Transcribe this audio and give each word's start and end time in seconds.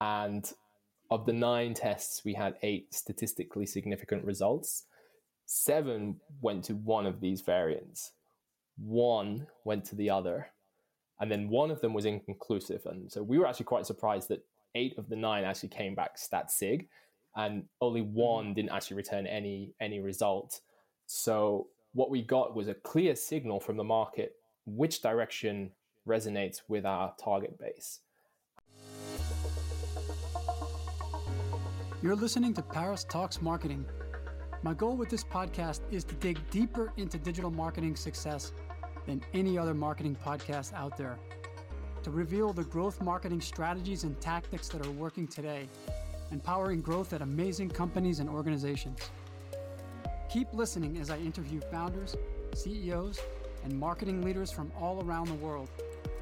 And 0.00 0.50
of 1.10 1.26
the 1.26 1.32
nine 1.32 1.74
tests, 1.74 2.24
we 2.24 2.34
had 2.34 2.56
eight 2.62 2.92
statistically 2.94 3.66
significant 3.66 4.24
results. 4.24 4.84
Seven 5.46 6.20
went 6.40 6.64
to 6.64 6.74
one 6.74 7.06
of 7.06 7.20
these 7.20 7.40
variants, 7.40 8.12
one 8.76 9.46
went 9.64 9.84
to 9.86 9.96
the 9.96 10.10
other, 10.10 10.48
and 11.20 11.30
then 11.30 11.48
one 11.48 11.70
of 11.70 11.80
them 11.80 11.94
was 11.94 12.04
inconclusive. 12.04 12.84
And 12.84 13.10
so 13.10 13.22
we 13.22 13.38
were 13.38 13.46
actually 13.46 13.64
quite 13.64 13.86
surprised 13.86 14.28
that 14.28 14.44
eight 14.74 14.98
of 14.98 15.08
the 15.08 15.16
nine 15.16 15.44
actually 15.44 15.70
came 15.70 15.94
back 15.94 16.18
stat 16.18 16.50
sig, 16.50 16.88
and 17.36 17.64
only 17.80 18.02
mm-hmm. 18.02 18.14
one 18.14 18.54
didn't 18.54 18.72
actually 18.72 18.98
return 18.98 19.26
any 19.26 19.72
any 19.80 20.00
result. 20.00 20.60
So 21.06 21.68
what 21.94 22.10
we 22.10 22.22
got 22.22 22.54
was 22.54 22.68
a 22.68 22.74
clear 22.74 23.16
signal 23.16 23.60
from 23.60 23.76
the 23.78 23.84
market 23.84 24.34
which 24.66 25.00
direction 25.00 25.70
resonates 26.06 26.60
with 26.68 26.84
our 26.84 27.14
target 27.18 27.58
base. 27.58 28.00
You're 32.00 32.14
listening 32.14 32.54
to 32.54 32.62
Paris 32.62 33.02
Talks 33.02 33.42
Marketing. 33.42 33.84
My 34.62 34.72
goal 34.72 34.96
with 34.96 35.08
this 35.08 35.24
podcast 35.24 35.80
is 35.90 36.04
to 36.04 36.14
dig 36.14 36.38
deeper 36.48 36.92
into 36.96 37.18
digital 37.18 37.50
marketing 37.50 37.96
success 37.96 38.52
than 39.04 39.20
any 39.34 39.58
other 39.58 39.74
marketing 39.74 40.16
podcast 40.24 40.72
out 40.74 40.96
there, 40.96 41.18
to 42.04 42.12
reveal 42.12 42.52
the 42.52 42.62
growth 42.62 43.02
marketing 43.02 43.40
strategies 43.40 44.04
and 44.04 44.20
tactics 44.20 44.68
that 44.68 44.86
are 44.86 44.92
working 44.92 45.26
today, 45.26 45.68
empowering 46.30 46.82
growth 46.82 47.12
at 47.14 47.20
amazing 47.20 47.68
companies 47.68 48.20
and 48.20 48.30
organizations. 48.30 49.10
Keep 50.30 50.54
listening 50.54 50.98
as 50.98 51.10
I 51.10 51.18
interview 51.18 51.60
founders, 51.68 52.14
CEOs, 52.54 53.18
and 53.64 53.76
marketing 53.76 54.22
leaders 54.22 54.52
from 54.52 54.70
all 54.80 55.04
around 55.04 55.26
the 55.26 55.34
world, 55.34 55.68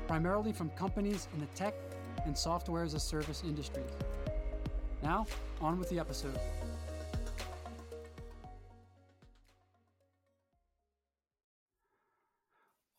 primarily 0.08 0.54
from 0.54 0.70
companies 0.70 1.28
in 1.34 1.40
the 1.40 1.46
tech 1.54 1.74
and 2.24 2.36
software 2.36 2.82
as 2.82 2.94
a 2.94 3.00
service 3.00 3.42
industries. 3.46 3.90
Now, 5.02 5.26
on 5.60 5.78
with 5.78 5.88
the 5.88 5.98
episode. 5.98 6.38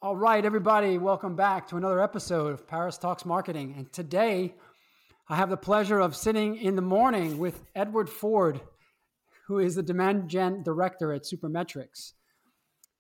All 0.02 0.16
right, 0.16 0.46
everybody, 0.46 0.98
welcome 0.98 1.36
back 1.36 1.68
to 1.70 1.76
another 1.76 2.02
episode 2.02 2.54
of 2.54 2.68
Paris 2.68 2.98
Talks 2.98 3.26
Marketing. 3.26 3.74
And 3.78 3.92
today, 3.92 4.54
I 5.28 5.36
have 5.36 5.50
the 5.50 5.58
pleasure 5.58 6.00
of 6.00 6.16
sitting 6.16 6.56
in 6.58 6.76
the 6.76 6.82
morning 6.82 7.40
with 7.40 7.62
Edward 7.76 8.10
Ford, 8.10 8.62
who 9.48 9.60
is 9.60 9.76
the 9.76 9.84
demand 9.84 10.30
gen 10.30 10.64
director 10.64 11.12
at 11.12 11.24
Supermetrics. 11.24 12.14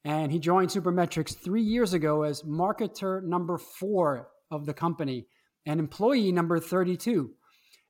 And 0.03 0.31
he 0.31 0.39
joined 0.39 0.69
Supermetrics 0.69 1.37
three 1.37 1.61
years 1.61 1.93
ago 1.93 2.23
as 2.23 2.41
marketer 2.41 3.23
number 3.23 3.57
four 3.57 4.29
of 4.49 4.65
the 4.65 4.73
company 4.73 5.27
and 5.65 5.79
employee 5.79 6.31
number 6.31 6.59
32. 6.59 7.31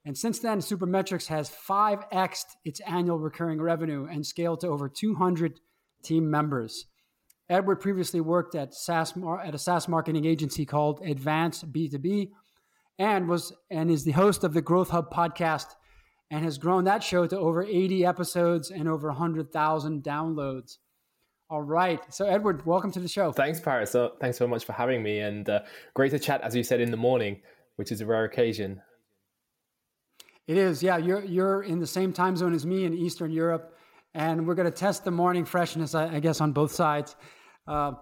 And 0.08 0.18
since 0.18 0.40
then, 0.40 0.60
Supermetrics 0.60 1.28
has 1.28 1.50
5xed 1.50 2.46
its 2.64 2.80
annual 2.88 3.20
recurring 3.20 3.62
revenue 3.62 4.08
and 4.10 4.26
scaled 4.26 4.62
to 4.62 4.70
over 4.70 4.88
200 4.88 5.60
team 6.02 6.32
members. 6.32 6.86
Edward 7.50 7.82
previously 7.82 8.22
worked 8.22 8.56
at, 8.56 8.74
SaaS, 8.74 9.14
at 9.44 9.54
a 9.54 9.58
SaaS 9.58 9.90
marketing 9.90 10.24
agency 10.24 10.66
called 10.66 11.02
Advance 11.06 11.62
B2B 11.62 12.30
and 12.98 13.28
was 13.28 13.52
and 13.70 13.92
is 13.92 14.06
the 14.06 14.14
host 14.14 14.46
of 14.46 14.54
the 14.54 14.62
Growth 14.62 14.92
Hub 14.92 15.12
podcast 15.12 15.76
and 16.32 16.46
has 16.46 16.58
grown 16.58 16.86
that 16.86 17.04
show 17.04 17.28
to 17.28 17.38
over 17.38 17.62
80 17.64 18.06
episodes 18.06 18.72
and 18.72 18.88
over 18.88 19.10
100,000 19.10 20.04
downloads. 20.04 20.78
All 21.50 21.64
right. 21.64 22.00
So, 22.14 22.26
Edward, 22.28 22.66
welcome 22.66 22.94
to 22.94 23.02
the 23.02 23.10
show. 23.10 23.34
Thanks, 23.34 23.60
Paris. 23.60 23.92
So, 23.92 24.14
thanks 24.22 24.38
so 24.38 24.48
much 24.48 24.64
for 24.64 24.72
having 24.72 25.04
me. 25.04 25.20
And 25.20 25.50
uh, 25.50 25.64
great 25.94 26.12
to 26.12 26.20
chat, 26.20 26.40
as 26.44 26.56
you 26.56 26.64
said, 26.64 26.80
in 26.80 26.92
the 26.92 26.98
morning, 26.98 27.42
which 27.76 27.92
is 27.92 28.00
a 28.00 28.06
rare 28.06 28.24
occasion. 28.24 28.82
It 30.48 30.58
is, 30.58 30.82
yeah. 30.82 30.98
You're 30.98 31.24
you're 31.26 31.62
in 31.62 31.80
the 31.80 31.88
same 31.88 32.14
time 32.14 32.36
zone 32.38 32.54
as 32.54 32.66
me 32.66 32.86
in 32.86 32.94
Eastern 32.94 33.32
Europe, 33.32 33.76
and 34.14 34.48
we're 34.48 34.56
going 34.56 34.72
to 34.72 34.78
test 34.78 35.04
the 35.04 35.12
morning 35.12 35.46
freshness, 35.46 35.94
I, 35.94 36.16
I 36.16 36.20
guess, 36.20 36.40
on 36.40 36.54
both 36.54 36.72
sides. 36.72 37.16
Uh, 37.68 37.94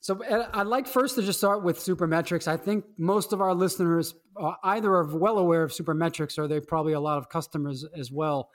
so 0.00 0.20
I'd 0.52 0.66
like 0.66 0.86
first 0.86 1.14
to 1.14 1.22
just 1.22 1.38
start 1.38 1.62
with 1.62 1.78
Supermetrics. 1.78 2.46
I 2.46 2.58
think 2.58 2.84
most 2.98 3.32
of 3.32 3.40
our 3.40 3.54
listeners 3.54 4.14
uh, 4.38 4.52
either 4.62 4.92
are 4.92 5.16
well 5.16 5.38
aware 5.38 5.62
of 5.62 5.70
Supermetrics 5.70 6.36
or 6.36 6.46
they 6.46 6.60
probably 6.60 6.92
a 6.92 7.00
lot 7.00 7.16
of 7.16 7.30
customers 7.30 7.86
as 7.96 8.12
well. 8.12 8.50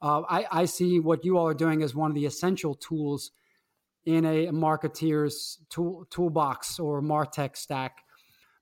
Uh, 0.00 0.22
I, 0.30 0.46
I, 0.50 0.64
see 0.64 1.00
what 1.00 1.22
you 1.22 1.36
all 1.36 1.46
are 1.46 1.52
doing 1.52 1.82
as 1.82 1.94
one 1.94 2.10
of 2.10 2.14
the 2.14 2.24
essential 2.24 2.74
tools 2.74 3.32
in 4.06 4.24
a 4.24 4.46
marketeer's 4.46 5.58
tool, 5.68 6.06
toolbox 6.08 6.78
or 6.78 7.02
Martech 7.02 7.56
stack. 7.56 7.98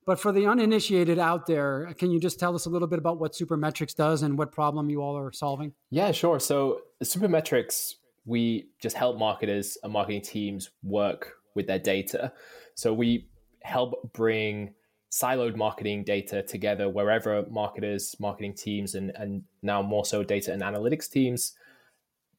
But 0.05 0.19
for 0.19 0.33
the 0.33 0.47
uninitiated 0.47 1.19
out 1.19 1.47
there, 1.47 1.95
can 1.99 2.11
you 2.11 2.19
just 2.19 2.41
tell 2.41 2.55
us 2.55 2.67
a 2.67 2.71
little 2.71 2.89
bit 2.89 2.99
about 2.99 3.21
what 3.21 3.33
Supermetrics 3.33 3.95
does 3.95 4.23
and 4.23 4.37
what 4.37 4.51
problem 4.51 4.91
you 4.91 5.01
all 5.01 5.17
are 5.17 5.33
solving? 5.33 5.73
Yeah, 5.91 6.11
sure. 6.13 6.41
So 6.41 6.81
Supermetrics, 7.03 7.95
we 8.25 8.69
just 8.81 8.97
help 8.97 9.19
marketers 9.19 9.79
and 9.83 9.93
marketing 9.93 10.23
teams 10.23 10.71
work 10.83 11.35
with 11.55 11.67
their 11.67 11.79
data. 11.79 12.33
So 12.75 12.93
we 12.93 13.29
help 13.63 14.13
bring 14.13 14.75
siloed 15.11 15.57
marketing 15.57 16.05
data 16.05 16.43
together 16.43 16.89
wherever 16.89 17.45
marketers, 17.51 18.17
marketing 18.19 18.55
teams, 18.55 18.95
and, 18.95 19.13
and 19.15 19.43
now 19.63 19.83
more 19.83 20.05
so 20.05 20.25
data 20.25 20.53
and 20.53 20.63
analytics 20.63 21.09
teams 21.09 21.53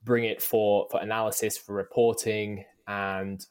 bring 0.03 0.25
it 0.25 0.41
for, 0.41 0.87
for 0.91 0.99
analysis, 0.99 1.57
for 1.57 1.73
reporting. 1.73 2.65
And 2.87 3.45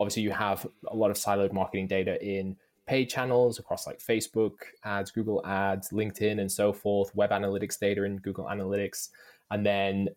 obviously, 0.00 0.22
you 0.22 0.30
have 0.30 0.66
a 0.86 0.96
lot 0.96 1.10
of 1.10 1.16
siloed 1.16 1.52
marketing 1.52 1.86
data 1.86 2.22
in 2.24 2.56
paid 2.88 3.10
channels 3.10 3.58
across 3.58 3.86
like 3.86 4.00
Facebook 4.00 4.54
ads, 4.84 5.10
Google 5.10 5.44
ads, 5.46 5.90
LinkedIn, 5.90 6.40
and 6.40 6.50
so 6.50 6.72
forth, 6.72 7.14
web 7.14 7.30
analytics 7.30 7.78
data 7.78 8.02
in 8.04 8.16
Google 8.16 8.46
Analytics, 8.46 9.10
and 9.50 9.64
then 9.64 10.08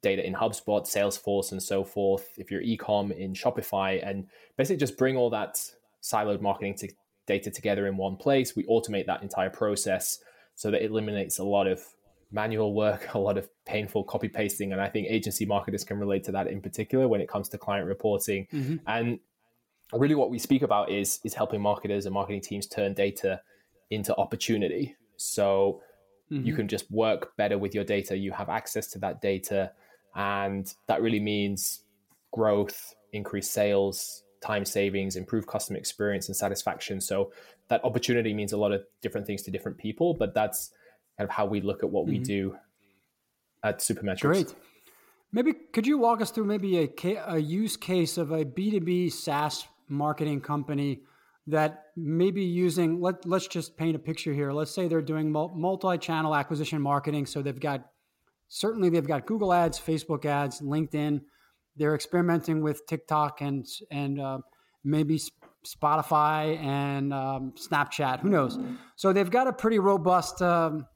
data 0.00 0.24
in 0.24 0.34
HubSpot, 0.34 0.82
Salesforce, 0.82 1.50
and 1.50 1.60
so 1.60 1.82
forth. 1.82 2.28
If 2.36 2.52
you're 2.52 2.62
ecom 2.62 3.10
in 3.10 3.34
Shopify, 3.34 4.00
and 4.08 4.28
basically 4.56 4.76
just 4.76 4.96
bring 4.96 5.16
all 5.16 5.30
that 5.30 5.60
siloed 6.00 6.40
marketing 6.40 6.76
to 6.76 6.88
data 7.26 7.50
together 7.50 7.86
in 7.88 7.96
one 7.96 8.16
place. 8.16 8.54
We 8.54 8.64
automate 8.64 9.06
that 9.06 9.22
entire 9.22 9.50
process 9.50 10.18
so 10.54 10.70
that 10.70 10.82
it 10.82 10.90
eliminates 10.90 11.38
a 11.38 11.44
lot 11.44 11.66
of 11.66 11.82
manual 12.30 12.74
work, 12.74 13.08
a 13.14 13.18
lot 13.18 13.36
of 13.36 13.48
painful 13.64 14.04
copy 14.04 14.28
pasting. 14.28 14.72
And 14.72 14.80
I 14.80 14.88
think 14.88 15.08
agency 15.08 15.44
marketers 15.44 15.84
can 15.84 15.98
relate 15.98 16.24
to 16.24 16.32
that 16.32 16.46
in 16.46 16.60
particular 16.60 17.08
when 17.08 17.20
it 17.20 17.28
comes 17.28 17.48
to 17.50 17.58
client 17.58 17.86
reporting. 17.86 18.46
Mm-hmm. 18.52 18.76
And 18.86 19.18
really 19.92 20.14
what 20.14 20.30
we 20.30 20.38
speak 20.38 20.62
about 20.62 20.90
is 20.90 21.20
is 21.24 21.34
helping 21.34 21.60
marketers 21.60 22.06
and 22.06 22.12
marketing 22.12 22.42
teams 22.42 22.66
turn 22.66 22.94
data 22.94 23.40
into 23.90 24.14
opportunity. 24.16 24.96
So 25.16 25.82
mm-hmm. 26.30 26.46
you 26.46 26.54
can 26.54 26.68
just 26.68 26.90
work 26.90 27.36
better 27.36 27.58
with 27.58 27.74
your 27.74 27.84
data. 27.84 28.16
You 28.16 28.32
have 28.32 28.48
access 28.48 28.88
to 28.88 28.98
that 29.00 29.22
data. 29.22 29.72
And 30.14 30.72
that 30.86 31.02
really 31.02 31.20
means 31.20 31.82
growth, 32.32 32.94
increased 33.12 33.52
sales, 33.52 34.24
time 34.40 34.64
savings, 34.64 35.16
improved 35.16 35.48
customer 35.48 35.78
experience 35.78 36.28
and 36.28 36.36
satisfaction. 36.36 37.00
So 37.00 37.32
that 37.68 37.84
opportunity 37.84 38.34
means 38.34 38.52
a 38.52 38.56
lot 38.56 38.72
of 38.72 38.82
different 39.02 39.26
things 39.26 39.42
to 39.42 39.50
different 39.50 39.78
people, 39.78 40.14
but 40.14 40.34
that's 40.34 40.70
kind 41.16 41.28
of 41.28 41.34
how 41.34 41.46
we 41.46 41.60
look 41.60 41.82
at 41.82 41.90
what 41.90 42.04
mm-hmm. 42.04 42.12
we 42.12 42.18
do 42.18 42.56
at 43.62 43.78
Supermetrics. 43.78 44.20
Great. 44.20 44.54
Maybe 45.32 45.52
could 45.52 45.86
you 45.86 45.98
walk 45.98 46.22
us 46.22 46.30
through 46.30 46.46
maybe 46.46 46.78
a, 46.78 47.16
a 47.26 47.38
use 47.38 47.76
case 47.76 48.16
of 48.16 48.30
a 48.32 48.44
B2B 48.44 49.12
SaaS 49.12 49.66
marketing 49.88 50.40
company 50.40 51.00
that 51.48 51.86
maybe 51.96 52.42
using 52.42 53.00
let, 53.00 53.26
let's 53.26 53.48
just 53.48 53.76
paint 53.76 53.96
a 53.96 53.98
picture 53.98 54.34
here. 54.34 54.52
Let's 54.52 54.70
say 54.70 54.86
they're 54.86 55.00
doing 55.00 55.32
multi-channel 55.32 56.34
acquisition 56.34 56.80
marketing. 56.80 57.24
So 57.26 57.40
they've 57.40 57.58
got 57.58 57.86
certainly 58.48 58.90
they've 58.90 59.06
got 59.06 59.26
google 59.26 59.52
ads 59.52 59.78
facebook 59.78 60.24
ads 60.24 60.60
linkedin. 60.60 61.22
They're 61.76 61.94
experimenting 61.94 62.62
with 62.62 62.86
tiktok 62.86 63.40
and 63.40 63.66
and 63.90 64.20
uh, 64.20 64.38
maybe 64.84 65.20
spotify 65.66 66.58
and 66.58 67.12
um, 67.12 67.54
snapchat. 67.58 68.20
Who 68.20 68.28
knows? 68.28 68.58
So 68.96 69.12
they've 69.12 69.30
got 69.30 69.46
a 69.48 69.52
pretty 69.52 69.78
robust 69.78 70.42
um, 70.42 70.86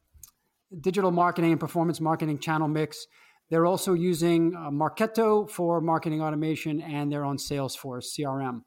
digital 0.81 1.11
marketing 1.11 1.53
and 1.53 1.61
performance 1.61 2.01
marketing 2.01 2.39
channel 2.39 2.69
mix. 2.69 3.07
They're 3.49 3.67
also 3.67 3.95
using 3.95 4.55
uh, 4.55 4.71
marketo 4.71 5.49
for 5.49 5.81
marketing 5.81 6.23
automation 6.23 6.81
and 6.81 7.11
they're 7.11 7.25
on 7.25 7.39
salesforce 7.39 8.19
crm 8.19 8.63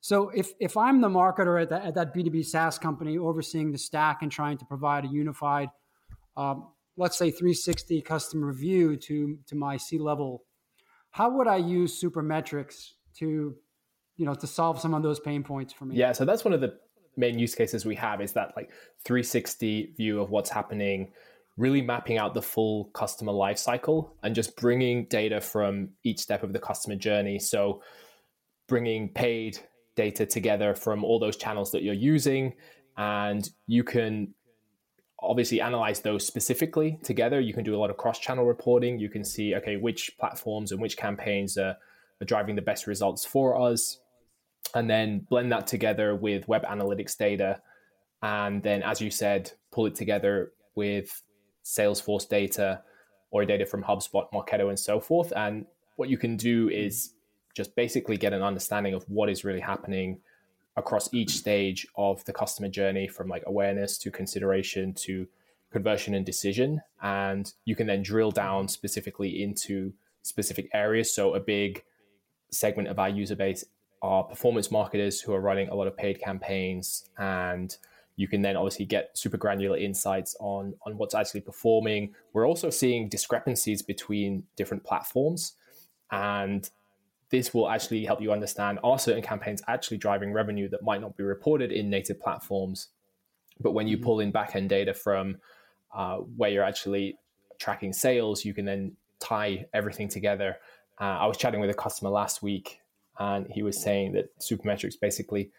so 0.00 0.30
if 0.30 0.52
if 0.58 0.76
I'm 0.76 1.00
the 1.00 1.08
marketer 1.08 1.60
at 1.60 1.70
that, 1.70 1.84
at 1.84 1.94
that 1.94 2.14
B2B 2.14 2.44
SaaS 2.44 2.78
company 2.78 3.18
overseeing 3.18 3.70
the 3.70 3.78
stack 3.78 4.22
and 4.22 4.32
trying 4.32 4.56
to 4.58 4.64
provide 4.64 5.04
a 5.04 5.08
unified, 5.08 5.68
um, 6.36 6.68
let's 6.96 7.18
say 7.18 7.30
360 7.30 8.00
customer 8.02 8.52
view 8.52 8.96
to 8.96 9.38
to 9.46 9.54
my 9.54 9.76
C 9.76 9.98
level, 9.98 10.44
how 11.10 11.30
would 11.36 11.48
I 11.48 11.56
use 11.56 12.00
Supermetrics 12.02 12.92
to, 13.18 13.54
you 14.16 14.26
know, 14.26 14.34
to 14.34 14.46
solve 14.46 14.80
some 14.80 14.94
of 14.94 15.02
those 15.02 15.20
pain 15.20 15.42
points 15.42 15.72
for 15.72 15.84
me? 15.84 15.96
Yeah, 15.96 16.12
so 16.12 16.24
that's 16.24 16.44
one 16.44 16.54
of 16.54 16.62
the 16.62 16.78
main 17.16 17.38
use 17.38 17.54
cases 17.54 17.84
we 17.84 17.96
have 17.96 18.22
is 18.22 18.32
that 18.32 18.52
like 18.56 18.70
360 19.04 19.94
view 19.96 20.20
of 20.20 20.30
what's 20.30 20.48
happening 20.48 21.12
really 21.56 21.82
mapping 21.82 22.16
out 22.16 22.32
the 22.32 22.40
full 22.40 22.84
customer 22.94 23.32
life 23.32 23.58
cycle 23.58 24.14
and 24.22 24.34
just 24.34 24.56
bringing 24.56 25.04
data 25.06 25.40
from 25.40 25.90
each 26.04 26.20
step 26.20 26.42
of 26.42 26.52
the 26.52 26.58
customer 26.58 26.94
journey 26.94 27.38
so 27.38 27.82
bringing 28.68 29.08
paid 29.08 29.58
data 30.04 30.24
together 30.24 30.70
from 30.74 31.04
all 31.04 31.18
those 31.18 31.36
channels 31.36 31.70
that 31.72 31.82
you're 31.82 32.02
using 32.14 32.54
and 32.96 33.50
you 33.66 33.82
can 33.82 34.34
obviously 35.22 35.60
analyze 35.60 36.00
those 36.00 36.26
specifically 36.26 36.98
together. 37.02 37.40
You 37.40 37.54
can 37.54 37.64
do 37.64 37.74
a 37.74 37.78
lot 37.78 37.90
of 37.90 37.96
cross 37.96 38.18
channel 38.18 38.44
reporting. 38.44 38.98
You 38.98 39.10
can 39.10 39.24
see, 39.24 39.54
okay, 39.56 39.76
which 39.76 40.12
platforms 40.18 40.72
and 40.72 40.80
which 40.80 40.96
campaigns 40.96 41.58
are, 41.58 41.76
are 42.20 42.24
driving 42.24 42.56
the 42.56 42.62
best 42.62 42.86
results 42.86 43.24
for 43.24 43.60
us. 43.60 44.00
And 44.74 44.88
then 44.88 45.26
blend 45.28 45.50
that 45.52 45.66
together 45.66 46.14
with 46.14 46.48
web 46.48 46.64
analytics 46.64 47.16
data. 47.16 47.60
And 48.22 48.62
then, 48.62 48.82
as 48.82 49.00
you 49.00 49.10
said, 49.10 49.50
pull 49.72 49.86
it 49.86 49.94
together 49.94 50.52
with 50.74 51.22
Salesforce 51.64 52.28
data 52.28 52.82
or 53.30 53.44
data 53.44 53.66
from 53.66 53.82
HubSpot, 53.82 54.26
Marketo, 54.32 54.68
and 54.68 54.78
so 54.78 55.00
forth. 55.00 55.32
And 55.34 55.66
what 55.96 56.08
you 56.08 56.18
can 56.18 56.36
do 56.36 56.68
is 56.68 57.14
just 57.54 57.74
basically 57.74 58.16
get 58.16 58.32
an 58.32 58.42
understanding 58.42 58.94
of 58.94 59.04
what 59.08 59.28
is 59.28 59.44
really 59.44 59.60
happening 59.60 60.20
across 60.76 61.12
each 61.12 61.30
stage 61.30 61.86
of 61.96 62.24
the 62.24 62.32
customer 62.32 62.68
journey 62.68 63.08
from 63.08 63.28
like 63.28 63.42
awareness 63.46 63.98
to 63.98 64.10
consideration 64.10 64.94
to 64.94 65.26
conversion 65.70 66.14
and 66.14 66.26
decision. 66.26 66.80
And 67.02 67.52
you 67.64 67.76
can 67.76 67.86
then 67.86 68.02
drill 68.02 68.30
down 68.30 68.68
specifically 68.68 69.42
into 69.42 69.92
specific 70.22 70.68
areas. 70.72 71.12
So 71.14 71.34
a 71.34 71.40
big 71.40 71.84
segment 72.50 72.88
of 72.88 72.98
our 72.98 73.08
user 73.08 73.36
base 73.36 73.64
are 74.02 74.24
performance 74.24 74.70
marketers 74.70 75.20
who 75.20 75.32
are 75.34 75.40
running 75.40 75.68
a 75.68 75.74
lot 75.74 75.86
of 75.86 75.96
paid 75.96 76.20
campaigns. 76.20 77.08
And 77.18 77.76
you 78.16 78.28
can 78.28 78.42
then 78.42 78.56
obviously 78.56 78.84
get 78.84 79.16
super 79.16 79.36
granular 79.36 79.76
insights 79.76 80.36
on 80.40 80.74
on 80.84 80.96
what's 80.98 81.14
actually 81.14 81.40
performing. 81.40 82.14
We're 82.32 82.46
also 82.46 82.70
seeing 82.70 83.08
discrepancies 83.08 83.82
between 83.82 84.44
different 84.56 84.84
platforms. 84.84 85.54
And 86.10 86.68
this 87.30 87.54
will 87.54 87.68
actually 87.68 88.04
help 88.04 88.20
you 88.20 88.32
understand 88.32 88.78
are 88.82 88.98
certain 88.98 89.22
campaigns 89.22 89.62
actually 89.68 89.96
driving 89.96 90.32
revenue 90.32 90.68
that 90.68 90.82
might 90.82 91.00
not 91.00 91.16
be 91.16 91.22
reported 91.22 91.72
in 91.72 91.88
native 91.88 92.20
platforms. 92.20 92.88
But 93.60 93.72
when 93.72 93.86
you 93.86 93.96
mm-hmm. 93.96 94.04
pull 94.04 94.20
in 94.20 94.32
backend 94.32 94.68
data 94.68 94.94
from 94.94 95.38
uh, 95.94 96.16
where 96.16 96.50
you're 96.50 96.64
actually 96.64 97.18
tracking 97.58 97.92
sales 97.92 98.44
you 98.44 98.54
can 98.54 98.64
then 98.64 98.92
tie 99.18 99.66
everything 99.74 100.08
together. 100.08 100.56
Uh, 101.00 101.18
i 101.20 101.26
was 101.26 101.36
chatting 101.36 101.60
with 101.60 101.70
a 101.70 101.74
customer 101.74 102.10
last 102.10 102.42
week 102.42 102.80
and 103.18 103.46
he 103.50 103.62
was 103.62 103.80
saying 103.80 104.12
that 104.12 104.36
supermetrics 104.38 104.98
basically 104.98 105.50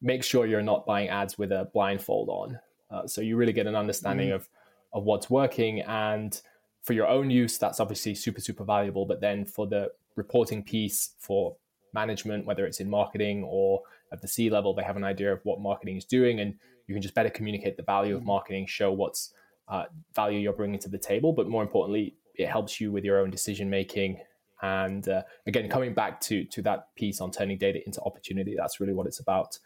make 0.00 0.22
sure 0.22 0.46
you're 0.46 0.62
not 0.62 0.86
buying 0.86 1.08
ads 1.08 1.38
with 1.38 1.50
a 1.50 1.68
blindfold 1.72 2.28
on. 2.28 2.58
Uh, 2.90 3.06
so 3.06 3.20
you 3.20 3.36
really 3.36 3.52
get 3.52 3.66
an 3.66 3.74
understanding 3.74 4.28
mm-hmm. 4.28 4.36
of 4.36 4.48
of 4.92 5.04
what's 5.04 5.28
working. 5.28 5.80
And 5.82 6.40
for 6.82 6.92
your 6.94 7.06
own 7.06 7.28
use 7.30 7.58
that's 7.58 7.80
obviously 7.80 8.14
super 8.14 8.40
super 8.40 8.64
valuable. 8.64 9.06
But 9.06 9.20
then 9.20 9.44
for 9.44 9.66
the 9.66 9.90
reporting 10.18 10.62
piece 10.62 11.14
for 11.18 11.56
management, 11.94 12.44
whether 12.44 12.66
it's 12.66 12.80
in 12.80 12.90
marketing 12.90 13.44
or 13.44 13.80
at 14.12 14.20
the 14.20 14.28
C 14.28 14.50
level, 14.50 14.74
they 14.74 14.82
have 14.82 14.96
an 14.96 15.04
idea 15.04 15.32
of 15.32 15.40
what 15.44 15.60
marketing 15.60 15.96
is 15.96 16.04
doing, 16.04 16.40
and 16.40 16.54
you 16.86 16.94
can 16.94 17.00
just 17.00 17.14
better 17.14 17.30
communicate 17.30 17.76
the 17.76 17.82
value 17.82 18.14
of 18.14 18.20
mm-hmm. 18.20 18.28
marketing, 18.28 18.66
show 18.66 18.92
what's 18.92 19.32
uh, 19.68 19.84
value 20.14 20.38
you're 20.38 20.52
bringing 20.52 20.80
to 20.80 20.88
the 20.88 20.98
table, 20.98 21.32
but 21.32 21.48
more 21.48 21.62
importantly, 21.62 22.16
it 22.34 22.48
helps 22.48 22.80
you 22.80 22.92
with 22.92 23.04
your 23.04 23.20
own 23.20 23.30
decision 23.30 23.68
making. 23.68 24.18
And 24.62 25.08
uh, 25.08 25.22
again, 25.46 25.68
coming 25.68 25.94
back 25.94 26.20
to 26.22 26.44
to 26.44 26.62
that 26.62 26.94
piece 26.96 27.20
on 27.20 27.30
turning 27.30 27.58
data 27.58 27.80
into 27.86 28.00
opportunity, 28.02 28.54
that's 28.56 28.80
really 28.80 28.94
what 28.94 29.06
it's 29.06 29.20
about 29.20 29.58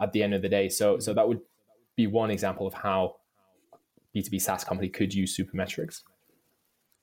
at 0.00 0.12
the 0.12 0.22
end 0.22 0.34
of 0.34 0.42
the 0.42 0.48
day. 0.48 0.68
So 0.68 0.98
so 0.98 1.12
that 1.14 1.28
would 1.28 1.40
be 1.96 2.06
one 2.06 2.30
example 2.30 2.66
of 2.66 2.74
how 2.74 3.16
B2B 4.14 4.40
SaaS 4.40 4.64
company 4.64 4.88
could 4.88 5.12
use 5.12 5.36
supermetrics. 5.36 6.02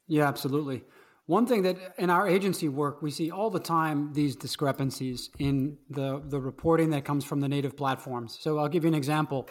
Yeah, 0.08 0.28
absolutely. 0.28 0.84
One 1.28 1.48
thing 1.48 1.64
that 1.64 1.96
in 1.98 2.12
our 2.12 2.28
agency 2.28 2.70
work, 2.70 3.02
we 3.02 3.10
see 3.10 3.32
all 3.32 3.50
the 3.50 3.60
time 3.60 4.14
these 4.14 4.36
discrepancies 4.36 5.32
in 5.40 5.78
the, 5.90 6.22
the 6.24 6.40
reporting 6.40 6.92
that 6.92 7.04
comes 7.04 7.26
from 7.26 7.40
the 7.40 7.48
native 7.48 7.76
platforms. 7.76 8.38
So 8.40 8.60
I'll 8.60 8.70
give 8.70 8.84
you 8.84 8.90
an 8.90 8.96
example. 8.96 9.50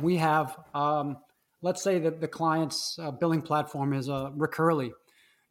We 0.00 0.16
have, 0.16 0.56
um, 0.74 1.18
let's 1.60 1.82
say 1.82 1.98
that 1.98 2.22
the 2.22 2.28
client's 2.28 2.98
uh, 2.98 3.10
billing 3.10 3.42
platform 3.42 3.92
is 3.92 4.08
uh, 4.08 4.30
Recurly. 4.34 4.92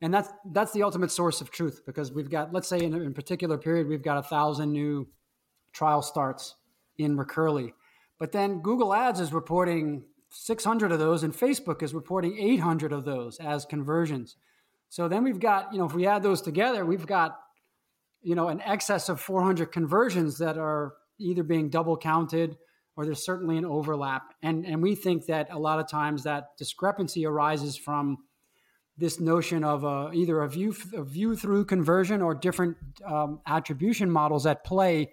And 0.02 0.12
that's, 0.12 0.28
that's 0.52 0.74
the 0.74 0.82
ultimate 0.82 1.12
source 1.12 1.40
of 1.40 1.52
truth 1.52 1.82
because 1.86 2.12
we've 2.12 2.32
got, 2.32 2.52
let's 2.52 2.68
say 2.68 2.80
in 2.80 2.94
a, 2.94 3.00
in 3.02 3.08
a 3.08 3.12
particular 3.12 3.60
period, 3.60 3.88
we've 3.88 4.04
got 4.04 4.18
a 4.18 4.24
thousand 4.24 4.72
new 4.72 5.08
trial 5.72 6.02
starts 6.02 6.56
in 6.98 7.16
Recurly. 7.16 7.74
But 8.18 8.32
then 8.32 8.62
Google 8.62 8.92
Ads 8.92 9.20
is 9.20 9.32
reporting 9.32 10.06
600 10.32 10.92
of 10.92 10.98
those 10.98 11.22
and 11.22 11.32
Facebook 11.32 11.84
is 11.84 11.94
reporting 11.94 12.40
800 12.40 12.92
of 12.92 13.06
those 13.06 13.38
as 13.40 13.66
conversions. 13.66 14.36
So 14.94 15.08
then 15.08 15.24
we've 15.24 15.40
got, 15.40 15.74
you 15.74 15.80
know, 15.80 15.86
if 15.86 15.96
we 15.96 16.06
add 16.06 16.22
those 16.22 16.40
together, 16.40 16.86
we've 16.86 17.08
got, 17.08 17.40
you 18.22 18.36
know, 18.36 18.50
an 18.50 18.62
excess 18.62 19.10
of 19.10 19.20
400 19.20 19.72
conversions 19.72 20.38
that 20.38 20.56
are 20.56 20.94
either 21.18 21.42
being 21.42 21.72
double 21.72 21.98
counted 21.98 22.60
or 22.96 23.04
there's 23.04 23.26
certainly 23.26 23.58
an 23.58 23.66
overlap. 23.66 24.36
And, 24.44 24.68
and 24.68 24.84
we 24.84 24.94
think 24.94 25.26
that 25.26 25.48
a 25.50 25.58
lot 25.58 25.80
of 25.80 25.90
times 25.90 26.26
that 26.26 26.56
discrepancy 26.60 27.26
arises 27.26 27.76
from 27.76 28.20
this 28.96 29.20
notion 29.20 29.64
of 29.64 29.84
a, 29.84 30.12
either 30.14 30.42
a 30.42 30.48
view, 30.48 30.76
a 30.94 31.04
view 31.04 31.36
through 31.36 31.66
conversion 31.66 32.22
or 32.22 32.36
different 32.36 32.78
um, 33.04 33.40
attribution 33.48 34.12
models 34.12 34.46
at 34.46 34.64
play 34.64 35.12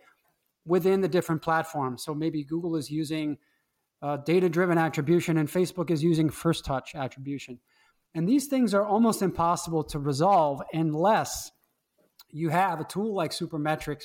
within 0.66 1.00
the 1.00 1.08
different 1.08 1.40
platforms. 1.40 2.04
So 2.04 2.14
maybe 2.14 2.44
Google 2.44 2.76
is 2.76 2.90
using 2.90 3.38
uh, 4.02 4.18
data 4.18 4.50
driven 4.50 4.76
attribution 4.76 5.38
and 5.38 5.48
Facebook 5.48 5.90
is 5.90 6.02
using 6.02 6.28
first 6.28 6.66
touch 6.66 6.94
attribution. 6.94 7.60
And 8.14 8.28
these 8.28 8.46
things 8.46 8.74
are 8.74 8.84
almost 8.84 9.22
impossible 9.22 9.84
to 9.84 9.98
resolve 9.98 10.62
unless 10.72 11.52
you 12.30 12.48
have 12.48 12.80
a 12.80 12.84
tool 12.84 13.14
like 13.14 13.30
Supermetrics 13.30 14.04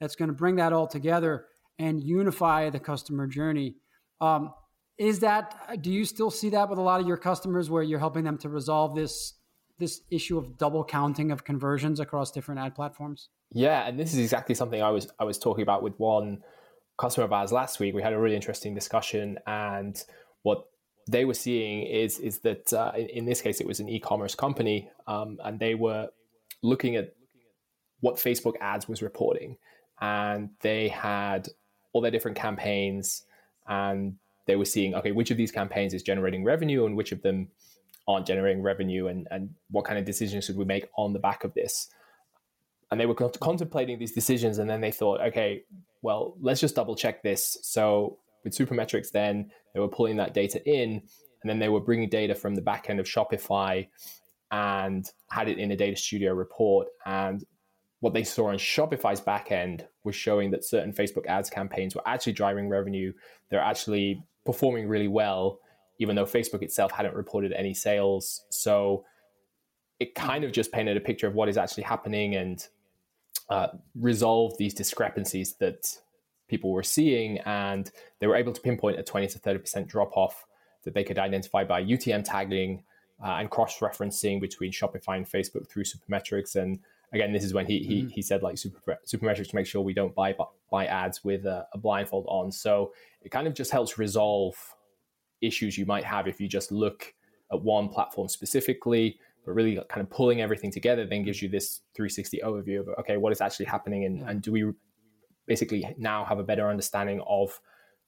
that's 0.00 0.16
going 0.16 0.28
to 0.28 0.34
bring 0.34 0.56
that 0.56 0.72
all 0.72 0.86
together 0.86 1.46
and 1.78 2.02
unify 2.02 2.70
the 2.70 2.78
customer 2.78 3.26
journey. 3.26 3.76
Um, 4.20 4.52
is 4.98 5.20
that 5.20 5.82
do 5.82 5.90
you 5.90 6.04
still 6.04 6.30
see 6.30 6.50
that 6.50 6.68
with 6.68 6.78
a 6.78 6.82
lot 6.82 7.00
of 7.00 7.06
your 7.06 7.16
customers 7.16 7.70
where 7.70 7.82
you're 7.82 7.98
helping 7.98 8.24
them 8.24 8.38
to 8.38 8.48
resolve 8.48 8.94
this 8.94 9.34
this 9.78 10.02
issue 10.10 10.38
of 10.38 10.58
double 10.58 10.84
counting 10.84 11.32
of 11.32 11.44
conversions 11.44 11.98
across 11.98 12.30
different 12.30 12.60
ad 12.60 12.74
platforms? 12.74 13.30
Yeah, 13.50 13.86
and 13.86 13.98
this 13.98 14.12
is 14.12 14.20
exactly 14.20 14.54
something 14.54 14.80
I 14.80 14.90
was 14.90 15.08
I 15.18 15.24
was 15.24 15.38
talking 15.38 15.62
about 15.62 15.82
with 15.82 15.98
one 15.98 16.42
customer 16.98 17.24
of 17.24 17.32
ours 17.32 17.52
last 17.52 17.80
week. 17.80 17.94
We 17.94 18.02
had 18.02 18.12
a 18.12 18.18
really 18.18 18.36
interesting 18.36 18.74
discussion, 18.74 19.38
and 19.46 20.00
what 20.42 20.66
they 21.08 21.24
were 21.24 21.34
seeing 21.34 21.82
is 21.82 22.18
is 22.18 22.38
that 22.40 22.72
uh, 22.72 22.92
in, 22.96 23.24
this 23.24 23.40
case 23.40 23.60
it 23.60 23.66
was 23.66 23.80
an 23.80 23.88
e-commerce 23.88 24.34
company, 24.34 24.90
um, 25.06 25.38
and 25.44 25.58
they 25.58 25.74
were 25.74 26.08
looking 26.62 26.96
at 26.96 27.14
what 28.00 28.16
Facebook 28.16 28.54
ads 28.60 28.88
was 28.88 29.02
reporting, 29.02 29.56
and 30.00 30.50
they 30.60 30.88
had 30.88 31.48
all 31.92 32.00
their 32.00 32.10
different 32.10 32.36
campaigns, 32.36 33.24
and 33.66 34.16
they 34.46 34.56
were 34.56 34.64
seeing 34.64 34.94
okay 34.94 35.12
which 35.12 35.30
of 35.30 35.36
these 35.36 35.52
campaigns 35.52 35.94
is 35.94 36.02
generating 36.02 36.44
revenue 36.44 36.84
and 36.86 36.96
which 36.96 37.12
of 37.12 37.22
them 37.22 37.48
aren't 38.06 38.26
generating 38.26 38.62
revenue, 38.62 39.08
and 39.08 39.26
and 39.30 39.50
what 39.70 39.84
kind 39.84 39.98
of 39.98 40.04
decisions 40.04 40.44
should 40.44 40.56
we 40.56 40.64
make 40.64 40.88
on 40.96 41.12
the 41.12 41.18
back 41.18 41.44
of 41.44 41.54
this. 41.54 41.88
And 42.90 43.00
they 43.00 43.06
were 43.06 43.14
contemplating 43.14 43.98
these 43.98 44.12
decisions, 44.12 44.58
and 44.58 44.68
then 44.68 44.82
they 44.82 44.90
thought, 44.90 45.20
okay, 45.22 45.64
well, 46.02 46.36
let's 46.40 46.60
just 46.60 46.74
double 46.74 46.94
check 46.94 47.22
this. 47.22 47.56
So 47.62 48.18
with 48.44 48.56
Supermetrics, 48.56 49.10
then 49.10 49.50
they 49.74 49.80
were 49.80 49.88
pulling 49.88 50.16
that 50.16 50.34
data 50.34 50.64
in, 50.64 51.02
and 51.42 51.50
then 51.50 51.58
they 51.58 51.68
were 51.68 51.80
bringing 51.80 52.08
data 52.08 52.34
from 52.34 52.54
the 52.54 52.62
back 52.62 52.88
end 52.88 53.00
of 53.00 53.06
Shopify 53.06 53.88
and 54.50 55.10
had 55.30 55.48
it 55.48 55.58
in 55.58 55.72
a 55.72 55.76
data 55.76 55.96
studio 55.96 56.34
report. 56.34 56.88
And 57.06 57.44
what 58.00 58.14
they 58.14 58.24
saw 58.24 58.48
on 58.48 58.56
Shopify's 58.56 59.20
back 59.20 59.50
end 59.52 59.86
was 60.04 60.14
showing 60.14 60.50
that 60.50 60.64
certain 60.64 60.92
Facebook 60.92 61.26
ads 61.26 61.48
campaigns 61.48 61.94
were 61.94 62.06
actually 62.06 62.32
driving 62.32 62.68
revenue. 62.68 63.12
They're 63.48 63.60
actually 63.60 64.22
performing 64.44 64.88
really 64.88 65.08
well, 65.08 65.60
even 65.98 66.16
though 66.16 66.24
Facebook 66.24 66.62
itself 66.62 66.92
hadn't 66.92 67.14
reported 67.14 67.52
any 67.52 67.74
sales. 67.74 68.44
So 68.50 69.04
it 70.00 70.14
kind 70.14 70.42
of 70.42 70.52
just 70.52 70.72
painted 70.72 70.96
a 70.96 71.00
picture 71.00 71.28
of 71.28 71.34
what 71.34 71.48
is 71.48 71.56
actually 71.56 71.84
happening 71.84 72.34
and 72.34 72.66
uh, 73.48 73.68
resolved 73.94 74.58
these 74.58 74.74
discrepancies 74.74 75.54
that 75.60 75.86
people 76.48 76.70
were 76.70 76.82
seeing, 76.82 77.38
and 77.38 77.90
they 78.18 78.26
were 78.26 78.36
able 78.36 78.52
to 78.52 78.60
pinpoint 78.60 78.98
a 78.98 79.02
20 79.02 79.26
to 79.28 79.38
30% 79.38 79.86
drop 79.86 80.16
off 80.16 80.46
that 80.84 80.94
they 80.94 81.04
could 81.04 81.18
identify 81.18 81.64
by 81.64 81.82
UTM 81.82 82.24
tagging 82.24 82.84
uh, 83.24 83.36
and 83.38 83.50
cross 83.50 83.78
referencing 83.78 84.40
between 84.40 84.72
Shopify 84.72 85.16
and 85.16 85.28
Facebook 85.28 85.68
through 85.68 85.84
Supermetrics. 85.84 86.56
And 86.56 86.80
again, 87.12 87.32
this 87.32 87.44
is 87.44 87.54
when 87.54 87.66
he 87.66 87.78
he, 87.80 88.00
mm-hmm. 88.00 88.08
he 88.08 88.22
said 88.22 88.42
like 88.42 88.58
super, 88.58 88.98
Supermetrics 89.06 89.50
to 89.50 89.56
make 89.56 89.66
sure 89.66 89.80
we 89.80 89.94
don't 89.94 90.14
buy 90.14 90.34
buy 90.70 90.86
ads 90.86 91.22
with 91.22 91.46
a, 91.46 91.66
a 91.72 91.78
blindfold 91.78 92.26
on. 92.28 92.50
So 92.50 92.92
it 93.22 93.30
kind 93.30 93.46
of 93.46 93.54
just 93.54 93.70
helps 93.70 93.96
resolve 93.96 94.56
issues 95.40 95.76
you 95.76 95.86
might 95.86 96.04
have 96.04 96.26
if 96.26 96.40
you 96.40 96.48
just 96.48 96.72
look 96.72 97.14
at 97.52 97.60
one 97.60 97.88
platform 97.88 98.28
specifically 98.28 99.18
but 99.44 99.52
really 99.52 99.74
kind 99.88 100.00
of 100.00 100.08
pulling 100.08 100.40
everything 100.40 100.70
together 100.70 101.04
then 101.04 101.24
gives 101.24 101.42
you 101.42 101.48
this 101.48 101.80
360 101.94 102.40
overview 102.44 102.80
of 102.80 102.88
okay 102.98 103.16
what 103.16 103.32
is 103.32 103.40
actually 103.40 103.66
happening 103.66 104.04
and, 104.04 104.22
and 104.22 104.40
do 104.40 104.52
we 104.52 104.72
basically 105.46 105.94
now 105.98 106.24
have 106.24 106.38
a 106.38 106.44
better 106.44 106.68
understanding 106.68 107.22
of 107.26 107.60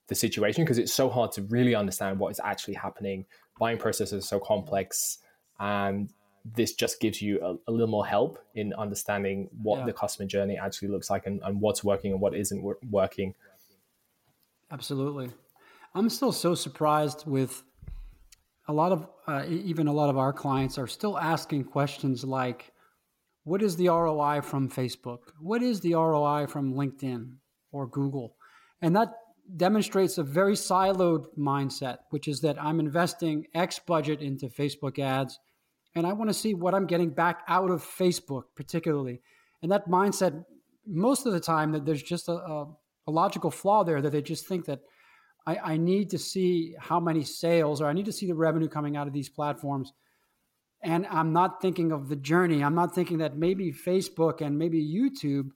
the 0.09 0.15
situation 0.15 0.65
because 0.65 0.79
it's 0.79 0.93
so 0.93 1.09
hard 1.09 1.33
to 1.33 1.43
really 1.43 1.75
understand 1.75 2.19
what 2.19 2.31
is 2.31 2.41
actually 2.45 2.75
happening. 2.75 3.25
Buying 3.59 3.79
processes 3.79 4.25
are 4.25 4.27
so 4.27 4.39
complex, 4.39 5.19
and 5.59 6.11
this 6.45 6.75
just 6.75 7.01
gives 7.01 7.23
you 7.23 7.41
a, 7.43 7.71
a 7.71 7.73
little 7.73 7.87
more 7.87 8.07
help 8.07 8.39
in 8.55 8.75
understanding 8.75 9.49
what 9.63 9.79
yeah. 9.79 9.87
the 9.87 9.93
customer 9.93 10.27
journey 10.27 10.59
actually 10.59 10.89
looks 10.89 11.09
like 11.09 11.27
and, 11.27 11.41
and 11.43 11.61
what's 11.61 11.83
working 11.83 12.13
and 12.13 12.21
what 12.21 12.35
isn't 12.35 12.63
wor- 12.63 12.79
working. 12.91 13.35
Absolutely. 14.71 15.31
I'm 15.95 16.11
still 16.11 16.33
so 16.33 16.55
surprised 16.55 17.27
with 17.27 17.63
a 18.69 18.73
lot 18.73 18.93
of 18.93 19.07
uh, 19.27 19.45
even 19.49 19.87
a 19.87 19.93
lot 19.93 20.11
of 20.11 20.19
our 20.19 20.33
clients 20.33 20.77
are 20.77 20.87
still 20.87 21.17
asking 21.17 21.65
questions 21.65 22.25
like, 22.25 22.73
"What 23.45 23.63
is 23.63 23.77
the 23.77 23.89
ROI 23.89 24.41
from 24.43 24.69
Facebook? 24.69 25.21
What 25.41 25.63
is 25.63 25.81
the 25.81 25.95
ROI 25.95 26.47
from 26.49 26.75
LinkedIn 26.75 27.37
or 27.73 27.87
Google?" 27.87 28.37
And 28.83 28.97
that 28.97 29.15
demonstrates 29.57 30.19
a 30.19 30.23
very 30.23 30.55
siloed 30.55 31.27
mindset, 31.39 31.99
which 32.11 32.29
is 32.29 32.41
that 32.41 32.63
I'm 32.63 32.81
investing 32.81 33.47
X 33.55 33.79
budget 33.79 34.21
into 34.21 34.49
Facebook 34.49 34.99
ads, 34.99 35.39
and 35.95 36.07
I 36.07 36.13
want 36.13 36.31
to 36.31 36.35
see 36.35 36.55
what 36.55 36.75
I'm 36.75 36.87
getting 36.87 37.11
back 37.11 37.43
out 37.47 37.71
of 37.71 37.83
Facebook, 37.83 38.45
particularly. 38.57 39.21
And 39.63 39.71
that 39.71 39.89
mindset, 39.89 40.45
most 40.87 41.27
of 41.27 41.33
the 41.33 41.41
time, 41.41 41.73
that 41.73 41.87
there's 41.87 42.03
just 42.03 42.29
a, 42.29 42.33
a, 42.33 42.67
a 43.07 43.11
logical 43.11 43.51
flaw 43.51 43.85
there 43.85 44.03
that 44.03 44.11
they 44.11 44.23
just 44.23 44.47
think 44.47 44.67
that 44.67 44.81
I, 45.47 45.57
I 45.57 45.77
need 45.77 46.11
to 46.11 46.19
see 46.19 46.75
how 46.79 47.01
many 47.01 47.23
sales 47.23 47.81
or 47.81 47.87
I 47.87 47.93
need 47.93 48.07
to 48.07 48.13
see 48.13 48.27
the 48.27 48.35
revenue 48.35 48.69
coming 48.69 48.97
out 48.97 49.07
of 49.07 49.13
these 49.13 49.29
platforms. 49.29 49.93
And 50.85 51.07
I'm 51.07 51.33
not 51.33 51.63
thinking 51.63 51.93
of 51.93 52.09
the 52.09 52.17
journey. 52.17 52.63
I'm 52.63 52.75
not 52.75 52.95
thinking 52.95 53.19
that 53.19 53.37
maybe 53.37 53.73
Facebook 53.73 54.43
and 54.43 54.59
maybe 54.59 54.85
YouTube 54.85 55.51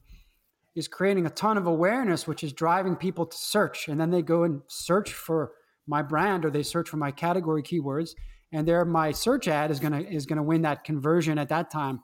is 0.74 0.88
creating 0.88 1.26
a 1.26 1.30
ton 1.30 1.58
of 1.58 1.66
awareness, 1.66 2.26
which 2.26 2.42
is 2.42 2.52
driving 2.52 2.96
people 2.96 3.26
to 3.26 3.36
search. 3.36 3.88
And 3.88 4.00
then 4.00 4.10
they 4.10 4.22
go 4.22 4.44
and 4.44 4.62
search 4.68 5.12
for 5.12 5.52
my 5.86 6.02
brand 6.02 6.44
or 6.44 6.50
they 6.50 6.62
search 6.62 6.88
for 6.88 6.96
my 6.96 7.10
category 7.10 7.62
keywords. 7.62 8.10
And 8.52 8.66
there, 8.66 8.84
my 8.86 9.10
search 9.12 9.48
ad 9.48 9.70
is 9.70 9.80
gonna 9.80 10.00
is 10.00 10.24
gonna 10.24 10.42
win 10.42 10.62
that 10.62 10.84
conversion 10.84 11.38
at 11.38 11.50
that 11.50 11.70
time. 11.70 12.00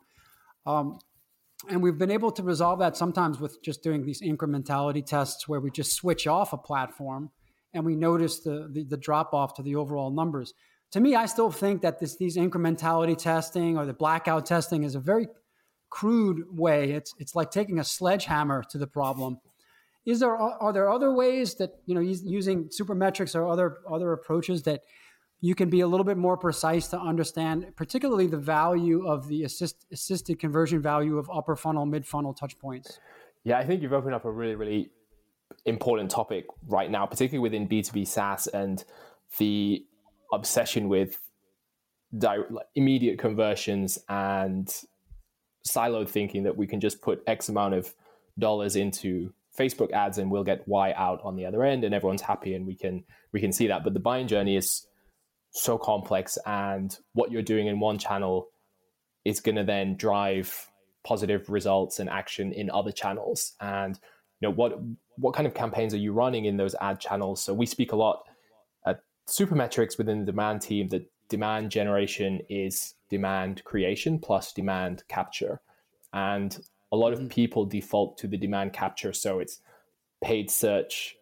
Um, 0.66 0.98
and 1.68 1.82
we've 1.82 1.96
been 1.96 2.10
able 2.10 2.30
to 2.32 2.42
resolve 2.42 2.80
that 2.80 2.96
sometimes 2.96 3.40
with 3.40 3.62
just 3.62 3.82
doing 3.82 4.04
these 4.04 4.20
incrementality 4.20 5.04
tests 5.04 5.48
where 5.48 5.60
we 5.60 5.70
just 5.70 5.92
switch 5.92 6.26
off 6.26 6.52
a 6.52 6.58
platform 6.58 7.30
and 7.72 7.84
we 7.84 7.96
notice 7.96 8.40
the, 8.40 8.68
the, 8.70 8.84
the 8.84 8.96
drop 8.96 9.32
off 9.32 9.54
to 9.54 9.62
the 9.62 9.76
overall 9.76 10.10
numbers. 10.10 10.52
To 10.94 11.00
me, 11.00 11.16
I 11.16 11.26
still 11.26 11.50
think 11.50 11.82
that 11.82 11.98
this, 11.98 12.14
these 12.14 12.36
incrementality 12.36 13.18
testing 13.18 13.76
or 13.76 13.84
the 13.84 13.92
blackout 13.92 14.46
testing 14.46 14.84
is 14.84 14.94
a 14.94 15.00
very 15.00 15.26
crude 15.90 16.44
way. 16.56 16.92
It's 16.92 17.12
it's 17.18 17.34
like 17.34 17.50
taking 17.50 17.80
a 17.80 17.84
sledgehammer 17.84 18.62
to 18.70 18.78
the 18.78 18.86
problem. 18.86 19.40
Is 20.06 20.20
there 20.20 20.36
are 20.36 20.72
there 20.72 20.88
other 20.88 21.12
ways 21.12 21.56
that 21.56 21.70
you 21.86 21.96
know 21.96 22.00
using 22.00 22.68
supermetrics 22.68 23.34
or 23.34 23.48
other 23.48 23.78
other 23.90 24.12
approaches 24.12 24.62
that 24.62 24.82
you 25.40 25.56
can 25.56 25.68
be 25.68 25.80
a 25.80 25.88
little 25.88 26.04
bit 26.04 26.16
more 26.16 26.36
precise 26.36 26.86
to 26.86 27.00
understand, 27.00 27.72
particularly 27.74 28.28
the 28.28 28.38
value 28.38 29.04
of 29.04 29.26
the 29.26 29.42
assist, 29.42 29.86
assisted 29.92 30.38
conversion 30.38 30.80
value 30.80 31.18
of 31.18 31.28
upper 31.28 31.56
funnel, 31.56 31.86
mid 31.86 32.06
funnel 32.06 32.32
touch 32.32 32.56
points? 32.60 33.00
Yeah, 33.42 33.58
I 33.58 33.66
think 33.66 33.82
you've 33.82 33.92
opened 33.92 34.14
up 34.14 34.26
a 34.26 34.30
really, 34.30 34.54
really 34.54 34.90
important 35.66 36.12
topic 36.12 36.46
right 36.68 36.88
now, 36.88 37.04
particularly 37.04 37.40
within 37.40 37.66
B2B 37.66 38.06
SaaS 38.06 38.46
and 38.46 38.84
the 39.38 39.84
obsession 40.34 40.88
with 40.88 41.20
direct, 42.16 42.50
like 42.50 42.66
immediate 42.74 43.18
conversions 43.18 43.98
and 44.08 44.72
siloed 45.66 46.08
thinking 46.08 46.44
that 46.44 46.56
we 46.56 46.66
can 46.66 46.80
just 46.80 47.00
put 47.00 47.22
X 47.26 47.48
amount 47.48 47.74
of 47.74 47.94
dollars 48.38 48.76
into 48.76 49.32
Facebook 49.58 49.92
ads 49.92 50.18
and 50.18 50.30
we'll 50.30 50.44
get 50.44 50.66
Y 50.66 50.92
out 50.96 51.20
on 51.22 51.36
the 51.36 51.46
other 51.46 51.62
end 51.62 51.84
and 51.84 51.94
everyone's 51.94 52.22
happy 52.22 52.54
and 52.54 52.66
we 52.66 52.74
can 52.74 53.04
we 53.32 53.40
can 53.40 53.52
see 53.52 53.68
that. 53.68 53.84
But 53.84 53.94
the 53.94 54.00
buying 54.00 54.26
journey 54.26 54.56
is 54.56 54.86
so 55.50 55.78
complex 55.78 56.36
and 56.44 56.96
what 57.12 57.30
you're 57.30 57.42
doing 57.42 57.68
in 57.68 57.78
one 57.78 57.98
channel 57.98 58.48
is 59.24 59.40
going 59.40 59.56
to 59.56 59.64
then 59.64 59.96
drive 59.96 60.68
positive 61.06 61.48
results 61.48 62.00
and 62.00 62.10
action 62.10 62.52
in 62.52 62.70
other 62.70 62.90
channels. 62.90 63.52
And 63.60 63.98
you 64.40 64.48
know 64.48 64.54
what 64.54 64.78
what 65.16 65.34
kind 65.34 65.46
of 65.46 65.54
campaigns 65.54 65.94
are 65.94 65.98
you 65.98 66.12
running 66.12 66.44
in 66.44 66.56
those 66.56 66.74
ad 66.80 67.00
channels? 67.00 67.42
So 67.42 67.54
we 67.54 67.66
speak 67.66 67.92
a 67.92 67.96
lot 67.96 68.24
Supermetrics 69.28 69.98
within 69.98 70.20
the 70.20 70.26
demand 70.26 70.62
team 70.62 70.88
that 70.88 71.10
demand 71.28 71.70
generation 71.70 72.40
is 72.48 72.94
demand 73.08 73.64
creation 73.64 74.18
plus 74.18 74.52
demand 74.52 75.04
capture. 75.08 75.60
And 76.12 76.56
a 76.92 76.96
lot 76.96 77.12
of 77.12 77.18
mm-hmm. 77.18 77.28
people 77.28 77.64
default 77.64 78.18
to 78.18 78.28
the 78.28 78.36
demand 78.36 78.72
capture. 78.72 79.12
So 79.12 79.40
it's 79.40 79.60
paid 80.22 80.50
search 80.50 81.16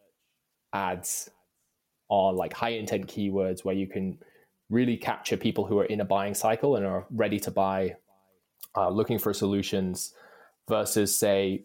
ads 0.73 1.31
on 2.09 2.37
like 2.37 2.53
high 2.53 2.71
intent 2.71 3.07
keywords 3.07 3.65
where 3.65 3.75
you 3.75 3.87
can 3.87 4.19
really 4.69 4.97
capture 4.97 5.37
people 5.37 5.67
who 5.67 5.79
are 5.79 5.85
in 5.85 6.01
a 6.01 6.05
buying 6.05 6.35
cycle 6.35 6.77
and 6.77 6.85
are 6.87 7.07
ready 7.11 7.39
to 7.41 7.51
buy, 7.51 7.95
uh, 8.77 8.89
looking 8.89 9.19
for 9.19 9.33
solutions, 9.33 10.15
versus 10.69 11.15
say 11.15 11.65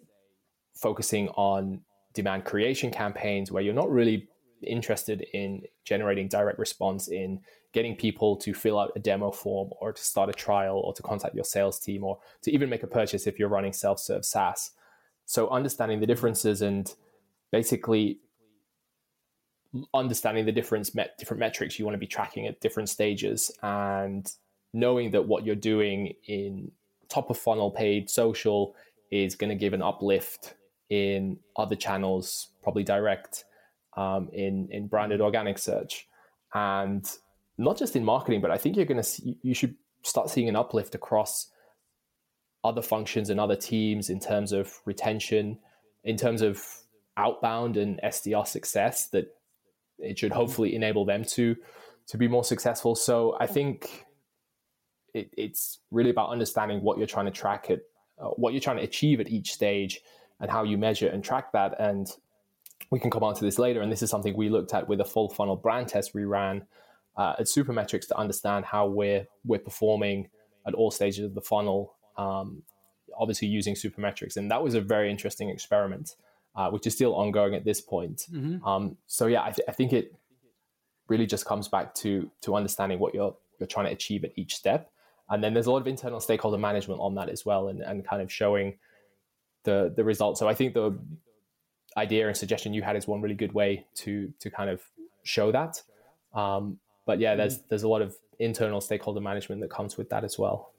focusing 0.75 1.29
on 1.29 1.81
demand 2.13 2.45
creation 2.45 2.91
campaigns 2.91 3.51
where 3.51 3.63
you're 3.63 3.73
not 3.73 3.91
really 3.91 4.27
interested 4.63 5.25
in 5.33 5.61
generating 5.83 6.27
direct 6.27 6.59
response 6.59 7.07
in 7.07 7.39
getting 7.73 7.95
people 7.95 8.35
to 8.37 8.53
fill 8.53 8.79
out 8.79 8.91
a 8.95 8.99
demo 8.99 9.31
form 9.31 9.69
or 9.79 9.91
to 9.93 10.01
start 10.01 10.29
a 10.29 10.33
trial 10.33 10.77
or 10.77 10.93
to 10.93 11.03
contact 11.03 11.35
your 11.35 11.43
sales 11.43 11.79
team 11.79 12.03
or 12.03 12.17
to 12.41 12.51
even 12.51 12.69
make 12.69 12.83
a 12.83 12.87
purchase 12.87 13.27
if 13.27 13.37
you're 13.37 13.49
running 13.49 13.73
self-serve 13.73 14.25
SaaS. 14.25 14.71
So 15.25 15.49
understanding 15.49 15.99
the 15.99 16.07
differences 16.07 16.61
and 16.61 16.91
basically 17.51 18.19
understanding 19.93 20.45
the 20.45 20.51
different 20.51 20.93
met- 20.95 21.17
different 21.17 21.39
metrics 21.39 21.77
you 21.77 21.85
want 21.85 21.93
to 21.93 21.99
be 21.99 22.07
tracking 22.07 22.47
at 22.47 22.59
different 22.61 22.89
stages 22.89 23.51
and 23.61 24.31
knowing 24.73 25.11
that 25.11 25.27
what 25.27 25.45
you're 25.45 25.55
doing 25.55 26.13
in 26.27 26.71
top 27.09 27.29
of 27.29 27.37
funnel 27.37 27.71
paid 27.71 28.09
social 28.09 28.75
is 29.11 29.35
going 29.35 29.49
to 29.49 29.55
give 29.55 29.73
an 29.73 29.81
uplift 29.81 30.55
in 30.89 31.37
other 31.55 31.75
channels, 31.75 32.49
probably 32.63 32.83
direct, 32.83 33.45
um, 33.97 34.29
in 34.31 34.69
in 34.71 34.87
branded 34.87 35.19
organic 35.19 35.57
search, 35.57 36.07
and 36.53 37.05
not 37.57 37.77
just 37.77 37.95
in 37.95 38.05
marketing, 38.05 38.39
but 38.39 38.51
I 38.51 38.57
think 38.57 38.77
you're 38.77 38.85
going 38.85 38.97
to 38.97 39.03
see 39.03 39.37
you 39.41 39.53
should 39.53 39.75
start 40.03 40.29
seeing 40.29 40.47
an 40.47 40.55
uplift 40.55 40.95
across 40.95 41.49
other 42.63 42.81
functions 42.81 43.29
and 43.29 43.39
other 43.39 43.55
teams 43.55 44.09
in 44.09 44.19
terms 44.19 44.51
of 44.51 44.71
retention, 44.85 45.59
in 46.03 46.15
terms 46.15 46.41
of 46.41 46.63
outbound 47.17 47.75
and 47.75 47.99
SDR 48.03 48.47
success. 48.47 49.07
That 49.09 49.35
it 49.99 50.19
should 50.19 50.31
hopefully 50.31 50.75
enable 50.75 51.03
them 51.03 51.25
to 51.25 51.55
to 52.07 52.17
be 52.17 52.27
more 52.27 52.43
successful. 52.43 52.95
So 52.95 53.35
I 53.39 53.47
think 53.47 54.05
it, 55.13 55.29
it's 55.35 55.79
really 55.91 56.11
about 56.11 56.29
understanding 56.29 56.81
what 56.81 56.97
you're 56.97 57.07
trying 57.07 57.25
to 57.25 57.31
track 57.31 57.69
it, 57.69 57.89
uh, 58.19 58.27
what 58.29 58.53
you're 58.53 58.61
trying 58.61 58.77
to 58.77 58.83
achieve 58.83 59.19
at 59.19 59.29
each 59.29 59.51
stage, 59.51 60.01
and 60.39 60.49
how 60.51 60.63
you 60.63 60.77
measure 60.77 61.07
and 61.07 61.23
track 61.23 61.51
that. 61.53 61.75
And 61.79 62.07
we 62.89 62.99
can 62.99 63.09
come 63.09 63.23
on 63.23 63.35
to 63.35 63.43
this 63.43 63.59
later. 63.59 63.81
And 63.81 63.91
this 63.91 64.01
is 64.01 64.09
something 64.09 64.35
we 64.35 64.49
looked 64.49 64.73
at 64.73 64.87
with 64.87 65.01
a 65.01 65.05
full 65.05 65.29
funnel 65.29 65.55
brand 65.55 65.87
test 65.87 66.13
we 66.13 66.25
ran 66.25 66.65
uh, 67.17 67.35
at 67.39 67.45
Supermetrics 67.45 68.07
to 68.07 68.17
understand 68.17 68.65
how 68.65 68.87
we're 68.87 69.27
we're 69.45 69.59
performing 69.59 70.29
at 70.65 70.73
all 70.73 70.91
stages 70.91 71.25
of 71.25 71.35
the 71.35 71.41
funnel. 71.41 71.95
Um, 72.17 72.63
obviously 73.17 73.47
using 73.47 73.73
Supermetrics, 73.73 74.37
and 74.37 74.51
that 74.51 74.63
was 74.63 74.73
a 74.75 74.81
very 74.81 75.09
interesting 75.09 75.49
experiment, 75.49 76.15
uh, 76.55 76.69
which 76.69 76.85
is 76.85 76.93
still 76.93 77.15
ongoing 77.15 77.55
at 77.55 77.65
this 77.65 77.81
point. 77.81 78.27
Mm-hmm. 78.31 78.63
Um, 78.65 78.97
so 79.07 79.27
yeah, 79.27 79.41
I, 79.41 79.51
th- 79.51 79.67
I 79.67 79.71
think 79.71 79.93
it 79.93 80.13
really 81.07 81.25
just 81.25 81.45
comes 81.45 81.67
back 81.67 81.93
to 81.95 82.29
to 82.41 82.55
understanding 82.55 82.99
what 82.99 83.13
you're 83.13 83.35
you're 83.59 83.67
trying 83.67 83.87
to 83.87 83.91
achieve 83.91 84.23
at 84.23 84.31
each 84.35 84.55
step. 84.55 84.91
And 85.29 85.43
then 85.43 85.53
there's 85.53 85.65
a 85.65 85.71
lot 85.71 85.81
of 85.81 85.87
internal 85.87 86.21
stakeholder 86.21 86.57
management 86.57 87.01
on 87.01 87.15
that 87.15 87.27
as 87.27 87.45
well, 87.45 87.67
and, 87.67 87.81
and 87.81 88.05
kind 88.05 88.21
of 88.21 88.31
showing 88.31 88.77
the 89.63 89.91
the 89.95 90.03
results. 90.03 90.39
So 90.39 90.47
I 90.47 90.53
think 90.53 90.73
the 90.73 90.97
idea 91.97 92.27
and 92.27 92.37
suggestion 92.37 92.73
you 92.73 92.83
had 92.83 92.95
is 92.95 93.07
one 93.07 93.21
really 93.21 93.35
good 93.35 93.53
way 93.53 93.85
to 93.95 94.31
to 94.39 94.49
kind 94.49 94.69
of 94.69 94.81
show 95.23 95.51
that. 95.51 95.81
Um, 96.33 96.79
but 97.05 97.19
yeah, 97.19 97.35
there's 97.35 97.59
there's 97.69 97.83
a 97.83 97.87
lot 97.87 98.01
of 98.01 98.15
internal 98.39 98.79
stakeholder 98.79 99.19
management 99.19 99.61
that 99.61 99.69
comes 99.69 99.97
with 99.97 100.09
that 100.09 100.23
as 100.23 100.37
well. 100.37 100.73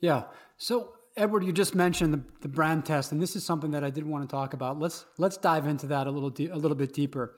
Yeah. 0.00 0.24
So 0.56 0.94
Edward, 1.16 1.44
you 1.44 1.52
just 1.52 1.74
mentioned 1.74 2.14
the, 2.14 2.22
the 2.40 2.48
brand 2.48 2.84
test, 2.84 3.12
and 3.12 3.20
this 3.20 3.34
is 3.34 3.44
something 3.44 3.72
that 3.72 3.82
I 3.82 3.90
did 3.90 4.06
want 4.06 4.28
to 4.28 4.30
talk 4.30 4.54
about. 4.54 4.78
Let's 4.78 5.06
let's 5.18 5.36
dive 5.36 5.66
into 5.66 5.86
that 5.88 6.06
a 6.06 6.10
little 6.10 6.32
a 6.52 6.58
little 6.58 6.76
bit 6.76 6.92
deeper. 6.92 7.36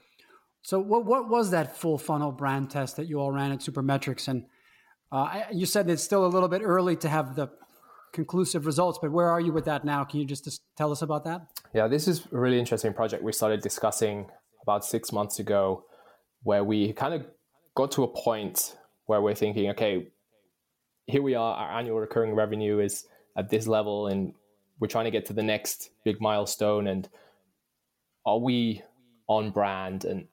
So, 0.62 0.78
what 0.78 1.06
what 1.06 1.28
was 1.28 1.50
that 1.50 1.76
full 1.76 1.98
funnel 1.98 2.32
brand 2.32 2.70
test 2.70 2.96
that 2.96 3.06
you 3.06 3.18
all 3.18 3.32
ran 3.32 3.52
at 3.52 3.60
Supermetrics? 3.60 4.28
And 4.28 4.44
uh, 5.10 5.44
you 5.52 5.66
said 5.66 5.88
it's 5.88 6.02
still 6.02 6.26
a 6.26 6.28
little 6.28 6.48
bit 6.48 6.62
early 6.62 6.96
to 6.96 7.08
have 7.08 7.34
the 7.34 7.48
conclusive 8.12 8.66
results, 8.66 8.98
but 9.00 9.12
where 9.12 9.30
are 9.30 9.40
you 9.40 9.52
with 9.52 9.64
that 9.66 9.84
now? 9.84 10.04
Can 10.04 10.20
you 10.20 10.26
just, 10.26 10.44
just 10.44 10.62
tell 10.76 10.92
us 10.92 11.02
about 11.02 11.24
that? 11.24 11.42
Yeah, 11.74 11.88
this 11.88 12.08
is 12.08 12.26
a 12.32 12.38
really 12.38 12.58
interesting 12.58 12.92
project 12.92 13.22
we 13.22 13.32
started 13.32 13.60
discussing 13.60 14.26
about 14.62 14.84
six 14.84 15.12
months 15.12 15.38
ago, 15.38 15.84
where 16.42 16.64
we 16.64 16.92
kind 16.92 17.14
of 17.14 17.26
got 17.74 17.92
to 17.92 18.02
a 18.02 18.08
point 18.08 18.76
where 19.06 19.20
we're 19.20 19.34
thinking, 19.34 19.70
okay, 19.70 20.08
here 21.06 21.22
we 21.22 21.34
are, 21.34 21.54
our 21.56 21.78
annual 21.78 21.98
recurring 21.98 22.34
revenue 22.34 22.78
is 22.78 23.06
at 23.36 23.50
this 23.50 23.66
level, 23.66 24.06
and 24.06 24.34
we're 24.78 24.88
trying 24.88 25.04
to 25.04 25.10
get 25.10 25.26
to 25.26 25.32
the 25.32 25.42
next 25.42 25.90
big 26.04 26.20
milestone. 26.20 26.86
And 26.86 27.08
are 28.24 28.38
we 28.38 28.82
on 29.26 29.50
brand? 29.50 30.04
And 30.04 30.28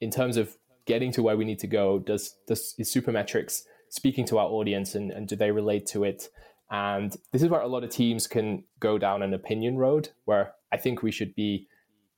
in 0.00 0.10
terms 0.10 0.36
of 0.36 0.56
getting 0.86 1.12
to 1.12 1.22
where 1.22 1.36
we 1.36 1.44
need 1.44 1.58
to 1.60 1.66
go, 1.66 1.98
does 1.98 2.36
does 2.46 2.74
is 2.78 2.92
Supermetrics 2.92 3.62
speaking 3.88 4.24
to 4.26 4.38
our 4.38 4.48
audience, 4.48 4.94
and, 4.94 5.10
and 5.10 5.28
do 5.28 5.36
they 5.36 5.50
relate 5.50 5.86
to 5.86 6.04
it? 6.04 6.28
And 6.70 7.16
this 7.32 7.42
is 7.42 7.48
where 7.48 7.60
a 7.60 7.68
lot 7.68 7.84
of 7.84 7.90
teams 7.90 8.26
can 8.26 8.64
go 8.80 8.98
down 8.98 9.22
an 9.22 9.34
opinion 9.34 9.76
road 9.76 10.08
where 10.24 10.54
I 10.72 10.76
think 10.76 11.02
we 11.02 11.12
should 11.12 11.34
be 11.34 11.68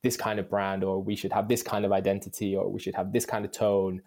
this 0.01 0.17
kind 0.17 0.39
of 0.39 0.49
brand, 0.49 0.83
or 0.83 1.03
we 1.03 1.15
should 1.15 1.33
have 1.33 1.47
this 1.47 1.61
kind 1.61 1.85
of 1.85 1.91
identity, 1.91 2.55
or 2.55 2.69
we 2.69 2.79
should 2.79 2.95
have 2.95 3.11
this 3.11 3.25
kind 3.25 3.45
of 3.45 3.51
tone. 3.51 4.01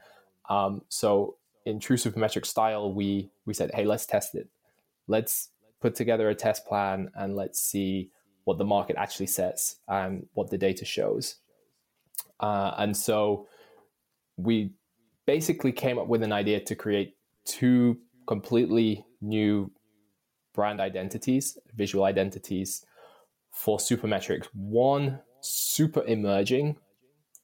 Um, 0.49 0.83
so 0.89 1.37
in 1.65 1.79
true 1.79 1.97
supermetric 1.97 2.47
style, 2.47 2.93
we 2.93 3.31
we 3.47 3.55
said, 3.55 3.71
hey, 3.75 3.85
let's 3.85 4.07
test 4.07 4.35
it. 4.35 4.49
Let's 5.07 5.51
put 5.81 5.95
together 5.95 6.29
a 6.29 6.35
test 6.35 6.67
plan 6.67 7.11
and 7.15 7.37
let's 7.37 7.61
see 7.61 8.11
what 8.45 8.59
the 8.59 8.65
market 8.65 8.97
actually 8.97 9.27
says 9.27 9.77
and 9.89 10.27
what 10.35 10.51
the 10.51 10.59
data 10.59 10.85
shows. 10.85 11.37
Uh, 12.41 12.73
and 12.79 12.97
so 12.97 13.47
we 14.37 14.73
basically 15.27 15.73
came 15.73 15.99
up 15.99 16.09
with 16.09 16.23
an 16.23 16.33
idea 16.33 16.61
to 16.61 16.75
create 16.75 17.17
two 17.45 17.99
completely 18.27 19.05
new 19.21 19.71
brand 20.55 20.81
identities, 20.81 21.59
visual 21.75 22.05
identities 22.05 22.85
for 23.51 23.79
Supermetrics. 23.79 24.47
One 24.55 25.21
super 25.41 26.05
emerging, 26.05 26.77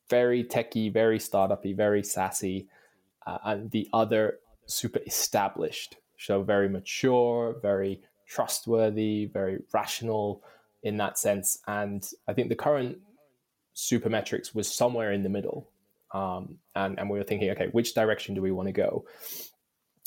very 0.08 0.44
techy, 0.44 0.88
very 0.88 1.18
startupy, 1.18 1.76
very 1.76 2.02
sassy, 2.02 2.68
uh, 3.26 3.38
and 3.44 3.70
the 3.70 3.88
other 3.92 4.38
super 4.66 5.00
established, 5.06 5.96
so 6.18 6.42
very 6.42 6.68
mature, 6.68 7.56
very 7.60 8.00
trustworthy, 8.26 9.26
very 9.26 9.58
rational 9.72 10.42
in 10.82 10.96
that 10.98 11.18
sense. 11.18 11.58
And 11.66 12.08
I 12.26 12.32
think 12.32 12.48
the 12.48 12.56
current 12.56 12.98
Supermetrics 13.74 14.54
was 14.54 14.72
somewhere 14.72 15.12
in 15.12 15.22
the 15.22 15.28
middle. 15.28 15.70
Um, 16.12 16.58
and, 16.74 16.98
and 16.98 17.08
we 17.08 17.18
were 17.18 17.24
thinking, 17.24 17.50
okay, 17.50 17.68
which 17.72 17.94
direction 17.94 18.34
do 18.34 18.42
we 18.42 18.50
want 18.50 18.66
to 18.68 18.72
go? 18.72 19.04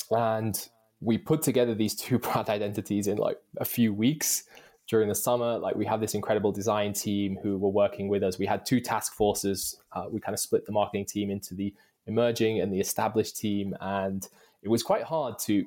And 0.09 0.67
we 1.01 1.17
put 1.17 1.41
together 1.41 1.73
these 1.73 1.95
two 1.95 2.19
brand 2.19 2.49
identities 2.49 3.07
in 3.07 3.17
like 3.17 3.37
a 3.57 3.65
few 3.65 3.93
weeks 3.93 4.43
during 4.87 5.09
the 5.09 5.15
summer. 5.15 5.57
Like 5.57 5.75
we 5.75 5.85
have 5.85 5.99
this 5.99 6.13
incredible 6.13 6.51
design 6.51 6.93
team 6.93 7.37
who 7.41 7.57
were 7.57 7.69
working 7.69 8.07
with 8.07 8.23
us. 8.23 8.37
We 8.37 8.45
had 8.45 8.65
two 8.65 8.79
task 8.79 9.13
forces. 9.13 9.77
Uh, 9.91 10.05
we 10.09 10.19
kind 10.19 10.33
of 10.33 10.39
split 10.39 10.65
the 10.65 10.71
marketing 10.71 11.05
team 11.05 11.31
into 11.31 11.55
the 11.55 11.73
emerging 12.07 12.61
and 12.61 12.71
the 12.71 12.79
established 12.79 13.37
team, 13.37 13.75
and 13.81 14.27
it 14.63 14.69
was 14.69 14.83
quite 14.83 15.03
hard 15.03 15.37
to 15.39 15.65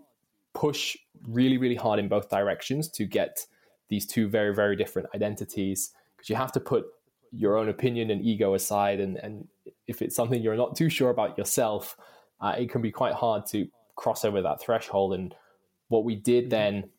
push 0.53 0.97
really, 1.29 1.59
really 1.59 1.75
hard 1.75 1.99
in 1.99 2.09
both 2.09 2.31
directions 2.31 2.88
to 2.88 3.05
get 3.05 3.45
these 3.88 4.07
two 4.07 4.29
very, 4.29 4.55
very 4.55 4.76
different 4.76 5.09
identities 5.14 5.91
because 6.17 6.31
you 6.31 6.37
have 6.37 6.53
to 6.53 6.61
put 6.61 6.87
your 7.33 7.57
own 7.57 7.69
opinion 7.69 8.11
and 8.11 8.23
ego 8.23 8.55
aside. 8.55 9.00
And, 9.00 9.17
and 9.19 9.49
if 9.87 10.00
it's 10.00 10.14
something 10.14 10.41
you're 10.41 10.57
not 10.57 10.76
too 10.76 10.88
sure 10.88 11.11
about 11.11 11.37
yourself, 11.37 11.97
uh, 12.41 12.55
it 12.57 12.71
can 12.71 12.81
be 12.81 12.93
quite 12.93 13.14
hard 13.14 13.47
to 13.47 13.67
cross 13.96 14.24
over 14.24 14.42
that 14.42 14.60
threshold. 14.60 15.14
And 15.14 15.34
what 15.88 16.04
we 16.04 16.14
did 16.14 16.50
then 16.50 16.90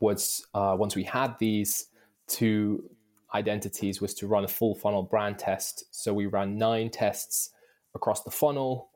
was 0.00 0.46
uh, 0.54 0.76
once 0.78 0.94
we 0.96 1.04
had 1.04 1.38
these 1.38 1.86
two 2.26 2.88
identities 3.34 4.00
was 4.00 4.14
to 4.14 4.26
run 4.26 4.44
a 4.44 4.48
full 4.48 4.74
funnel 4.74 5.02
brand 5.02 5.38
test. 5.38 5.84
So 5.90 6.14
we 6.14 6.26
ran 6.26 6.56
nine 6.56 6.90
tests 6.90 7.50
across 7.94 8.22
the 8.22 8.30
funnel 8.30 8.90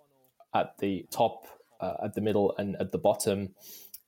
at 0.54 0.78
the 0.78 1.06
top, 1.10 1.46
uh, 1.80 1.94
at 2.04 2.14
the 2.14 2.20
middle, 2.20 2.54
and 2.58 2.76
at 2.76 2.92
the 2.92 2.98
bottom. 2.98 3.54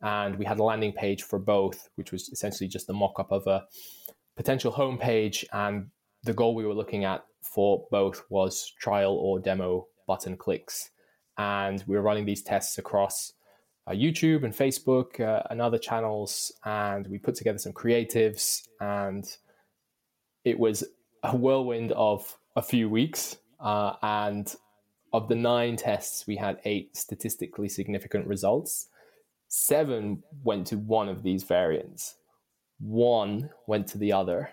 And 0.02 0.36
we 0.36 0.44
had 0.44 0.58
a 0.58 0.64
landing 0.64 0.92
page 0.92 1.24
for 1.24 1.38
both, 1.38 1.90
which 1.96 2.12
was 2.12 2.28
essentially 2.30 2.68
just 2.68 2.88
a 2.88 2.92
mock 2.92 3.18
up 3.18 3.32
of 3.32 3.46
a 3.46 3.64
potential 4.36 4.72
homepage. 4.72 5.44
And 5.52 5.90
the 6.22 6.32
goal 6.32 6.54
we 6.54 6.64
were 6.64 6.74
looking 6.74 7.04
at 7.04 7.24
for 7.42 7.86
both 7.90 8.24
was 8.30 8.72
trial 8.78 9.14
or 9.14 9.40
demo 9.40 9.88
button 10.06 10.36
clicks. 10.36 10.90
And 11.40 11.82
we 11.87 11.97
were 11.97 12.02
running 12.02 12.26
these 12.26 12.42
tests 12.42 12.76
across 12.76 13.32
uh, 13.87 13.92
YouTube 13.92 14.44
and 14.44 14.54
Facebook 14.54 15.20
uh, 15.20 15.42
and 15.49 15.61
other 15.61 15.78
channels. 15.78 16.52
And 16.64 17.06
we 17.06 17.18
put 17.18 17.35
together 17.35 17.59
some 17.59 17.73
creatives. 17.73 18.68
And 18.80 19.25
it 20.44 20.59
was 20.59 20.85
a 21.23 21.35
whirlwind 21.35 21.92
of 21.92 22.37
a 22.56 22.62
few 22.62 22.90
weeks. 22.90 23.38
Uh, 23.59 23.94
and 24.02 24.54
of 25.12 25.28
the 25.28 25.35
nine 25.35 25.76
tests, 25.76 26.26
we 26.26 26.37
had 26.37 26.61
eight 26.64 26.94
statistically 26.97 27.68
significant 27.68 28.26
results. 28.26 28.88
Seven 29.49 30.23
went 30.44 30.66
to 30.68 30.76
one 30.76 31.09
of 31.09 31.23
these 31.25 31.42
variants, 31.42 32.14
one 32.78 33.50
went 33.67 33.88
to 33.88 33.99
the 33.99 34.12
other, 34.12 34.50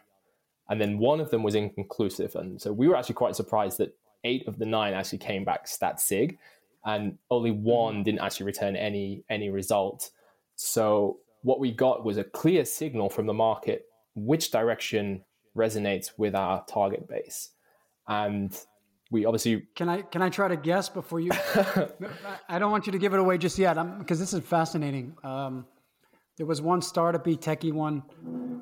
and 0.69 0.81
then 0.81 0.97
one 0.97 1.19
of 1.19 1.29
them 1.29 1.43
was 1.43 1.53
inconclusive. 1.53 2.35
And 2.35 2.59
so 2.59 2.73
we 2.73 2.87
were 2.87 2.95
actually 2.95 3.15
quite 3.15 3.35
surprised 3.35 3.77
that 3.77 3.95
eight 4.23 4.47
of 4.47 4.57
the 4.57 4.65
nine 4.65 4.95
actually 4.95 5.19
came 5.19 5.45
back 5.45 5.67
stat 5.67 6.01
sig, 6.01 6.39
and 6.87 7.17
only 7.29 7.51
one 7.51 8.01
didn't 8.01 8.21
actually 8.21 8.45
return 8.45 8.75
any 8.75 9.23
any 9.29 9.49
result. 9.49 10.09
So 10.55 11.17
what 11.43 11.59
we 11.59 11.71
got 11.71 12.03
was 12.03 12.17
a 12.17 12.23
clear 12.23 12.65
signal 12.65 13.09
from 13.09 13.27
the 13.27 13.33
market 13.33 13.85
which 14.15 14.49
direction 14.49 15.23
resonates 15.55 16.11
with 16.17 16.33
our 16.33 16.65
target 16.65 17.07
base. 17.07 17.49
And 18.07 18.57
we 19.11 19.25
obviously 19.25 19.67
can 19.75 19.89
I 19.89 20.01
can 20.01 20.21
I 20.21 20.29
try 20.29 20.47
to 20.47 20.55
guess 20.55 20.87
before 20.87 21.19
you? 21.19 21.31
I 22.49 22.57
don't 22.57 22.71
want 22.71 22.87
you 22.87 22.93
to 22.93 22.97
give 22.97 23.13
it 23.13 23.19
away 23.19 23.37
just 23.37 23.59
yet, 23.59 23.75
because 23.99 24.17
this 24.17 24.33
is 24.33 24.39
fascinating. 24.39 25.15
Um, 25.23 25.65
there 26.37 26.45
was 26.45 26.61
one 26.61 26.79
startupy 26.79 27.37
techie 27.37 27.73
one, 27.73 28.03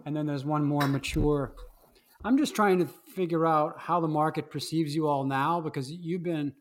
and 0.05 0.15
then 0.15 0.25
there's 0.25 0.45
one 0.45 0.63
more 0.63 0.87
mature. 0.87 1.53
I'm 2.23 2.37
just 2.37 2.55
trying 2.55 2.79
to 2.79 2.87
figure 3.13 3.45
out 3.45 3.75
how 3.77 3.99
the 3.99 4.07
market 4.07 4.49
perceives 4.49 4.95
you 4.95 5.07
all 5.07 5.25
now 5.25 5.61
because 5.61 5.91
you've 5.91 6.23
been 6.23 6.53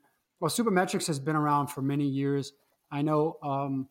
well. 0.44 0.50
Supermetrics 0.50 1.06
has 1.06 1.18
been 1.18 1.36
around 1.36 1.68
for 1.68 1.82
many 1.82 2.06
years. 2.06 2.52
I 2.90 3.02
know. 3.02 3.36
Um, 3.42 3.88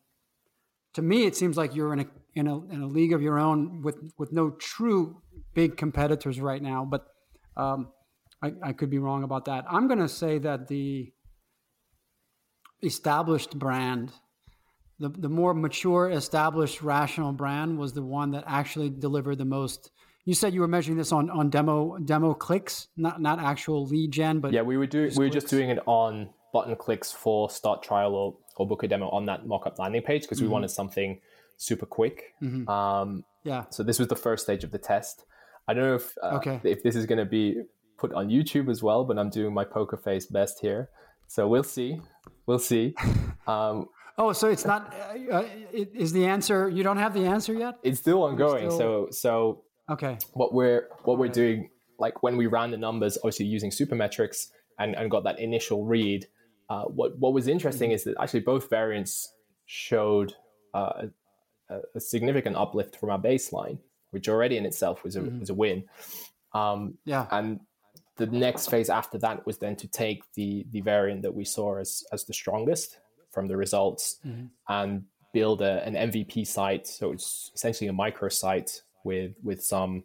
to 0.94 1.02
me, 1.02 1.26
it 1.26 1.36
seems 1.36 1.56
like 1.56 1.74
you're 1.74 1.92
in 1.92 2.00
a 2.00 2.06
in 2.34 2.46
a 2.46 2.64
in 2.72 2.82
a 2.82 2.86
league 2.86 3.12
of 3.12 3.22
your 3.22 3.38
own 3.38 3.82
with 3.82 3.96
with 4.18 4.32
no 4.32 4.50
true 4.50 5.20
big 5.54 5.76
competitors 5.76 6.40
right 6.40 6.62
now, 6.62 6.84
but. 6.84 7.06
Um, 7.56 7.88
I, 8.42 8.52
I 8.62 8.72
could 8.72 8.90
be 8.90 8.98
wrong 8.98 9.22
about 9.22 9.46
that. 9.46 9.64
I'm 9.70 9.86
going 9.86 10.00
to 10.00 10.08
say 10.08 10.38
that 10.38 10.68
the 10.68 11.10
established 12.82 13.58
brand, 13.58 14.12
the, 14.98 15.08
the 15.08 15.28
more 15.28 15.54
mature, 15.54 16.10
established, 16.10 16.82
rational 16.82 17.32
brand 17.32 17.78
was 17.78 17.94
the 17.94 18.02
one 18.02 18.32
that 18.32 18.44
actually 18.46 18.90
delivered 18.90 19.38
the 19.38 19.46
most. 19.46 19.90
You 20.26 20.34
said 20.34 20.52
you 20.52 20.60
were 20.60 20.68
measuring 20.68 20.98
this 20.98 21.12
on, 21.12 21.30
on 21.30 21.50
demo 21.50 21.98
demo 21.98 22.34
clicks, 22.34 22.88
not 22.96 23.20
not 23.20 23.38
actual 23.38 23.86
lead 23.86 24.10
gen, 24.10 24.40
but 24.40 24.52
yeah, 24.52 24.62
we 24.62 24.76
were 24.76 24.86
doing 24.86 25.12
we 25.16 25.26
were 25.26 25.30
just 25.30 25.48
doing 25.48 25.68
it 25.68 25.78
on 25.86 26.30
button 26.54 26.76
clicks 26.76 27.12
for 27.12 27.50
start 27.50 27.82
trial 27.82 28.14
or, 28.14 28.36
or 28.56 28.66
book 28.66 28.84
a 28.84 28.88
demo 28.88 29.10
on 29.10 29.26
that 29.26 29.46
mock-up 29.46 29.78
landing 29.78 30.00
page 30.00 30.22
because 30.22 30.38
mm-hmm. 30.38 30.46
we 30.46 30.52
wanted 30.52 30.70
something 30.70 31.20
super 31.56 31.84
quick. 31.84 32.32
Mm-hmm. 32.40 32.66
Um, 32.70 33.24
yeah. 33.42 33.64
So 33.70 33.82
this 33.82 33.98
was 33.98 34.08
the 34.08 34.16
first 34.16 34.44
stage 34.44 34.62
of 34.64 34.70
the 34.70 34.78
test. 34.78 35.24
I 35.66 35.74
don't 35.74 35.84
know 35.84 35.96
if 35.96 36.16
uh, 36.22 36.36
okay. 36.36 36.60
if 36.62 36.82
this 36.82 36.94
is 36.94 37.06
going 37.06 37.18
to 37.18 37.24
be 37.24 37.62
put 37.98 38.12
on 38.12 38.28
YouTube 38.28 38.70
as 38.70 38.82
well, 38.82 39.04
but 39.04 39.18
I'm 39.18 39.30
doing 39.30 39.52
my 39.52 39.64
poker 39.64 39.96
face 39.96 40.26
best 40.26 40.60
here. 40.60 40.90
So 41.26 41.48
we'll 41.48 41.64
see. 41.64 42.00
We'll 42.46 42.58
see. 42.58 42.94
Um, 43.46 43.90
oh, 44.16 44.32
so 44.32 44.48
it's 44.48 44.64
not. 44.64 44.94
Uh, 45.30 45.34
uh 45.36 45.46
is 45.74 46.14
the 46.14 46.24
answer? 46.24 46.70
You 46.70 46.82
don't 46.82 46.96
have 46.96 47.12
the 47.12 47.26
answer 47.26 47.52
yet. 47.52 47.74
It's 47.82 48.00
still 48.00 48.22
ongoing. 48.22 48.70
Still... 48.70 48.78
So 48.78 49.08
so 49.10 49.64
okay. 49.90 50.16
What 50.32 50.54
we're 50.54 50.88
what 51.02 51.18
we're 51.18 51.28
doing, 51.28 51.68
like 51.98 52.22
when 52.22 52.38
we 52.38 52.46
ran 52.46 52.70
the 52.70 52.78
numbers, 52.78 53.18
obviously 53.18 53.44
using 53.44 53.70
supermetrics 53.70 54.46
and 54.78 54.96
and 54.96 55.10
got 55.10 55.24
that 55.24 55.38
initial 55.40 55.84
read. 55.84 56.26
Uh, 56.68 56.84
what 56.84 57.18
what 57.18 57.32
was 57.32 57.48
interesting 57.48 57.90
mm-hmm. 57.90 57.96
is 57.96 58.04
that 58.04 58.16
actually 58.20 58.40
both 58.40 58.70
variants 58.70 59.32
showed 59.66 60.34
uh, 60.72 61.06
a, 61.68 61.80
a, 61.94 62.00
significant 62.00 62.56
uplift 62.56 62.96
from 62.96 63.10
our 63.10 63.18
baseline, 63.18 63.78
which 64.10 64.28
already 64.28 64.56
in 64.56 64.64
itself 64.64 65.04
was 65.04 65.16
a 65.16 65.20
mm-hmm. 65.20 65.40
was 65.40 65.50
a 65.50 65.54
win. 65.54 65.84
Um, 66.52 66.98
yeah, 67.04 67.26
and 67.30 67.60
the 68.16 68.26
next 68.26 68.70
phase 68.70 68.88
after 68.88 69.18
that 69.18 69.44
was 69.44 69.58
then 69.58 69.76
to 69.76 69.88
take 69.88 70.22
the 70.34 70.66
the 70.70 70.80
variant 70.80 71.22
that 71.22 71.34
we 71.34 71.44
saw 71.44 71.76
as 71.76 72.04
as 72.12 72.24
the 72.24 72.32
strongest 72.32 72.98
from 73.30 73.48
the 73.48 73.56
results 73.56 74.18
mm-hmm. 74.26 74.46
and 74.68 75.04
build 75.32 75.60
a, 75.60 75.84
an 75.84 75.94
MVP 76.10 76.46
site. 76.46 76.86
So 76.86 77.12
it's 77.12 77.50
essentially 77.54 77.88
a 77.88 77.92
micro 77.92 78.28
site 78.28 78.82
with 79.02 79.34
with 79.42 79.62
some 79.62 80.04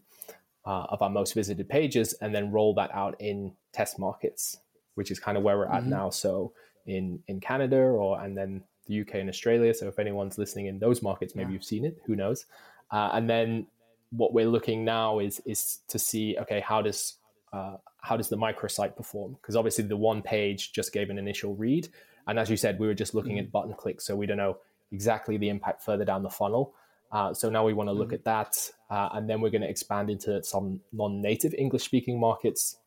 uh, 0.66 0.88
of 0.90 1.02
our 1.02 1.10
most 1.10 1.34
visited 1.34 1.70
pages, 1.70 2.14
and 2.22 2.36
then 2.36 2.52
roll 2.52 2.74
that 2.76 2.94
out 2.94 3.16
in 3.20 3.54
test 3.72 3.98
markets, 3.98 4.58
which 5.00 5.12
is 5.12 5.18
kind 5.18 5.38
of 5.38 5.44
where 5.44 5.58
we're 5.58 5.66
at 5.78 5.84
mm-hmm. 5.84 5.92
now. 5.92 6.10
So 6.10 6.52
in 6.86 7.24
in 7.28 7.40
Canada 7.40 7.78
or 7.78 8.22
and 8.22 8.38
then 8.38 8.62
the 8.86 9.00
UK 9.00 9.16
and 9.16 9.30
Australia. 9.30 9.74
So 9.74 9.88
if 9.88 9.98
anyone's 9.98 10.38
listening 10.38 10.66
in 10.66 10.78
those 10.78 11.02
markets, 11.02 11.36
maybe 11.36 11.52
yeah. 11.52 11.54
you've 11.54 11.64
seen 11.64 11.86
it. 11.86 12.02
Who 12.06 12.18
knows? 12.18 12.46
Uh, 12.92 13.12
and 13.14 13.30
then 13.30 13.68
what 14.10 14.34
we're 14.34 14.52
looking 14.58 14.84
now 14.84 15.20
is 15.20 15.42
is 15.46 15.80
to 15.88 15.98
see 15.98 16.38
okay 16.42 16.60
how 16.60 16.82
does 16.82 17.16
uh, 17.54 17.78
how 18.02 18.18
does 18.18 18.28
the 18.28 18.36
microsite 18.36 18.98
perform? 18.98 19.38
Because 19.42 19.56
obviously 19.56 19.86
the 19.86 19.96
one 20.12 20.22
page 20.22 20.74
just 20.74 20.92
gave 20.92 21.10
an 21.10 21.18
initial 21.18 21.56
read. 21.56 21.88
And 22.28 22.38
as 22.38 22.50
you 22.50 22.58
said, 22.58 22.78
we 22.78 22.88
were 22.88 22.94
just 22.94 23.16
looking 23.16 23.38
mm-hmm. 23.38 23.46
at 23.46 23.52
button 23.54 23.74
clicks, 23.74 24.06
so 24.06 24.18
we 24.18 24.26
don't 24.26 24.38
know 24.38 24.58
exactly 24.92 25.38
the 25.38 25.48
impact 25.48 25.82
further 25.82 26.04
down 26.04 26.24
the 26.24 26.30
funnel. 26.30 26.74
Uh, 27.12 27.34
so 27.34 27.50
now 27.50 27.66
we 27.66 27.74
want 27.74 27.88
to 27.88 27.94
look 27.94 28.10
mm-hmm. 28.10 28.16
at 28.16 28.26
that, 28.26 28.72
uh, 28.92 29.10
and 29.14 29.30
then 29.30 29.40
we're 29.40 29.50
going 29.50 29.64
to 29.64 29.70
expand 29.70 30.10
into 30.10 30.44
some 30.44 30.80
non-native 30.92 31.56
English-speaking 31.56 32.20
markets 32.20 32.78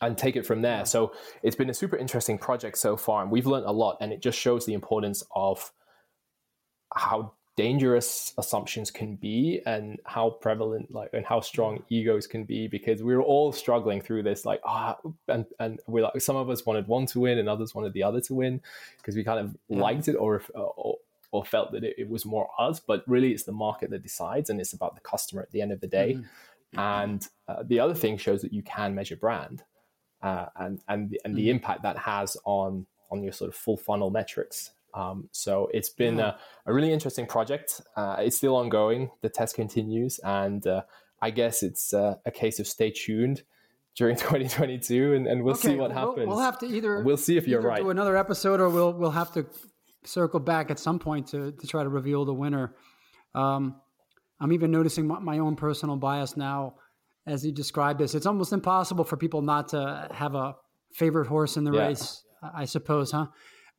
and 0.00 0.16
take 0.16 0.36
it 0.36 0.46
from 0.46 0.62
there. 0.62 0.84
So 0.84 1.12
it's 1.42 1.56
been 1.56 1.70
a 1.70 1.74
super 1.74 1.96
interesting 1.96 2.38
project 2.38 2.78
so 2.78 2.96
far, 2.96 3.22
and 3.22 3.30
we've 3.30 3.46
learned 3.46 3.66
a 3.66 3.72
lot, 3.72 3.98
and 4.00 4.12
it 4.12 4.20
just 4.20 4.38
shows 4.38 4.66
the 4.66 4.74
importance 4.74 5.22
of 5.34 5.72
how 6.94 7.32
dangerous 7.58 8.34
assumptions 8.38 8.88
can 8.88 9.16
be 9.16 9.60
and 9.66 9.98
how 10.04 10.30
prevalent 10.30 10.94
like 10.94 11.10
and 11.12 11.26
how 11.26 11.40
strong 11.40 11.82
egos 11.88 12.24
can 12.28 12.44
be 12.44 12.68
because 12.68 13.02
we're 13.02 13.20
all 13.20 13.50
struggling 13.50 14.00
through 14.00 14.22
this 14.22 14.44
like 14.44 14.60
ah 14.64 14.96
and 15.26 15.44
and 15.58 15.80
we're 15.88 16.04
like 16.04 16.20
some 16.20 16.36
of 16.36 16.48
us 16.48 16.64
wanted 16.64 16.86
one 16.86 17.04
to 17.04 17.18
win 17.18 17.36
and 17.36 17.48
others 17.48 17.74
wanted 17.74 17.92
the 17.94 18.02
other 18.04 18.20
to 18.20 18.32
win 18.32 18.60
because 18.98 19.16
we 19.16 19.24
kind 19.24 19.40
of 19.40 19.56
yeah. 19.68 19.80
liked 19.80 20.06
it 20.06 20.14
or, 20.14 20.40
or 20.54 20.98
or 21.32 21.44
felt 21.44 21.72
that 21.72 21.82
it, 21.82 21.96
it, 21.98 22.08
was 22.08 22.24
more 22.24 22.48
us 22.60 22.78
but 22.78 23.02
really 23.08 23.32
it's 23.32 23.42
the 23.42 23.50
market 23.50 23.90
that 23.90 24.04
decides 24.04 24.48
and 24.48 24.60
it's 24.60 24.72
about 24.72 24.94
the 24.94 25.00
customer 25.00 25.42
at 25.42 25.50
the 25.50 25.60
end 25.60 25.72
of 25.72 25.80
the 25.80 25.88
day 25.88 26.14
mm-hmm. 26.14 26.78
and 26.78 27.26
uh, 27.48 27.64
the 27.64 27.80
other 27.80 27.92
thing 27.92 28.16
shows 28.16 28.40
that 28.40 28.52
you 28.52 28.62
can 28.62 28.94
measure 28.94 29.16
brand 29.16 29.64
uh, 30.22 30.46
and 30.56 30.80
and 30.88 31.16
and 31.24 31.36
the 31.36 31.42
mm-hmm. 31.42 31.50
impact 31.50 31.82
that 31.82 31.98
has 31.98 32.36
on 32.44 32.86
on 33.10 33.22
your 33.22 33.32
sort 33.32 33.48
of 33.48 33.54
full 33.54 33.76
funnel 33.76 34.10
metrics 34.10 34.72
um, 34.94 35.28
so 35.32 35.68
it's 35.72 35.90
been 35.90 36.18
a, 36.18 36.38
a, 36.66 36.72
really 36.72 36.92
interesting 36.92 37.26
project. 37.26 37.80
Uh, 37.96 38.16
it's 38.18 38.36
still 38.36 38.56
ongoing. 38.56 39.10
The 39.20 39.28
test 39.28 39.54
continues, 39.54 40.18
and 40.20 40.66
uh, 40.66 40.82
I 41.20 41.30
guess 41.30 41.62
it's 41.62 41.92
uh, 41.92 42.16
a 42.24 42.30
case 42.30 42.58
of 42.58 42.66
stay 42.66 42.90
tuned 42.90 43.42
during 43.96 44.16
2022, 44.16 45.14
and, 45.14 45.26
and 45.26 45.44
we'll 45.44 45.54
okay, 45.54 45.68
see 45.68 45.76
what 45.76 45.92
happens. 45.92 46.16
We'll, 46.16 46.28
we'll, 46.28 46.38
have 46.38 46.58
to 46.60 46.66
either 46.66 47.02
we'll 47.02 47.16
see 47.16 47.36
if 47.36 47.46
you're 47.46 47.60
right. 47.60 47.80
Do 47.80 47.90
another 47.90 48.16
episode, 48.16 48.60
or 48.60 48.68
we'll 48.70 48.92
we'll 48.92 49.10
have 49.10 49.32
to 49.34 49.46
circle 50.04 50.40
back 50.40 50.70
at 50.70 50.78
some 50.78 50.98
point 50.98 51.28
to 51.28 51.52
to 51.52 51.66
try 51.66 51.82
to 51.82 51.88
reveal 51.88 52.24
the 52.24 52.34
winner. 52.34 52.74
Um, 53.34 53.76
I'm 54.40 54.52
even 54.52 54.70
noticing 54.70 55.06
my, 55.06 55.18
my 55.18 55.38
own 55.38 55.56
personal 55.56 55.96
bias 55.96 56.36
now 56.36 56.74
as 57.28 57.44
you 57.44 57.52
described 57.52 58.00
this. 58.00 58.14
It's 58.14 58.26
almost 58.26 58.52
impossible 58.52 59.04
for 59.04 59.16
people 59.16 59.42
not 59.42 59.68
to 59.68 60.08
have 60.12 60.34
a 60.34 60.56
favorite 60.92 61.28
horse 61.28 61.56
in 61.56 61.64
the 61.64 61.72
yeah. 61.72 61.88
race. 61.88 62.24
I 62.40 62.64
suppose, 62.66 63.10
huh? 63.10 63.26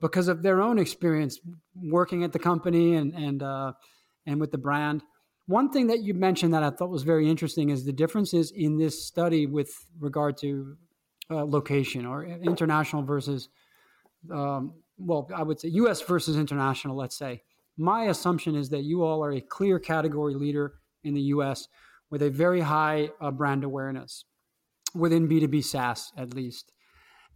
because 0.02 0.28
of 0.28 0.44
their 0.44 0.62
own 0.62 0.80
experience 0.80 1.40
working 1.76 2.24
at 2.24 2.32
the 2.32 2.40
company 2.40 2.96
and 2.96 3.14
and 3.14 3.44
uh, 3.44 3.74
and 4.26 4.40
with 4.40 4.52
the 4.52 4.58
brand. 4.58 5.04
One 5.48 5.72
thing 5.72 5.88
that 5.88 6.04
you 6.04 6.14
mentioned 6.14 6.54
that 6.54 6.62
I 6.62 6.70
thought 6.70 6.90
was 6.90 7.04
very 7.04 7.28
interesting 7.28 7.70
is 7.70 7.84
the 7.84 7.92
differences 7.92 8.52
in 8.52 8.78
this 8.78 9.04
study 9.04 9.48
with 9.48 9.72
regard 10.00 10.38
to 10.42 10.78
uh, 11.32 11.44
location 11.44 12.06
or 12.06 12.24
international 12.24 13.02
versus, 13.02 13.50
um, 14.32 14.76
well, 15.00 15.28
I 15.36 15.42
would 15.42 15.60
say 15.60 15.70
U.S. 15.70 16.02
versus 16.02 16.38
international. 16.38 16.96
Let's 16.96 17.18
say 17.18 17.42
my 17.78 18.06
assumption 18.06 18.56
is 18.56 18.70
that 18.70 18.84
you 18.84 19.04
all 19.04 19.24
are 19.24 19.32
a 19.32 19.42
clear 19.42 19.80
category 19.80 20.36
leader 20.36 20.76
in 21.04 21.16
the 21.16 21.22
U.S. 21.22 21.68
with 22.10 22.22
a 22.22 22.30
very 22.30 22.62
high 22.62 23.10
uh, 23.22 23.32
brand 23.32 23.64
awareness 23.64 24.26
within 24.96 25.28
B2B 25.28 25.64
SaaS, 25.64 26.12
at 26.18 26.34
least 26.34 26.72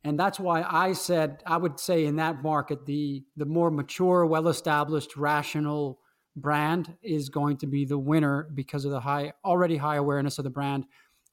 and 0.03 0.19
that's 0.19 0.39
why 0.39 0.65
I 0.69 0.93
said 0.93 1.41
I 1.45 1.57
would 1.57 1.79
say 1.79 2.05
in 2.05 2.17
that 2.17 2.43
market 2.43 2.85
the 2.85 3.23
the 3.37 3.45
more 3.45 3.71
mature, 3.71 4.25
well 4.25 4.47
established, 4.47 5.15
rational 5.15 5.99
brand 6.35 6.95
is 7.01 7.29
going 7.29 7.57
to 7.57 7.67
be 7.67 7.85
the 7.85 7.97
winner 7.97 8.49
because 8.53 8.85
of 8.85 8.91
the 8.91 8.99
high 8.99 9.33
already 9.45 9.77
high 9.77 9.95
awareness 9.95 10.37
of 10.37 10.43
the 10.43 10.49
brand 10.49 10.85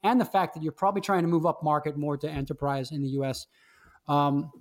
and 0.03 0.21
the 0.21 0.25
fact 0.25 0.53
that 0.53 0.63
you're 0.63 0.71
probably 0.71 1.01
trying 1.01 1.23
to 1.23 1.27
move 1.27 1.45
up 1.45 1.63
market 1.63 1.97
more 1.97 2.17
to 2.17 2.29
enterprise 2.29 2.91
in 2.91 3.01
the 3.01 3.09
US, 3.09 3.47
um, 4.07 4.51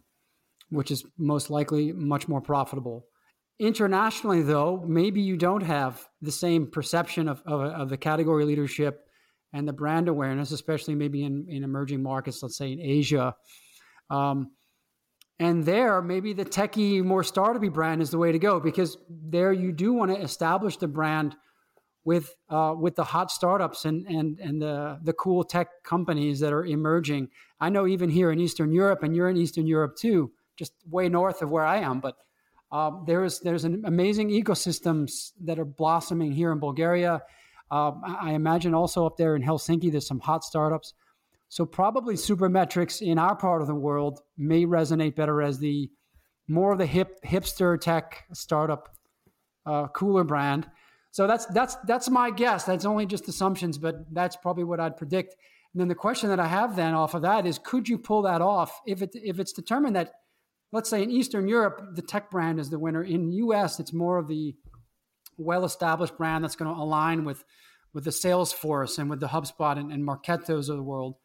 which 0.70 0.90
is 0.90 1.04
most 1.16 1.50
likely 1.50 1.92
much 1.92 2.26
more 2.26 2.40
profitable. 2.40 3.06
Internationally, 3.60 4.42
though, 4.42 4.82
maybe 4.88 5.20
you 5.20 5.36
don't 5.36 5.62
have 5.62 6.08
the 6.20 6.32
same 6.32 6.66
perception 6.66 7.28
of, 7.28 7.40
of, 7.46 7.60
of 7.60 7.88
the 7.90 7.96
category 7.96 8.44
leadership 8.44 9.06
and 9.52 9.68
the 9.68 9.72
brand 9.72 10.08
awareness, 10.08 10.50
especially 10.50 10.96
maybe 10.96 11.22
in, 11.22 11.46
in 11.48 11.62
emerging 11.62 12.02
markets, 12.02 12.42
let's 12.42 12.56
say 12.56 12.72
in 12.72 12.80
Asia 12.80 13.36
um, 14.10 14.50
and 15.38 15.64
there, 15.64 16.02
maybe 16.02 16.34
the 16.34 16.44
techie, 16.44 17.02
more 17.02 17.22
startupy 17.22 17.72
brand 17.72 18.02
is 18.02 18.10
the 18.10 18.18
way 18.18 18.32
to 18.32 18.38
go 18.38 18.60
because 18.60 18.98
there 19.08 19.52
you 19.52 19.72
do 19.72 19.92
want 19.92 20.10
to 20.10 20.20
establish 20.20 20.76
the 20.76 20.88
brand 20.88 21.34
with 22.04 22.34
uh, 22.48 22.74
with 22.78 22.96
the 22.96 23.04
hot 23.04 23.30
startups 23.30 23.84
and 23.84 24.06
and 24.06 24.38
and 24.40 24.60
the 24.60 24.98
the 25.02 25.12
cool 25.12 25.44
tech 25.44 25.68
companies 25.84 26.40
that 26.40 26.52
are 26.52 26.64
emerging. 26.64 27.28
I 27.58 27.68
know 27.70 27.86
even 27.86 28.10
here 28.10 28.30
in 28.30 28.40
Eastern 28.40 28.72
Europe, 28.72 29.02
and 29.02 29.14
you're 29.14 29.28
in 29.28 29.36
Eastern 29.36 29.66
Europe 29.66 29.96
too, 29.96 30.32
just 30.58 30.72
way 30.86 31.08
north 31.08 31.40
of 31.40 31.50
where 31.50 31.64
I 31.64 31.78
am, 31.78 32.00
but. 32.00 32.16
Um, 32.72 33.04
there's 33.06 33.40
there's 33.40 33.64
an 33.64 33.82
amazing 33.84 34.30
ecosystems 34.30 35.32
that 35.44 35.58
are 35.58 35.64
blossoming 35.64 36.32
here 36.32 36.52
in 36.52 36.60
Bulgaria. 36.60 37.20
Um, 37.70 38.02
I 38.04 38.32
imagine 38.32 38.74
also 38.74 39.06
up 39.06 39.16
there 39.16 39.36
in 39.36 39.42
Helsinki, 39.42 39.90
there's 39.90 40.06
some 40.06 40.20
hot 40.20 40.44
startups. 40.44 40.94
So 41.48 41.66
probably 41.66 42.14
Supermetrics 42.14 43.02
in 43.02 43.18
our 43.18 43.36
part 43.36 43.60
of 43.60 43.68
the 43.68 43.74
world 43.74 44.20
may 44.38 44.64
resonate 44.64 45.16
better 45.16 45.42
as 45.42 45.58
the 45.58 45.90
more 46.46 46.72
of 46.72 46.78
the 46.78 46.86
hip 46.86 47.18
hipster 47.24 47.80
tech 47.80 48.24
startup, 48.32 48.88
uh, 49.66 49.88
cooler 49.88 50.24
brand. 50.24 50.68
So 51.10 51.26
that's 51.26 51.46
that's 51.46 51.76
that's 51.86 52.08
my 52.08 52.30
guess. 52.30 52.64
That's 52.64 52.84
only 52.84 53.06
just 53.06 53.28
assumptions, 53.28 53.78
but 53.78 53.96
that's 54.12 54.36
probably 54.36 54.64
what 54.64 54.78
I'd 54.78 54.96
predict. 54.96 55.34
And 55.72 55.80
then 55.80 55.88
the 55.88 55.94
question 55.94 56.28
that 56.30 56.40
I 56.40 56.46
have 56.46 56.76
then 56.76 56.94
off 56.94 57.14
of 57.14 57.22
that 57.22 57.46
is, 57.46 57.58
could 57.58 57.88
you 57.88 57.98
pull 57.98 58.22
that 58.22 58.42
off 58.42 58.80
if 58.86 59.02
it 59.02 59.10
if 59.14 59.38
it's 59.40 59.52
determined 59.52 59.96
that, 59.96 60.12
let's 60.72 60.90
say 60.90 61.02
in 61.02 61.10
Eastern 61.10 61.48
Europe 61.48 61.94
the 61.94 62.02
tech 62.02 62.30
brand 62.30 62.60
is 62.60 62.70
the 62.70 62.78
winner, 62.78 63.02
in 63.02 63.32
U.S. 63.32 63.80
it's 63.80 63.92
more 63.92 64.18
of 64.18 64.28
the 64.28 64.54
well-established 65.36 66.16
brand 66.18 66.44
that's 66.44 66.56
going 66.56 66.72
to 66.72 66.80
align 66.80 67.24
with 67.24 67.44
with 67.92 68.04
the 68.04 68.10
Salesforce 68.10 68.98
and 68.98 69.10
with 69.10 69.18
the 69.18 69.28
HubSpot 69.28 69.76
and, 69.76 69.90
and 69.90 70.06
Marketos 70.06 70.68
of 70.68 70.76
the 70.76 70.82
world 70.82 71.16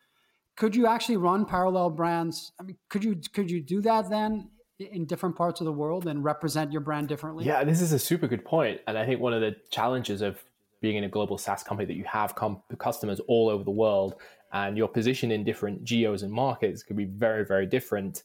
could 0.55 0.75
you 0.75 0.87
actually 0.87 1.17
run 1.17 1.45
parallel 1.45 1.89
brands? 1.89 2.51
I 2.59 2.63
mean, 2.63 2.77
could 2.89 3.03
you 3.03 3.19
could 3.33 3.51
you 3.51 3.61
do 3.61 3.81
that 3.81 4.09
then 4.09 4.49
in 4.79 5.05
different 5.05 5.35
parts 5.35 5.61
of 5.61 5.65
the 5.65 5.71
world 5.71 6.07
and 6.07 6.23
represent 6.23 6.71
your 6.71 6.81
brand 6.81 7.07
differently? 7.07 7.45
Yeah, 7.45 7.63
this 7.63 7.81
is 7.81 7.91
a 7.91 7.99
super 7.99 8.27
good 8.27 8.43
point, 8.43 8.81
and 8.87 8.97
I 8.97 9.05
think 9.05 9.19
one 9.21 9.33
of 9.33 9.41
the 9.41 9.55
challenges 9.69 10.21
of 10.21 10.43
being 10.81 10.97
in 10.97 11.03
a 11.03 11.09
global 11.09 11.37
SaaS 11.37 11.63
company 11.63 11.87
that 11.87 11.95
you 11.95 12.03
have 12.03 12.35
com- 12.35 12.61
customers 12.77 13.19
all 13.27 13.49
over 13.49 13.63
the 13.63 13.71
world, 13.71 14.15
and 14.53 14.77
your 14.77 14.87
position 14.87 15.31
in 15.31 15.43
different 15.43 15.83
geos 15.83 16.23
and 16.23 16.31
markets 16.31 16.83
could 16.83 16.97
be 16.97 17.05
very 17.05 17.45
very 17.45 17.65
different, 17.65 18.23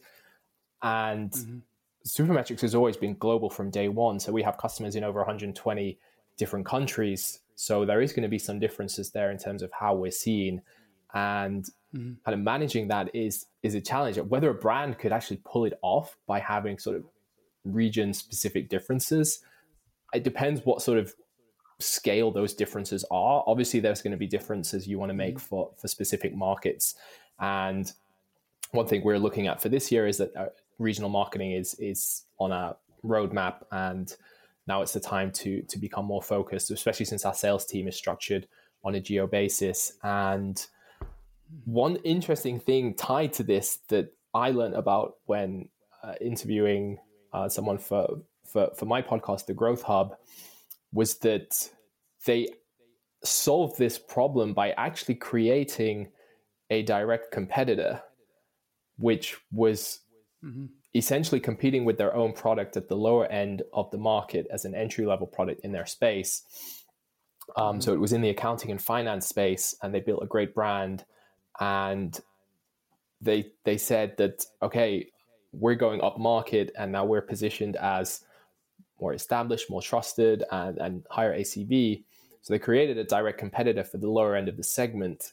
and. 0.83 1.31
Mm-hmm. 1.31 1.59
Supermetrics 2.07 2.63
has 2.63 2.75
always 2.75 2.97
been 2.97 3.15
global 3.19 3.51
from 3.51 3.69
day 3.69 3.89
one. 3.89 4.19
So 4.19 4.33
we 4.33 4.43
have 4.43 4.57
customers 4.57 4.97
in 4.97 5.05
over 5.05 5.19
120 5.19 5.99
different 6.39 6.65
countries. 6.65 7.41
So 7.55 7.85
there 7.85 8.01
is 8.01 8.13
going 8.15 8.23
to 8.23 8.29
be 8.29 8.39
some 8.39 8.59
differences 8.59 9.11
there 9.11 9.31
in 9.31 9.37
terms 9.37 9.63
of 9.63 9.71
how 9.79 9.95
we're 9.95 10.11
seen. 10.11 10.63
And 11.13 11.63
mm-hmm. 11.95 12.15
kind 12.25 12.35
of 12.35 12.41
managing 12.41 12.89
that 12.89 13.15
is 13.15 13.47
is 13.63 13.75
a 13.75 13.81
challenge. 13.81 14.17
Whether 14.17 14.49
a 14.49 14.55
brand 14.55 14.99
could 14.99 15.13
actually 15.13 15.43
pull 15.45 15.67
it 15.67 15.79
off 15.83 16.17
by 16.27 16.41
having 16.41 16.79
sort 16.79 16.97
of 16.97 17.05
region 17.65 18.15
specific 18.15 18.71
differences, 18.71 19.41
it 20.15 20.25
depends 20.25 20.63
what 20.65 20.81
sort 20.81 20.99
of 20.99 21.15
scale 21.79 22.31
those 22.31 22.55
differences 22.55 23.05
are. 23.11 23.45
Obviously, 23.47 23.81
there's 23.81 24.01
going 24.01 24.13
to 24.13 24.17
be 24.17 24.27
differences 24.27 24.89
you 24.89 24.99
want 24.99 25.11
to 25.11 25.15
make 25.15 25.37
mm-hmm. 25.37 25.47
for 25.47 25.71
for 25.77 25.89
specific 25.89 26.35
markets. 26.35 26.95
And 27.39 27.93
one 28.71 28.87
thing 28.87 29.03
we're 29.05 29.19
looking 29.19 29.49
at 29.49 29.61
for 29.61 29.69
this 29.69 29.93
year 29.93 30.07
is 30.07 30.17
that 30.19 30.35
uh, 30.35 30.47
regional 30.81 31.11
marketing 31.11 31.53
is 31.53 31.75
is 31.75 32.25
on 32.41 32.51
a 32.51 32.77
roadmap 33.05 33.63
and 33.71 34.17
now 34.67 34.83
it's 34.83 34.93
the 34.93 35.01
time 35.01 35.31
to 35.31 35.63
to 35.63 35.79
become 35.79 36.05
more 36.05 36.23
focused 36.23 36.73
especially 36.73 37.07
since 37.07 37.25
our 37.25 37.35
sales 37.35 37.65
team 37.65 37.87
is 37.87 37.97
structured 37.97 38.49
on 38.85 38.95
a 38.95 39.01
geo 39.01 39.27
basis. 39.27 39.93
And 40.03 40.65
one 41.65 41.97
interesting 41.97 42.61
thing 42.61 42.95
tied 42.95 43.33
to 43.35 43.43
this 43.43 43.79
that 43.89 44.13
I 44.35 44.51
learned 44.51 44.75
about 44.75 45.15
when 45.27 45.69
uh, 46.03 46.15
interviewing 46.21 46.99
uh, 47.33 47.49
someone 47.49 47.79
for, 47.79 48.23
for 48.45 48.71
for 48.77 48.87
my 48.87 49.03
podcast, 49.03 49.47
The 49.47 49.55
Growth 49.55 49.83
Hub, 49.83 50.15
was 50.93 51.19
that 51.19 51.71
they 52.27 52.49
solved 53.23 53.79
this 53.79 53.99
problem 53.99 54.55
by 54.55 54.71
actually 54.73 55.17
creating 55.17 56.09
a 56.71 56.83
direct 56.83 57.33
competitor, 57.33 58.01
which 58.97 59.37
was 59.53 60.01
mm-hmm. 60.45 60.67
essentially 60.95 61.41
competing 61.41 61.85
with 61.85 61.99
their 61.99 62.15
own 62.15 62.33
product 62.33 62.77
at 62.77 62.89
the 62.89 62.97
lower 62.97 63.27
end 63.27 63.63
of 63.73 63.91
the 63.91 63.99
market 63.99 64.47
as 64.51 64.65
an 64.65 64.75
entry 64.75 65.07
level 65.07 65.27
product 65.27 65.61
in 65.65 65.73
their 65.73 65.87
space. 65.87 66.43
Um, 67.57 67.75
mm-hmm. 67.75 67.81
So 67.81 67.93
it 67.93 68.01
was 68.01 68.13
in 68.13 68.21
the 68.21 68.31
accounting 68.31 68.71
and 68.71 68.81
finance 68.81 69.27
space, 69.27 69.75
and 69.83 69.95
they 69.95 70.01
built 70.01 70.23
a 70.23 70.27
great 70.27 70.55
brand 70.55 71.05
and 71.59 72.19
they 73.21 73.53
they 73.65 73.77
said 73.77 74.17
that 74.17 74.45
okay, 74.63 75.09
we're 75.53 75.75
going 75.75 76.01
up 76.01 76.19
market, 76.19 76.73
and 76.77 76.91
now 76.93 77.05
we're 77.05 77.21
positioned 77.21 77.77
as 77.77 78.23
more 79.01 79.13
established, 79.15 79.71
more 79.71 79.83
trusted, 79.83 80.45
and, 80.51 80.79
and 80.79 81.05
higher 81.11 81.37
ACV. 81.37 82.05
So 82.43 82.53
they 82.53 82.59
created 82.59 82.99
a 82.99 83.05
direct 83.05 83.39
competitor 83.39 83.85
for 83.85 83.99
the 83.99 84.09
lower 84.09 84.37
end 84.37 84.49
of 84.49 84.57
the 84.57 84.63
segment, 84.63 85.33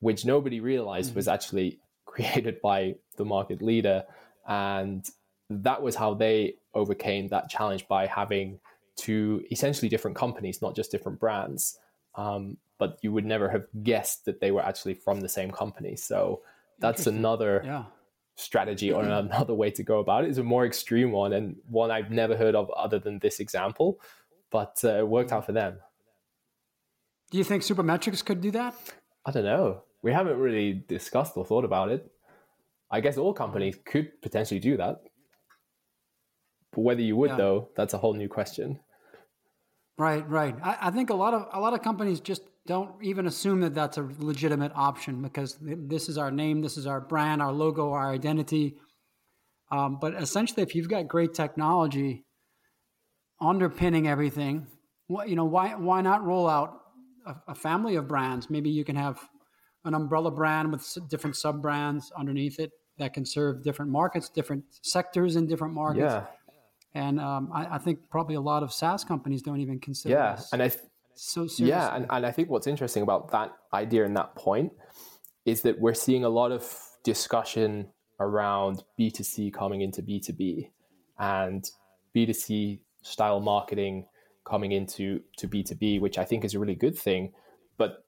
which 0.00 0.24
nobody 0.24 0.60
realized 0.60 1.10
mm-hmm. 1.10 1.18
was 1.18 1.28
actually 1.28 1.78
created 2.04 2.60
by 2.60 2.94
the 3.16 3.24
market 3.24 3.62
leader. 3.62 4.04
And 4.46 5.08
that 5.50 5.82
was 5.82 5.94
how 5.94 6.14
they 6.14 6.54
overcame 6.74 7.28
that 7.28 7.48
challenge 7.48 7.86
by 7.88 8.06
having 8.06 8.60
two 8.96 9.44
essentially 9.50 9.88
different 9.88 10.16
companies, 10.16 10.62
not 10.62 10.74
just 10.74 10.90
different 10.90 11.18
brands. 11.18 11.78
Um, 12.14 12.56
but 12.78 12.98
you 13.02 13.12
would 13.12 13.24
never 13.24 13.48
have 13.48 13.66
guessed 13.82 14.24
that 14.24 14.40
they 14.40 14.50
were 14.50 14.64
actually 14.64 14.94
from 14.94 15.20
the 15.20 15.28
same 15.28 15.50
company. 15.50 15.96
So 15.96 16.42
that's 16.78 17.06
another 17.06 17.62
yeah. 17.64 17.84
strategy 18.36 18.92
or 18.92 19.02
another 19.04 19.54
way 19.54 19.70
to 19.70 19.82
go 19.82 20.00
about 20.00 20.24
it. 20.24 20.28
It's 20.28 20.38
a 20.38 20.44
more 20.44 20.66
extreme 20.66 21.12
one 21.12 21.32
and 21.32 21.56
one 21.68 21.90
I've 21.90 22.10
never 22.10 22.36
heard 22.36 22.54
of 22.54 22.70
other 22.70 22.98
than 22.98 23.18
this 23.20 23.40
example. 23.40 24.00
but 24.50 24.80
uh, 24.84 24.98
it 24.98 25.08
worked 25.08 25.32
out 25.32 25.46
for 25.46 25.52
them. 25.52 25.78
Do 27.30 27.38
you 27.38 27.44
think 27.44 27.64
Supermetrics 27.64 28.24
could 28.24 28.40
do 28.40 28.52
that? 28.52 28.74
I 29.26 29.32
don't 29.32 29.44
know. 29.44 29.82
We 30.02 30.12
haven't 30.12 30.38
really 30.38 30.84
discussed 30.86 31.36
or 31.36 31.44
thought 31.44 31.64
about 31.64 31.90
it. 31.90 32.08
I 32.94 33.00
guess 33.00 33.18
all 33.18 33.34
companies 33.34 33.76
could 33.84 34.22
potentially 34.22 34.60
do 34.60 34.76
that. 34.76 35.00
But 36.72 36.82
whether 36.82 37.02
you 37.02 37.16
would, 37.16 37.30
yeah. 37.30 37.36
though, 37.36 37.68
that's 37.76 37.92
a 37.92 37.98
whole 37.98 38.14
new 38.14 38.28
question. 38.28 38.78
Right, 39.98 40.28
right. 40.30 40.54
I, 40.62 40.76
I, 40.80 40.90
think 40.92 41.10
a 41.10 41.14
lot 41.14 41.34
of 41.34 41.48
a 41.52 41.58
lot 41.58 41.74
of 41.74 41.82
companies 41.82 42.20
just 42.20 42.42
don't 42.68 42.92
even 43.02 43.26
assume 43.26 43.62
that 43.62 43.74
that's 43.74 43.98
a 43.98 44.08
legitimate 44.18 44.70
option 44.76 45.22
because 45.22 45.58
this 45.60 46.08
is 46.08 46.18
our 46.18 46.30
name, 46.30 46.62
this 46.62 46.76
is 46.76 46.86
our 46.86 47.00
brand, 47.00 47.42
our 47.42 47.50
logo, 47.50 47.90
our 47.90 48.12
identity. 48.12 48.76
Um, 49.72 49.98
but 50.00 50.14
essentially, 50.14 50.62
if 50.62 50.76
you've 50.76 50.88
got 50.88 51.08
great 51.08 51.34
technology 51.34 52.24
underpinning 53.40 54.06
everything, 54.06 54.68
what, 55.08 55.28
you 55.28 55.34
know, 55.34 55.46
why 55.46 55.74
why 55.74 56.00
not 56.00 56.24
roll 56.24 56.48
out 56.48 56.78
a, 57.26 57.34
a 57.48 57.54
family 57.56 57.96
of 57.96 58.06
brands? 58.06 58.48
Maybe 58.50 58.70
you 58.70 58.84
can 58.84 58.94
have 58.94 59.18
an 59.84 59.94
umbrella 59.94 60.30
brand 60.30 60.70
with 60.70 60.86
different 61.10 61.34
sub 61.34 61.60
brands 61.60 62.12
underneath 62.16 62.60
it 62.60 62.70
that 62.98 63.12
can 63.12 63.24
serve 63.24 63.62
different 63.62 63.90
markets, 63.90 64.28
different 64.28 64.64
sectors 64.82 65.36
in 65.36 65.46
different 65.46 65.74
markets. 65.74 66.14
Yeah. 66.14 66.24
And 66.94 67.18
um, 67.18 67.50
I, 67.52 67.74
I, 67.74 67.78
think 67.78 67.98
probably 68.08 68.36
a 68.36 68.40
lot 68.40 68.62
of 68.62 68.72
SaaS 68.72 69.02
companies 69.02 69.42
don't 69.42 69.60
even 69.60 69.80
consider. 69.80 70.14
Yeah, 70.14 70.40
and 70.52 70.62
I 70.62 70.68
th- 70.68 70.84
so 71.14 71.48
seriously. 71.48 71.68
yeah, 71.68 71.94
and, 71.94 72.06
and 72.08 72.24
I 72.24 72.30
think 72.30 72.50
what's 72.50 72.68
interesting 72.68 73.02
about 73.02 73.32
that 73.32 73.52
idea 73.72 74.04
and 74.04 74.16
that 74.16 74.36
point 74.36 74.72
is 75.44 75.62
that 75.62 75.80
we're 75.80 75.94
seeing 75.94 76.24
a 76.24 76.28
lot 76.28 76.52
of 76.52 76.64
discussion 77.02 77.88
around 78.20 78.84
B2C 78.98 79.52
coming 79.52 79.80
into 79.80 80.02
B2B 80.02 80.70
and 81.18 81.68
B2C 82.14 82.80
style 83.02 83.40
marketing 83.40 84.06
coming 84.44 84.72
into 84.72 85.20
to 85.38 85.48
B2B, 85.48 86.00
which 86.00 86.18
I 86.18 86.24
think 86.24 86.44
is 86.44 86.54
a 86.54 86.58
really 86.58 86.74
good 86.74 86.96
thing. 86.96 87.32
But 87.76 88.04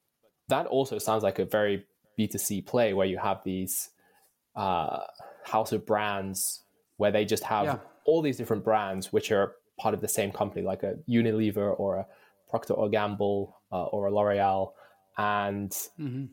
that 0.48 0.66
also 0.66 0.98
sounds 0.98 1.22
like 1.22 1.38
a 1.38 1.44
very 1.44 1.86
B2C 2.18 2.66
play 2.66 2.92
where 2.92 3.06
you 3.06 3.18
have 3.18 3.40
these 3.44 3.90
uh, 4.56 5.00
house 5.44 5.72
of 5.72 5.86
brands 5.86 6.62
where 6.96 7.12
they 7.12 7.24
just 7.24 7.44
have 7.44 7.64
yeah. 7.64 7.78
all 8.04 8.22
these 8.22 8.36
different 8.36 8.64
brands 8.64 9.12
which 9.12 9.30
are 9.30 9.52
part 9.78 9.94
of 9.94 10.00
the 10.00 10.08
same 10.08 10.32
company, 10.32 10.62
like 10.62 10.82
a 10.82 10.94
Unilever 11.08 11.78
or 11.78 11.96
a 11.96 12.06
Procter 12.48 12.74
or 12.74 12.88
Gamble 12.88 13.56
uh, 13.72 13.84
or 13.84 14.06
a 14.06 14.14
L'Oreal, 14.14 14.72
and 15.18 15.70
mm-hmm. 15.70 16.24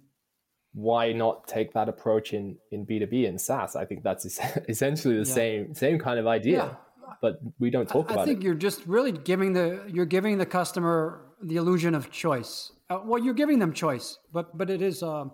why 0.73 1.12
not 1.12 1.47
take 1.47 1.73
that 1.73 1.89
approach 1.89 2.33
in 2.33 2.57
in 2.71 2.86
B 2.86 2.99
two 2.99 3.07
B 3.07 3.25
and 3.25 3.39
SaaS? 3.39 3.75
I 3.75 3.86
think 3.86 4.03
that's 4.03 4.25
essentially 4.69 5.15
the 5.15 5.27
yeah. 5.27 5.36
same 5.36 5.75
same 5.75 5.99
kind 5.99 6.19
of 6.19 6.27
idea, 6.27 6.57
yeah. 6.57 7.13
but 7.21 7.39
we 7.59 7.69
don't 7.69 7.89
talk 7.89 8.09
I, 8.09 8.13
about 8.13 8.19
it. 8.19 8.21
I 8.21 8.25
think 8.25 8.39
it. 8.39 8.45
you're 8.45 8.55
just 8.55 8.86
really 8.86 9.12
giving 9.12 9.53
the 9.53 9.83
you're 9.88 10.05
giving 10.05 10.38
the 10.38 10.45
customer 10.45 11.25
the 11.41 11.57
illusion 11.57 11.95
of 11.95 12.12
choice. 12.12 12.71
Uh, 12.89 12.99
well, 13.03 13.21
you're 13.21 13.33
giving 13.33 13.59
them 13.59 13.73
choice, 13.73 14.19
but 14.31 14.57
but 14.57 14.69
it 14.69 14.81
is. 14.81 15.03
Uh, 15.03 15.25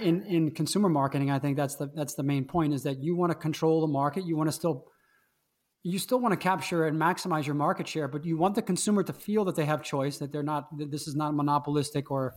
in 0.00 0.22
in 0.24 0.50
consumer 0.50 0.88
marketing, 0.88 1.30
I 1.30 1.38
think 1.38 1.56
that's 1.56 1.76
the 1.76 1.90
that's 1.94 2.14
the 2.14 2.22
main 2.22 2.44
point 2.44 2.74
is 2.74 2.82
that 2.82 3.02
you 3.02 3.16
want 3.16 3.30
to 3.32 3.38
control 3.38 3.80
the 3.80 3.92
market. 3.92 4.24
You 4.24 4.36
want 4.36 4.48
to 4.48 4.52
still 4.52 4.86
you 5.82 5.98
still 5.98 6.20
want 6.20 6.32
to 6.32 6.36
capture 6.36 6.86
and 6.86 6.98
maximize 7.00 7.46
your 7.46 7.54
market 7.54 7.86
share, 7.88 8.08
but 8.08 8.24
you 8.24 8.36
want 8.36 8.54
the 8.54 8.62
consumer 8.62 9.02
to 9.02 9.12
feel 9.12 9.44
that 9.44 9.56
they 9.56 9.64
have 9.64 9.82
choice, 9.82 10.18
that 10.18 10.32
they're 10.32 10.42
not 10.42 10.76
that 10.78 10.90
this 10.90 11.08
is 11.08 11.14
not 11.14 11.34
monopolistic 11.34 12.10
or 12.10 12.34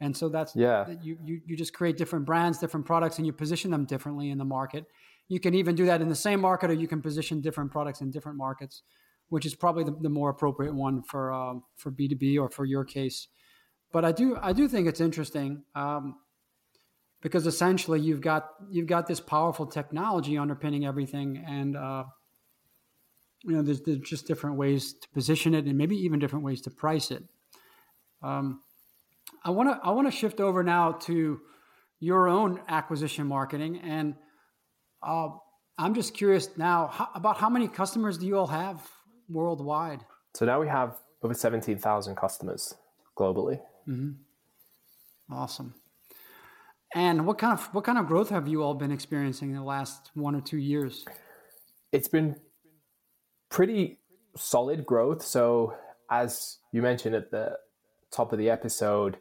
and 0.00 0.16
so 0.16 0.28
that's 0.28 0.56
yeah. 0.56 0.88
You, 1.00 1.16
you 1.24 1.40
you 1.46 1.56
just 1.56 1.72
create 1.72 1.96
different 1.96 2.26
brands, 2.26 2.58
different 2.58 2.86
products, 2.86 3.18
and 3.18 3.26
you 3.26 3.32
position 3.32 3.70
them 3.70 3.84
differently 3.84 4.30
in 4.30 4.38
the 4.38 4.44
market. 4.44 4.86
You 5.28 5.38
can 5.38 5.54
even 5.54 5.76
do 5.76 5.86
that 5.86 6.00
in 6.00 6.08
the 6.08 6.16
same 6.16 6.40
market, 6.40 6.70
or 6.70 6.74
you 6.74 6.88
can 6.88 7.00
position 7.00 7.40
different 7.40 7.70
products 7.70 8.00
in 8.00 8.10
different 8.10 8.36
markets, 8.36 8.82
which 9.28 9.46
is 9.46 9.54
probably 9.54 9.84
the, 9.84 9.96
the 10.00 10.08
more 10.08 10.30
appropriate 10.30 10.74
one 10.74 11.02
for 11.04 11.32
um, 11.32 11.62
for 11.76 11.92
B 11.92 12.08
two 12.08 12.16
B 12.16 12.36
or 12.36 12.50
for 12.50 12.64
your 12.64 12.84
case. 12.84 13.28
But 13.92 14.04
I 14.04 14.10
do 14.10 14.36
I 14.42 14.52
do 14.52 14.66
think 14.66 14.88
it's 14.88 15.00
interesting. 15.00 15.62
Um, 15.76 16.16
because 17.22 17.46
essentially 17.46 18.00
you've 18.00 18.20
got 18.20 18.50
you've 18.68 18.88
got 18.88 19.06
this 19.06 19.20
powerful 19.20 19.66
technology 19.66 20.36
underpinning 20.36 20.84
everything, 20.84 21.42
and 21.46 21.76
uh, 21.76 22.04
you 23.44 23.52
know 23.56 23.62
there's, 23.62 23.80
there's, 23.82 24.00
just 24.00 24.26
different 24.26 24.56
ways 24.56 24.92
to 24.94 25.08
position 25.10 25.54
it, 25.54 25.64
and 25.64 25.78
maybe 25.78 25.96
even 25.96 26.18
different 26.18 26.44
ways 26.44 26.60
to 26.62 26.70
price 26.70 27.10
it. 27.10 27.22
Um, 28.22 28.60
I 29.44 29.50
want 29.50 29.70
to 29.70 29.80
I 29.82 29.92
want 29.92 30.10
to 30.10 30.16
shift 30.16 30.40
over 30.40 30.62
now 30.62 30.92
to 30.92 31.40
your 32.00 32.28
own 32.28 32.60
acquisition 32.68 33.28
marketing, 33.28 33.80
and 33.82 34.16
uh, 35.02 35.28
I'm 35.78 35.94
just 35.94 36.14
curious 36.14 36.48
now 36.56 36.88
how, 36.88 37.08
about 37.14 37.38
how 37.38 37.48
many 37.48 37.68
customers 37.68 38.18
do 38.18 38.26
you 38.26 38.36
all 38.36 38.48
have 38.48 38.82
worldwide? 39.28 40.00
So 40.34 40.44
now 40.44 40.60
we 40.60 40.66
have 40.66 40.98
over 41.22 41.34
seventeen 41.34 41.78
thousand 41.78 42.16
customers 42.16 42.74
globally. 43.16 43.60
Mm-hmm. 43.88 44.12
Awesome. 45.32 45.74
And 46.94 47.26
what 47.26 47.38
kind 47.38 47.52
of 47.52 47.64
what 47.74 47.84
kind 47.84 47.98
of 47.98 48.06
growth 48.06 48.28
have 48.30 48.46
you 48.46 48.62
all 48.62 48.74
been 48.74 48.92
experiencing 48.92 49.50
in 49.50 49.56
the 49.56 49.62
last 49.62 50.10
one 50.14 50.34
or 50.34 50.40
two 50.40 50.58
years? 50.58 51.04
It's 51.90 52.08
been 52.08 52.36
pretty 53.48 53.98
solid 54.36 54.84
growth. 54.84 55.22
So 55.22 55.74
as 56.10 56.58
you 56.72 56.82
mentioned 56.82 57.14
at 57.14 57.30
the 57.30 57.58
top 58.10 58.32
of 58.32 58.38
the 58.38 58.50
episode, 58.50 59.16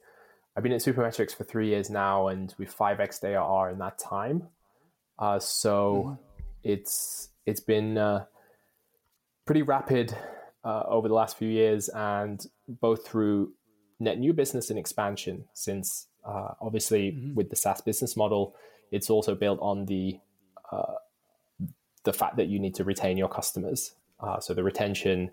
I've 0.56 0.64
been 0.64 0.74
at 0.74 0.82
Supermetrics 0.82 1.34
for 1.36 1.46
three 1.46 1.70
years 1.70 1.90
now, 1.90 2.28
and 2.28 2.54
we've 2.58 2.70
five 2.70 3.00
x 3.00 3.24
ARR 3.24 3.70
in 3.70 3.80
that 3.80 3.98
time. 3.98 4.50
Uh, 5.18 5.40
so 5.40 6.04
mm-hmm. 6.06 6.44
it's 6.64 7.30
it's 7.46 7.62
been 7.62 7.98
uh, 7.98 8.26
pretty 9.46 9.62
rapid 9.62 10.16
uh, 10.66 10.84
over 10.88 11.08
the 11.08 11.14
last 11.14 11.38
few 11.38 11.48
years, 11.48 11.90
and 11.90 12.46
both 12.68 13.08
through 13.08 13.54
net 14.00 14.20
new 14.20 14.34
business 14.34 14.70
and 14.70 14.78
expansion 14.78 15.46
since 15.54 16.08
uh, 16.26 16.54
obviously, 16.62 17.12
mm-hmm. 17.12 17.36
with 17.36 17.50
the 17.50 17.56
SaaS 17.56 17.82
business 17.82 18.16
model, 18.16 18.56
it's 18.92 19.10
also 19.10 19.36
built 19.36 19.60
on 19.62 19.86
the 19.86 20.20
uh, 20.72 20.96
the 22.04 22.14
fact 22.14 22.38
that 22.38 22.48
you 22.48 22.60
need 22.60 22.76
to 22.76 22.84
retain 22.84 23.18
your 23.18 23.30
customers. 23.30 23.94
Uh, 24.20 24.40
so 24.40 24.54
the 24.54 24.64
retention, 24.64 25.32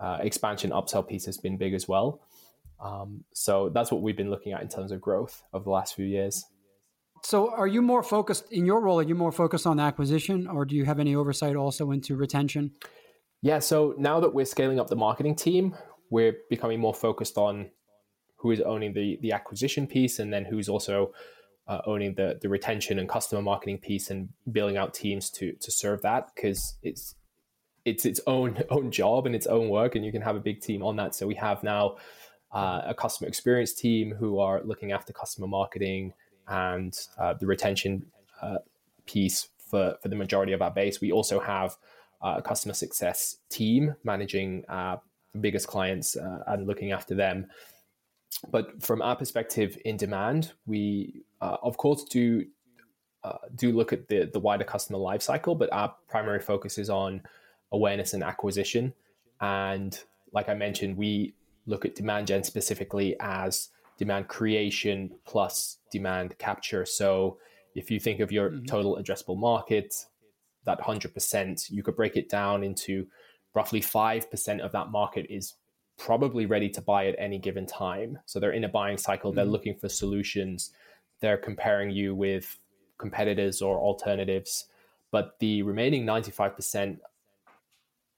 uh, 0.00 0.18
expansion, 0.20 0.70
upsell 0.70 1.06
piece 1.06 1.26
has 1.26 1.38
been 1.38 1.56
big 1.56 1.74
as 1.74 1.86
well. 1.86 2.20
Um, 2.80 3.24
so 3.32 3.68
that's 3.68 3.90
what 3.90 4.02
we've 4.02 4.16
been 4.16 4.30
looking 4.30 4.52
at 4.52 4.62
in 4.62 4.68
terms 4.68 4.92
of 4.92 5.00
growth 5.00 5.42
over 5.52 5.64
the 5.64 5.70
last 5.70 5.94
few 5.94 6.06
years. 6.06 6.44
So, 7.24 7.52
are 7.52 7.66
you 7.66 7.82
more 7.82 8.04
focused 8.04 8.44
in 8.52 8.64
your 8.64 8.80
role? 8.80 9.00
Are 9.00 9.02
you 9.02 9.16
more 9.16 9.32
focused 9.32 9.66
on 9.66 9.80
acquisition, 9.80 10.46
or 10.46 10.64
do 10.64 10.76
you 10.76 10.84
have 10.84 11.00
any 11.00 11.16
oversight 11.16 11.56
also 11.56 11.90
into 11.90 12.14
retention? 12.14 12.72
Yeah. 13.42 13.58
So 13.58 13.94
now 13.98 14.20
that 14.20 14.34
we're 14.34 14.44
scaling 14.44 14.80
up 14.80 14.88
the 14.88 14.96
marketing 14.96 15.34
team, 15.34 15.76
we're 16.10 16.36
becoming 16.50 16.80
more 16.80 16.94
focused 16.94 17.36
on 17.36 17.70
who 18.38 18.50
is 18.50 18.60
owning 18.60 18.92
the 18.94 19.18
the 19.20 19.32
acquisition 19.32 19.86
piece, 19.86 20.18
and 20.18 20.32
then 20.32 20.44
who's 20.44 20.68
also 20.68 21.12
uh, 21.66 21.80
owning 21.86 22.14
the 22.14 22.38
the 22.40 22.48
retention 22.48 22.98
and 22.98 23.08
customer 23.08 23.42
marketing 23.42 23.78
piece, 23.78 24.10
and 24.10 24.28
building 24.50 24.76
out 24.76 24.94
teams 24.94 25.30
to 25.30 25.52
to 25.52 25.70
serve 25.70 26.02
that 26.02 26.34
because 26.34 26.76
it's 26.82 27.14
it's 27.84 28.04
its 28.04 28.20
own 28.26 28.62
own 28.70 28.90
job 28.90 29.26
and 29.26 29.34
its 29.34 29.46
own 29.46 29.68
work, 29.68 29.94
and 29.94 30.04
you 30.04 30.12
can 30.12 30.22
have 30.22 30.36
a 30.36 30.40
big 30.40 30.60
team 30.60 30.82
on 30.82 30.96
that. 30.96 31.14
So 31.14 31.26
we 31.26 31.34
have 31.34 31.62
now 31.62 31.96
uh, 32.52 32.82
a 32.86 32.94
customer 32.94 33.28
experience 33.28 33.74
team 33.74 34.14
who 34.14 34.38
are 34.38 34.62
looking 34.64 34.92
after 34.92 35.12
customer 35.12 35.46
marketing 35.46 36.14
and 36.46 36.98
uh, 37.18 37.34
the 37.34 37.46
retention 37.46 38.06
uh, 38.40 38.58
piece 39.06 39.48
for 39.58 39.96
for 40.00 40.08
the 40.08 40.16
majority 40.16 40.52
of 40.52 40.62
our 40.62 40.70
base. 40.70 41.00
We 41.00 41.12
also 41.12 41.40
have 41.40 41.76
uh, 42.22 42.36
a 42.38 42.42
customer 42.42 42.74
success 42.74 43.36
team 43.48 43.94
managing 44.04 44.64
our 44.68 45.00
biggest 45.40 45.66
clients 45.68 46.16
uh, 46.16 46.42
and 46.46 46.66
looking 46.66 46.92
after 46.92 47.14
them 47.14 47.46
but 48.50 48.82
from 48.82 49.02
our 49.02 49.16
perspective 49.16 49.78
in 49.84 49.96
demand, 49.96 50.52
we 50.66 51.22
uh, 51.40 51.56
of 51.62 51.76
course 51.76 52.04
do 52.04 52.44
uh, 53.24 53.38
do 53.54 53.72
look 53.72 53.92
at 53.92 54.08
the 54.08 54.30
the 54.32 54.40
wider 54.40 54.64
customer 54.64 54.98
lifecycle, 54.98 55.58
but 55.58 55.72
our 55.72 55.94
primary 56.08 56.40
focus 56.40 56.78
is 56.78 56.90
on 56.90 57.22
awareness 57.72 58.14
and 58.14 58.22
acquisition. 58.22 58.94
And 59.40 59.98
like 60.32 60.48
I 60.48 60.54
mentioned, 60.54 60.96
we 60.96 61.34
look 61.66 61.84
at 61.84 61.94
demand 61.94 62.26
gen 62.26 62.42
specifically 62.42 63.16
as 63.20 63.68
demand 63.98 64.28
creation 64.28 65.10
plus 65.26 65.78
demand 65.90 66.38
capture. 66.38 66.86
So 66.86 67.38
if 67.74 67.90
you 67.90 68.00
think 68.00 68.20
of 68.20 68.32
your 68.32 68.50
mm-hmm. 68.50 68.64
total 68.64 68.96
addressable 68.96 69.36
market, 69.36 69.94
that 70.64 70.80
100%, 70.80 71.70
you 71.70 71.82
could 71.82 71.96
break 71.96 72.16
it 72.16 72.28
down 72.28 72.62
into 72.62 73.06
roughly 73.54 73.80
5% 73.80 74.60
of 74.60 74.72
that 74.72 74.90
market 74.90 75.26
is 75.28 75.54
probably 75.98 76.46
ready 76.46 76.68
to 76.70 76.80
buy 76.80 77.06
at 77.06 77.16
any 77.18 77.38
given 77.38 77.66
time. 77.66 78.18
So 78.24 78.38
they're 78.38 78.52
in 78.52 78.64
a 78.64 78.68
buying 78.68 78.96
cycle, 78.96 79.32
they're 79.32 79.44
mm. 79.44 79.50
looking 79.50 79.74
for 79.74 79.88
solutions, 79.88 80.70
they're 81.20 81.36
comparing 81.36 81.90
you 81.90 82.14
with 82.14 82.58
competitors 82.98 83.60
or 83.60 83.78
alternatives. 83.78 84.66
But 85.10 85.38
the 85.40 85.62
remaining 85.62 86.06
95% 86.06 86.98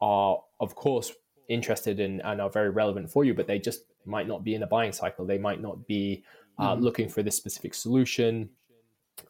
are, 0.00 0.40
of 0.60 0.74
course, 0.74 1.12
interested 1.48 2.00
in 2.00 2.20
and 2.20 2.40
are 2.40 2.50
very 2.50 2.70
relevant 2.70 3.10
for 3.10 3.24
you, 3.24 3.34
but 3.34 3.46
they 3.46 3.58
just 3.58 3.84
might 4.04 4.28
not 4.28 4.44
be 4.44 4.54
in 4.54 4.62
a 4.62 4.66
buying 4.66 4.92
cycle. 4.92 5.26
They 5.26 5.38
might 5.38 5.60
not 5.60 5.86
be 5.86 6.22
uh, 6.58 6.76
mm. 6.76 6.82
looking 6.82 7.08
for 7.08 7.22
this 7.22 7.36
specific 7.36 7.74
solution, 7.74 8.50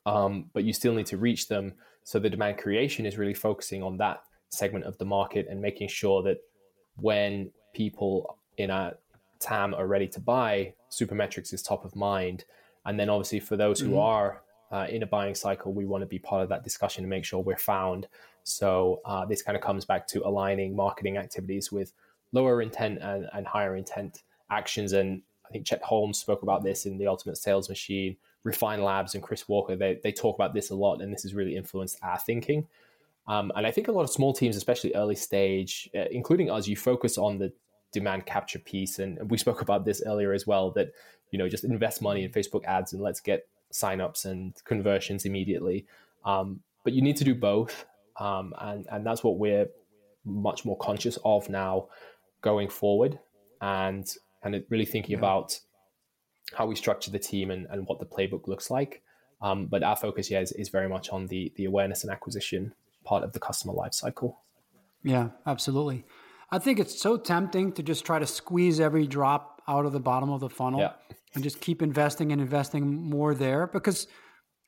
um, 0.06 0.50
but 0.52 0.64
you 0.64 0.72
still 0.72 0.94
need 0.94 1.06
to 1.06 1.16
reach 1.16 1.48
them. 1.48 1.74
So 2.02 2.18
the 2.18 2.30
demand 2.30 2.58
creation 2.58 3.06
is 3.06 3.16
really 3.16 3.34
focusing 3.34 3.82
on 3.82 3.96
that 3.98 4.22
segment 4.48 4.84
of 4.84 4.98
the 4.98 5.04
market 5.04 5.46
and 5.48 5.60
making 5.60 5.88
sure 5.88 6.22
that 6.24 6.38
when 6.96 7.52
people 7.72 8.38
in 8.60 8.70
our 8.70 8.94
TAM 9.38 9.74
are 9.74 9.86
ready 9.86 10.06
to 10.08 10.20
buy, 10.20 10.74
Supermetrics 10.90 11.52
is 11.52 11.62
top 11.62 11.84
of 11.84 11.96
mind. 11.96 12.44
And 12.84 12.98
then 12.98 13.08
obviously 13.08 13.40
for 13.40 13.56
those 13.56 13.80
who 13.80 13.90
mm-hmm. 13.90 13.98
are 13.98 14.42
uh, 14.70 14.86
in 14.88 15.02
a 15.02 15.06
buying 15.06 15.34
cycle, 15.34 15.72
we 15.72 15.86
want 15.86 16.02
to 16.02 16.06
be 16.06 16.18
part 16.18 16.42
of 16.42 16.48
that 16.50 16.64
discussion 16.64 17.04
and 17.04 17.10
make 17.10 17.24
sure 17.24 17.40
we're 17.40 17.56
found. 17.56 18.06
So 18.44 19.00
uh, 19.04 19.24
this 19.24 19.42
kind 19.42 19.56
of 19.56 19.62
comes 19.62 19.84
back 19.84 20.06
to 20.08 20.26
aligning 20.26 20.74
marketing 20.74 21.16
activities 21.16 21.70
with 21.70 21.92
lower 22.32 22.62
intent 22.62 22.98
and, 23.00 23.28
and 23.32 23.46
higher 23.46 23.76
intent 23.76 24.22
actions. 24.50 24.92
And 24.92 25.22
I 25.46 25.50
think 25.50 25.66
Chet 25.66 25.82
Holmes 25.82 26.18
spoke 26.18 26.42
about 26.42 26.62
this 26.62 26.86
in 26.86 26.98
the 26.98 27.06
Ultimate 27.06 27.36
Sales 27.36 27.68
Machine. 27.68 28.16
Refine 28.42 28.82
Labs 28.82 29.14
and 29.14 29.22
Chris 29.22 29.48
Walker, 29.48 29.76
they, 29.76 30.00
they 30.02 30.12
talk 30.12 30.34
about 30.34 30.54
this 30.54 30.70
a 30.70 30.74
lot, 30.74 31.02
and 31.02 31.12
this 31.12 31.22
has 31.24 31.34
really 31.34 31.56
influenced 31.56 31.98
our 32.02 32.18
thinking. 32.18 32.66
Um, 33.28 33.52
and 33.54 33.66
I 33.66 33.70
think 33.70 33.88
a 33.88 33.92
lot 33.92 34.02
of 34.02 34.10
small 34.10 34.32
teams, 34.32 34.56
especially 34.56 34.94
early 34.94 35.14
stage, 35.14 35.90
uh, 35.94 36.06
including 36.10 36.50
us, 36.50 36.66
you 36.66 36.76
focus 36.76 37.18
on 37.18 37.38
the 37.38 37.52
demand 37.92 38.26
capture 38.26 38.58
piece. 38.58 38.98
And 38.98 39.30
we 39.30 39.38
spoke 39.38 39.60
about 39.60 39.84
this 39.84 40.02
earlier 40.06 40.32
as 40.32 40.46
well 40.46 40.70
that, 40.72 40.92
you 41.30 41.38
know, 41.38 41.48
just 41.48 41.64
invest 41.64 42.02
money 42.02 42.24
in 42.24 42.30
Facebook 42.30 42.64
ads 42.64 42.92
and 42.92 43.02
let's 43.02 43.20
get 43.20 43.46
signups 43.72 44.24
and 44.24 44.54
conversions 44.64 45.24
immediately. 45.24 45.86
Um, 46.24 46.60
but 46.84 46.92
you 46.92 47.02
need 47.02 47.16
to 47.16 47.24
do 47.24 47.34
both. 47.34 47.86
Um, 48.18 48.52
and, 48.58 48.86
and 48.90 49.06
that's 49.06 49.24
what 49.24 49.38
we're 49.38 49.68
much 50.24 50.64
more 50.64 50.76
conscious 50.76 51.18
of 51.24 51.48
now 51.48 51.88
going 52.42 52.68
forward 52.68 53.18
and 53.60 54.06
kind 54.42 54.54
of 54.54 54.64
really 54.68 54.84
thinking 54.84 55.12
yeah. 55.12 55.18
about 55.18 55.58
how 56.54 56.66
we 56.66 56.74
structure 56.74 57.10
the 57.10 57.18
team 57.18 57.50
and, 57.50 57.66
and 57.70 57.86
what 57.86 58.00
the 58.00 58.06
playbook 58.06 58.48
looks 58.48 58.70
like. 58.70 59.02
Um, 59.42 59.66
but 59.66 59.82
our 59.82 59.96
focus, 59.96 60.30
yeah, 60.30 60.40
is, 60.40 60.52
is 60.52 60.68
very 60.68 60.88
much 60.88 61.08
on 61.10 61.28
the, 61.28 61.52
the 61.56 61.64
awareness 61.64 62.02
and 62.02 62.12
acquisition 62.12 62.74
part 63.04 63.24
of 63.24 63.32
the 63.32 63.38
customer 63.38 63.72
lifecycle. 63.72 64.36
Yeah, 65.02 65.28
absolutely. 65.46 66.04
I 66.52 66.58
think 66.58 66.78
it's 66.78 67.00
so 67.00 67.16
tempting 67.16 67.72
to 67.72 67.82
just 67.82 68.04
try 68.04 68.18
to 68.18 68.26
squeeze 68.26 68.80
every 68.80 69.06
drop 69.06 69.62
out 69.68 69.86
of 69.86 69.92
the 69.92 70.00
bottom 70.00 70.30
of 70.30 70.40
the 70.40 70.50
funnel 70.50 70.80
yeah. 70.80 70.92
and 71.34 71.44
just 71.44 71.60
keep 71.60 71.80
investing 71.80 72.32
and 72.32 72.40
investing 72.40 73.08
more 73.08 73.34
there 73.34 73.66
because 73.68 74.08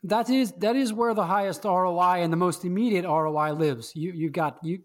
that 0.05 0.31
is 0.31 0.53
that 0.53 0.77
is 0.77 0.92
where 0.92 1.14
the 1.14 1.27
highest 1.27 1.64
ROI 1.64 2.23
and 2.23 2.33
the 2.33 2.37
most 2.37 2.64
immediate 2.64 3.05
ROI 3.05 3.53
lives. 3.53 3.92
You 3.95 4.12
you've 4.12 4.33
got 4.33 4.59
you 4.62 4.81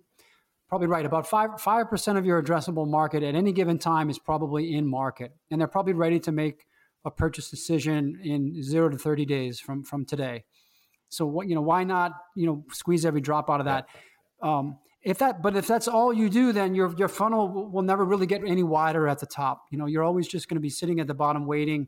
probably 0.69 0.87
right 0.87 1.05
about 1.05 1.27
five 1.27 1.59
five 1.59 1.89
percent 1.89 2.17
of 2.17 2.25
your 2.25 2.41
addressable 2.41 2.87
market 2.87 3.23
at 3.23 3.35
any 3.35 3.51
given 3.51 3.79
time 3.79 4.09
is 4.09 4.19
probably 4.19 4.75
in 4.75 4.87
market, 4.87 5.31
and 5.49 5.59
they're 5.59 5.67
probably 5.67 5.93
ready 5.93 6.19
to 6.19 6.31
make 6.31 6.65
a 7.05 7.11
purchase 7.11 7.49
decision 7.49 8.19
in 8.23 8.61
zero 8.61 8.89
to 8.89 8.97
thirty 8.97 9.25
days 9.25 9.59
from 9.59 9.83
from 9.83 10.05
today. 10.05 10.45
So 11.09 11.25
what 11.25 11.47
you 11.47 11.55
know, 11.55 11.61
why 11.61 11.83
not 11.83 12.11
you 12.35 12.45
know 12.45 12.63
squeeze 12.71 13.05
every 13.05 13.21
drop 13.21 13.49
out 13.49 13.59
of 13.59 13.65
that? 13.65 13.87
Um, 14.41 14.77
if 15.07 15.19
that, 15.19 15.41
but 15.41 15.55
if 15.55 15.65
that's 15.65 15.87
all 15.87 16.13
you 16.13 16.29
do, 16.29 16.51
then 16.51 16.75
your 16.75 16.93
your 16.97 17.07
funnel 17.07 17.69
will, 17.71 17.81
never 17.81 18.03
really 18.03 18.25
get 18.25 18.41
any 18.45 18.61
wider 18.61 19.07
at 19.07 19.19
the 19.19 19.25
top. 19.25 19.63
You 19.71 19.77
know, 19.77 19.85
you're 19.85 20.03
always 20.03 20.27
just 20.27 20.49
going 20.49 20.57
to 20.57 20.61
be 20.61 20.69
sitting 20.69 20.99
at 20.99 21.07
the 21.07 21.13
bottom 21.13 21.45
waiting, 21.45 21.87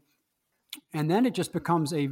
and 0.93 1.11
then 1.11 1.25
it 1.25 1.33
just 1.33 1.51
becomes 1.51 1.93
a 1.93 2.07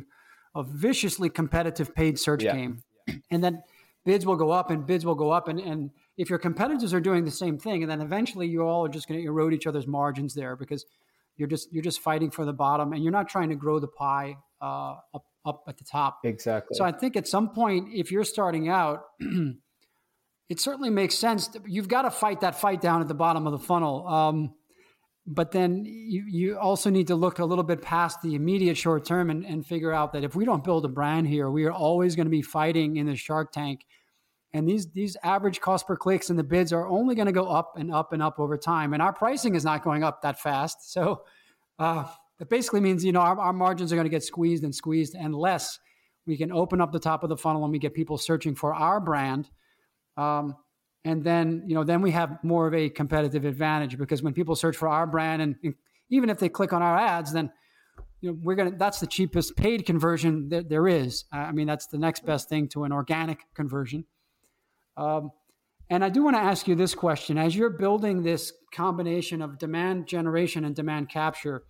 a 0.53 0.63
viciously 0.63 1.29
competitive 1.29 1.95
paid 1.95 2.19
search 2.19 2.43
yeah. 2.43 2.53
game, 2.53 2.83
and 3.31 3.41
then 3.41 3.63
bids 4.03 4.25
will 4.25 4.35
go 4.35 4.51
up 4.51 4.69
and 4.69 4.85
bids 4.85 5.05
will 5.05 5.15
go 5.15 5.31
up, 5.31 5.47
and 5.47 5.61
and 5.61 5.91
if 6.17 6.29
your 6.29 6.39
competitors 6.39 6.93
are 6.93 6.99
doing 6.99 7.23
the 7.23 7.31
same 7.31 7.57
thing, 7.57 7.83
and 7.83 7.89
then 7.89 8.01
eventually 8.01 8.45
you 8.45 8.63
all 8.63 8.85
are 8.85 8.89
just 8.89 9.07
going 9.07 9.17
to 9.17 9.25
erode 9.25 9.53
each 9.53 9.65
other's 9.65 9.87
margins 9.87 10.33
there 10.33 10.57
because 10.57 10.85
you're 11.37 11.47
just 11.47 11.71
you're 11.71 11.83
just 11.83 12.01
fighting 12.01 12.31
for 12.31 12.43
the 12.43 12.51
bottom, 12.51 12.91
and 12.91 13.01
you're 13.01 13.13
not 13.13 13.29
trying 13.29 13.47
to 13.47 13.55
grow 13.55 13.79
the 13.79 13.87
pie 13.87 14.35
uh, 14.61 14.97
up 15.13 15.23
up 15.45 15.63
at 15.69 15.77
the 15.77 15.85
top. 15.85 16.19
Exactly. 16.25 16.75
So 16.75 16.83
I 16.83 16.91
think 16.91 17.15
at 17.15 17.29
some 17.29 17.51
point, 17.51 17.87
if 17.93 18.11
you're 18.11 18.25
starting 18.25 18.67
out, 18.67 19.05
it 20.49 20.59
certainly 20.59 20.89
makes 20.89 21.15
sense. 21.15 21.49
You've 21.65 21.87
got 21.87 22.03
to 22.03 22.11
fight 22.11 22.41
that 22.41 22.59
fight 22.59 22.81
down 22.81 23.01
at 23.01 23.07
the 23.07 23.13
bottom 23.13 23.45
of 23.45 23.51
the 23.51 23.59
funnel. 23.59 24.07
Um, 24.07 24.53
but 25.25 25.51
then 25.51 25.83
you, 25.85 26.23
you 26.25 26.57
also 26.57 26.89
need 26.89 27.07
to 27.07 27.15
look 27.15 27.39
a 27.39 27.45
little 27.45 27.65
bit 27.65 27.81
past 27.81 28.21
the 28.21 28.33
immediate 28.33 28.77
short 28.77 29.03
term 29.03 29.29
and, 29.29 29.45
and 29.45 29.65
figure 29.65 29.91
out 29.91 30.13
that 30.13 30.23
if 30.23 30.35
we 30.35 30.45
don't 30.45 30.63
build 30.63 30.85
a 30.85 30.89
brand 30.89 31.27
here, 31.27 31.51
we 31.51 31.65
are 31.65 31.71
always 31.71 32.15
going 32.15 32.27
to 32.27 32.31
be 32.31 32.41
fighting 32.41 32.95
in 32.95 33.07
the 33.07 33.15
shark 33.15 33.51
tank. 33.51 33.85
And 34.53 34.67
these 34.67 34.89
these 34.91 35.17
average 35.23 35.59
cost 35.59 35.85
per 35.85 35.97
clicks 35.97 36.29
and 36.29 36.39
the 36.39 36.43
bids 36.43 36.71
are 36.71 36.87
only 36.87 37.13
going 37.13 37.25
to 37.25 37.33
go 37.33 37.49
up 37.49 37.73
and 37.75 37.93
up 37.93 38.13
and 38.13 38.23
up 38.23 38.39
over 38.39 38.57
time. 38.57 38.93
And 38.93 39.01
our 39.01 39.11
pricing 39.11 39.55
is 39.55 39.65
not 39.65 39.83
going 39.83 40.03
up 40.03 40.21
that 40.21 40.39
fast. 40.39 40.93
So 40.93 41.23
uh, 41.77 42.05
that 42.39 42.49
basically 42.49 42.79
means, 42.79 43.03
you 43.03 43.11
know, 43.11 43.19
our, 43.19 43.37
our 43.37 43.53
margins 43.53 43.91
are 43.91 43.97
going 43.97 44.05
to 44.05 44.09
get 44.09 44.23
squeezed 44.23 44.63
and 44.63 44.73
squeezed 44.73 45.13
unless 45.13 45.77
we 46.25 46.37
can 46.37 46.53
open 46.53 46.79
up 46.79 46.93
the 46.93 46.99
top 46.99 47.23
of 47.23 47.29
the 47.29 47.37
funnel 47.37 47.63
and 47.63 47.71
we 47.73 47.79
get 47.79 47.93
people 47.93 48.17
searching 48.17 48.55
for 48.55 48.73
our 48.73 49.01
brand. 49.01 49.49
Um, 50.17 50.55
and 51.05 51.23
then, 51.23 51.63
you 51.67 51.75
know, 51.75 51.83
then 51.83 52.01
we 52.01 52.11
have 52.11 52.43
more 52.43 52.67
of 52.67 52.73
a 52.73 52.89
competitive 52.89 53.45
advantage 53.45 53.97
because 53.97 54.21
when 54.21 54.33
people 54.33 54.55
search 54.55 54.75
for 54.75 54.89
our 54.89 55.07
brand 55.07 55.41
and, 55.41 55.55
and 55.63 55.73
even 56.09 56.29
if 56.29 56.39
they 56.39 56.49
click 56.49 56.73
on 56.73 56.81
our 56.81 56.97
ads, 56.97 57.31
then 57.31 57.51
you 58.21 58.31
know 58.31 58.37
we're 58.41 58.55
gonna 58.55 58.75
that's 58.77 58.99
the 58.99 59.07
cheapest 59.07 59.55
paid 59.55 59.85
conversion 59.85 60.49
that 60.49 60.69
there 60.69 60.87
is. 60.87 61.25
I 61.31 61.51
mean, 61.51 61.67
that's 61.67 61.87
the 61.87 61.97
next 61.97 62.25
best 62.25 62.49
thing 62.49 62.67
to 62.69 62.83
an 62.83 62.91
organic 62.91 63.39
conversion. 63.53 64.05
Um, 64.95 65.31
and 65.89 66.03
I 66.03 66.09
do 66.09 66.23
want 66.23 66.35
to 66.35 66.41
ask 66.41 66.67
you 66.67 66.75
this 66.75 66.95
question: 66.95 67.37
as 67.37 67.55
you're 67.55 67.69
building 67.69 68.23
this 68.23 68.53
combination 68.73 69.41
of 69.41 69.57
demand 69.57 70.07
generation 70.07 70.65
and 70.65 70.75
demand 70.75 71.09
capture, 71.09 71.63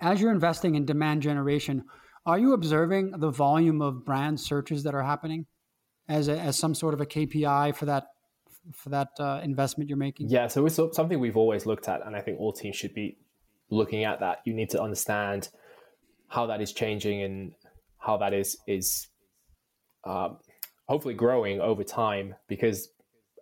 as 0.00 0.20
you're 0.20 0.32
investing 0.32 0.74
in 0.74 0.84
demand 0.84 1.22
generation, 1.22 1.84
are 2.26 2.38
you 2.38 2.52
observing 2.52 3.12
the 3.18 3.30
volume 3.30 3.80
of 3.80 4.04
brand 4.04 4.38
searches 4.38 4.82
that 4.82 4.94
are 4.94 5.02
happening 5.02 5.46
as 6.08 6.28
a, 6.28 6.38
as 6.38 6.58
some 6.58 6.74
sort 6.74 6.94
of 6.94 7.00
a 7.00 7.06
KPI 7.06 7.74
for 7.74 7.86
that 7.86 8.08
for 8.72 8.88
that 8.90 9.08
uh, 9.18 9.40
investment 9.42 9.90
you're 9.90 9.98
making? 9.98 10.28
Yeah, 10.28 10.46
so 10.46 10.64
it's 10.66 10.76
something 10.76 11.20
we've 11.20 11.36
always 11.36 11.66
looked 11.66 11.88
at, 11.88 12.04
and 12.06 12.16
I 12.16 12.20
think 12.20 12.40
all 12.40 12.52
teams 12.52 12.76
should 12.76 12.94
be 12.94 13.18
looking 13.70 14.04
at 14.04 14.20
that. 14.20 14.38
You 14.44 14.54
need 14.54 14.70
to 14.70 14.82
understand 14.82 15.48
how 16.28 16.46
that 16.46 16.60
is 16.60 16.72
changing 16.72 17.22
and 17.22 17.52
how 17.98 18.16
that 18.18 18.32
is 18.32 18.56
is 18.66 19.08
um, 20.04 20.38
hopefully 20.88 21.14
growing 21.14 21.60
over 21.60 21.84
time, 21.84 22.34
because 22.48 22.88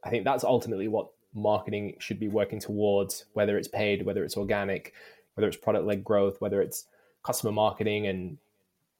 I 0.04 0.10
think 0.10 0.24
that's 0.24 0.44
ultimately 0.44 0.88
what 0.88 1.08
marketing 1.34 1.94
should 1.98 2.20
be 2.20 2.28
working 2.28 2.60
towards, 2.60 3.24
whether 3.32 3.56
it's 3.56 3.68
paid, 3.68 4.04
whether 4.04 4.24
it's 4.24 4.36
organic 4.36 4.92
whether 5.34 5.48
it's 5.48 5.56
product 5.56 5.86
led 5.86 6.04
growth, 6.04 6.40
whether 6.40 6.60
it's 6.60 6.86
customer 7.24 7.52
marketing 7.52 8.06
and 8.06 8.38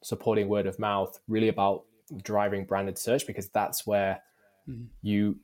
supporting 0.01 0.47
word 0.47 0.65
of 0.65 0.79
mouth, 0.79 1.19
really 1.27 1.47
about 1.47 1.83
driving 2.21 2.65
branded 2.65 2.97
search 2.97 3.25
because 3.27 3.49
that's 3.49 3.85
where 3.85 4.21
mm-hmm. 4.67 4.85
you 5.01 5.37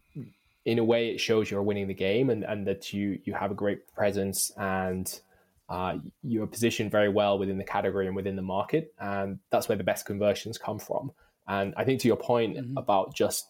in 0.65 0.79
a 0.79 0.83
way 0.83 1.09
it 1.09 1.19
shows 1.19 1.49
you're 1.49 1.63
winning 1.63 1.87
the 1.87 1.93
game 1.93 2.29
and, 2.29 2.43
and 2.43 2.67
that 2.67 2.93
you 2.93 3.19
you 3.23 3.33
have 3.33 3.51
a 3.51 3.55
great 3.55 3.87
presence 3.93 4.51
and 4.57 5.21
uh, 5.69 5.97
you're 6.23 6.47
positioned 6.47 6.89
very 6.89 7.09
well 7.09 7.37
within 7.37 7.59
the 7.59 7.63
category 7.63 8.07
and 8.07 8.15
within 8.15 8.35
the 8.35 8.41
market 8.41 8.93
and 8.99 9.39
that's 9.51 9.69
where 9.69 9.77
the 9.77 9.83
best 9.83 10.05
conversions 10.05 10.57
come 10.57 10.79
from 10.79 11.11
and 11.47 11.73
i 11.77 11.83
think 11.83 11.99
to 11.99 12.07
your 12.07 12.17
point 12.17 12.57
mm-hmm. 12.57 12.77
about 12.77 13.15
just 13.15 13.45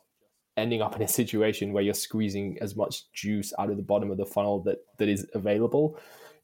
ending 0.57 0.81
up 0.81 0.95
in 0.95 1.01
a 1.01 1.07
situation 1.07 1.71
where 1.71 1.83
you're 1.83 1.93
squeezing 1.93 2.57
as 2.59 2.75
much 2.75 3.09
juice 3.13 3.53
out 3.57 3.69
of 3.69 3.77
the 3.77 3.83
bottom 3.83 4.11
of 4.11 4.17
the 4.17 4.25
funnel 4.25 4.61
that 4.61 4.79
that 4.97 5.07
is 5.07 5.25
available 5.33 5.97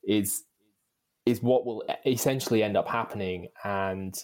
is 0.03 0.43
is 1.25 1.41
what 1.41 1.65
will 1.65 1.83
essentially 2.05 2.61
end 2.61 2.77
up 2.77 2.87
happening, 2.87 3.47
and 3.63 4.15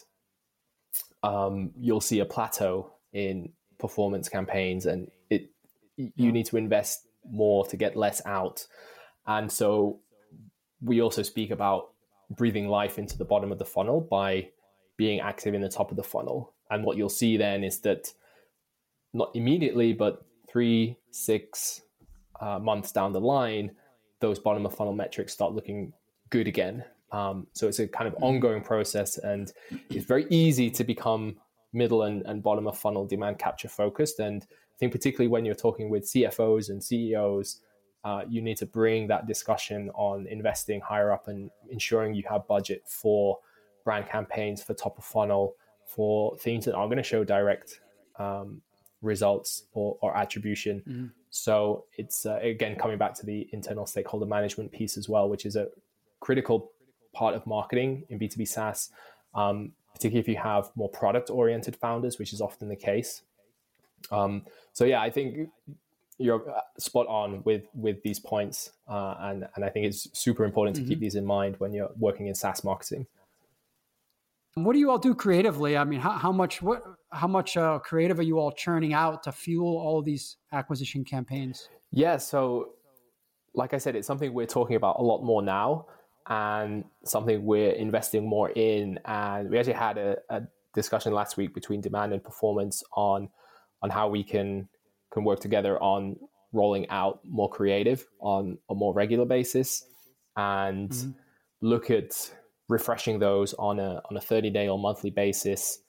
um, 1.23 1.71
you'll 1.79 2.01
see 2.01 2.19
a 2.19 2.25
plateau 2.25 2.93
in 3.13 3.51
performance 3.79 4.29
campaigns, 4.29 4.85
and 4.85 5.09
it 5.29 5.49
you 5.97 6.31
need 6.31 6.45
to 6.47 6.57
invest 6.57 7.07
more 7.29 7.65
to 7.67 7.77
get 7.77 7.95
less 7.95 8.21
out, 8.25 8.65
and 9.27 9.51
so 9.51 9.99
we 10.81 11.01
also 11.01 11.21
speak 11.21 11.51
about 11.51 11.89
breathing 12.29 12.67
life 12.67 12.97
into 12.97 13.17
the 13.17 13.25
bottom 13.25 13.51
of 13.51 13.59
the 13.59 13.65
funnel 13.65 14.01
by 14.01 14.49
being 14.97 15.19
active 15.19 15.53
in 15.53 15.61
the 15.61 15.69
top 15.69 15.91
of 15.91 15.97
the 15.97 16.03
funnel. 16.03 16.53
And 16.69 16.83
what 16.83 16.97
you'll 16.97 17.09
see 17.09 17.37
then 17.37 17.63
is 17.63 17.81
that 17.81 18.13
not 19.13 19.31
immediately, 19.35 19.93
but 19.93 20.25
three, 20.49 20.97
six 21.11 21.81
uh, 22.39 22.59
months 22.59 22.91
down 22.91 23.11
the 23.11 23.19
line, 23.19 23.71
those 24.19 24.39
bottom 24.39 24.65
of 24.65 24.73
funnel 24.73 24.93
metrics 24.93 25.33
start 25.33 25.53
looking 25.53 25.93
good 26.29 26.47
again. 26.47 26.85
Um, 27.11 27.47
so 27.53 27.67
it's 27.67 27.79
a 27.79 27.87
kind 27.87 28.07
of 28.07 28.15
ongoing 28.21 28.61
process, 28.61 29.17
and 29.17 29.51
it's 29.89 30.05
very 30.05 30.25
easy 30.29 30.69
to 30.71 30.83
become 30.83 31.35
middle 31.73 32.03
and, 32.03 32.23
and 32.25 32.43
bottom 32.43 32.67
of 32.67 32.77
funnel 32.77 33.05
demand 33.05 33.39
capture 33.39 33.67
focused. 33.67 34.19
And 34.19 34.45
I 34.51 34.77
think 34.77 34.91
particularly 34.91 35.27
when 35.27 35.45
you're 35.45 35.55
talking 35.55 35.89
with 35.89 36.03
CFOs 36.03 36.69
and 36.69 36.83
CEOs, 36.83 37.61
uh, 38.03 38.23
you 38.27 38.41
need 38.41 38.57
to 38.57 38.65
bring 38.65 39.07
that 39.07 39.27
discussion 39.27 39.89
on 39.93 40.25
investing 40.27 40.81
higher 40.81 41.11
up 41.11 41.27
and 41.27 41.51
ensuring 41.69 42.13
you 42.13 42.23
have 42.29 42.47
budget 42.47 42.83
for 42.87 43.37
brand 43.83 44.07
campaigns, 44.07 44.61
for 44.63 44.73
top 44.73 44.97
of 44.97 45.03
funnel, 45.03 45.55
for 45.85 46.35
things 46.37 46.65
that 46.65 46.73
are 46.73 46.87
going 46.87 46.97
to 46.97 47.03
show 47.03 47.23
direct 47.23 47.79
um, 48.17 48.61
results 49.01 49.65
or, 49.73 49.97
or 50.01 50.15
attribution. 50.17 50.81
Mm-hmm. 50.87 51.05
So 51.29 51.85
it's 51.97 52.25
uh, 52.25 52.39
again 52.41 52.75
coming 52.75 52.97
back 52.97 53.13
to 53.15 53.25
the 53.25 53.47
internal 53.51 53.85
stakeholder 53.85 54.25
management 54.25 54.71
piece 54.71 54.97
as 54.97 55.07
well, 55.07 55.29
which 55.29 55.45
is 55.45 55.55
a 55.55 55.67
critical 56.19 56.71
part 57.13 57.35
of 57.35 57.45
marketing 57.45 58.03
in 58.09 58.19
B2B 58.19 58.47
SaaS, 58.47 58.89
um, 59.35 59.71
particularly 59.93 60.21
if 60.21 60.27
you 60.27 60.37
have 60.37 60.71
more 60.75 60.89
product 60.89 61.29
oriented 61.29 61.75
founders, 61.75 62.19
which 62.19 62.33
is 62.33 62.41
often 62.41 62.69
the 62.69 62.75
case. 62.75 63.21
Um, 64.11 64.45
so, 64.73 64.85
yeah, 64.85 65.01
I 65.01 65.09
think 65.09 65.49
you're 66.17 66.49
uh, 66.49 66.61
spot 66.77 67.07
on 67.07 67.43
with 67.43 67.63
with 67.73 68.01
these 68.03 68.19
points, 68.19 68.71
uh, 68.87 69.15
and 69.19 69.47
and 69.55 69.65
I 69.65 69.69
think 69.69 69.85
it's 69.85 70.07
super 70.17 70.45
important 70.45 70.75
to 70.75 70.81
mm-hmm. 70.81 70.89
keep 70.89 70.99
these 70.99 71.15
in 71.15 71.25
mind 71.25 71.55
when 71.59 71.73
you're 71.73 71.91
working 71.97 72.27
in 72.27 72.35
SaaS 72.35 72.63
marketing. 72.63 73.07
What 74.55 74.73
do 74.73 74.79
you 74.79 74.91
all 74.91 74.97
do 74.97 75.15
creatively? 75.15 75.77
I 75.77 75.85
mean, 75.85 75.99
how, 75.99 76.11
how 76.11 76.31
much 76.31 76.61
what 76.61 76.83
how 77.11 77.27
much 77.27 77.57
uh, 77.57 77.79
creative 77.79 78.19
are 78.19 78.23
you 78.23 78.39
all 78.39 78.51
churning 78.51 78.93
out 78.93 79.23
to 79.23 79.31
fuel 79.31 79.77
all 79.77 80.01
these 80.01 80.37
acquisition 80.51 81.03
campaigns? 81.03 81.69
Yeah, 81.91 82.17
so 82.17 82.73
like 83.53 83.73
I 83.73 83.77
said, 83.77 83.95
it's 83.95 84.07
something 84.07 84.33
we're 84.33 84.45
talking 84.45 84.75
about 84.75 84.97
a 84.99 85.03
lot 85.03 85.23
more 85.23 85.41
now, 85.41 85.87
and 86.27 86.85
something 87.03 87.45
we're 87.45 87.71
investing 87.71 88.27
more 88.27 88.49
in. 88.49 88.99
And 89.05 89.49
we 89.49 89.57
actually 89.57 89.73
had 89.73 89.97
a, 89.97 90.17
a 90.29 90.41
discussion 90.73 91.13
last 91.13 91.37
week 91.37 91.53
between 91.53 91.81
demand 91.81 92.13
and 92.13 92.23
performance 92.23 92.83
on 92.93 93.29
on 93.81 93.89
how 93.89 94.09
we 94.09 94.23
can 94.23 94.67
can 95.11 95.23
work 95.23 95.39
together 95.39 95.81
on 95.81 96.15
rolling 96.53 96.89
out 96.89 97.19
more 97.27 97.49
creative 97.49 98.05
on 98.19 98.57
a 98.69 98.75
more 98.75 98.93
regular 98.93 99.25
basis 99.25 99.85
and 100.35 100.89
mm-hmm. 100.89 101.11
look 101.61 101.89
at 101.89 102.31
refreshing 102.69 103.19
those 103.19 103.53
on 103.55 103.79
a 103.79 104.01
on 104.09 104.17
a 104.17 104.21
30 104.21 104.49
day 104.49 104.67
or 104.67 104.79
monthly 104.79 105.09
basis 105.09 105.79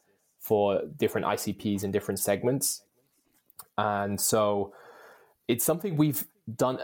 for 0.41 0.83
different 0.99 1.27
ICPs 1.27 1.85
and 1.85 1.93
different 1.93 2.19
segments. 2.19 2.83
And 3.79 4.21
so 4.21 4.75
it's 5.47 5.65
something 5.65 5.97
we've 5.97 6.25
done 6.57 6.81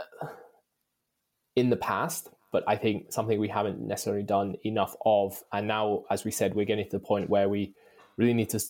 in 1.56 1.70
the 1.70 1.76
past, 1.76 2.30
but 2.50 2.64
I 2.66 2.76
think 2.76 3.12
something 3.12 3.38
we 3.38 3.48
haven't 3.48 3.80
necessarily 3.80 4.22
done 4.22 4.56
enough 4.64 4.96
of. 5.04 5.42
And 5.52 5.68
now, 5.68 6.04
as 6.10 6.24
we 6.24 6.30
said, 6.30 6.54
we're 6.54 6.64
getting 6.64 6.84
to 6.86 6.90
the 6.90 7.00
point 7.00 7.28
where 7.28 7.48
we 7.48 7.74
really 8.16 8.34
need 8.34 8.50
to 8.50 8.60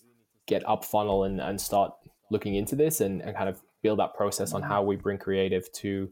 get 0.46 0.68
up 0.68 0.84
funnel 0.84 1.24
and, 1.24 1.40
and 1.40 1.60
start 1.60 1.92
looking 2.30 2.54
into 2.54 2.74
this 2.74 3.00
and, 3.00 3.22
and 3.22 3.36
kind 3.36 3.48
of 3.48 3.60
build 3.82 3.98
that 4.00 4.14
process 4.14 4.52
on 4.52 4.62
how 4.62 4.82
we 4.82 4.96
bring 4.96 5.18
creative 5.18 5.70
to 5.72 6.10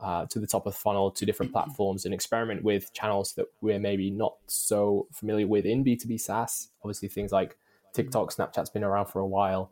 uh, 0.00 0.26
to 0.26 0.40
the 0.40 0.46
top 0.46 0.66
of 0.66 0.72
the 0.72 0.78
funnel 0.78 1.10
to 1.10 1.24
different 1.24 1.52
platforms 1.52 2.04
and 2.04 2.12
experiment 2.12 2.64
with 2.64 2.92
channels 2.92 3.34
that 3.34 3.46
we're 3.60 3.78
maybe 3.78 4.10
not 4.10 4.34
so 4.48 5.06
familiar 5.12 5.46
with 5.46 5.64
in 5.64 5.84
B2B 5.84 6.20
SaaS. 6.20 6.68
Obviously, 6.82 7.08
things 7.08 7.30
like 7.30 7.56
TikTok, 7.92 8.34
Snapchat's 8.34 8.70
been 8.70 8.82
around 8.82 9.06
for 9.06 9.20
a 9.20 9.26
while. 9.26 9.70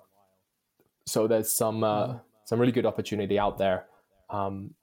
So 1.07 1.27
there's 1.27 1.53
some 1.53 1.83
uh, 1.83 2.19
some 2.45 2.61
really 2.61 2.73
good 2.73 2.87
opportunity 2.87 3.39
out 3.39 3.59
there. 3.59 3.87
Um, 4.31 4.75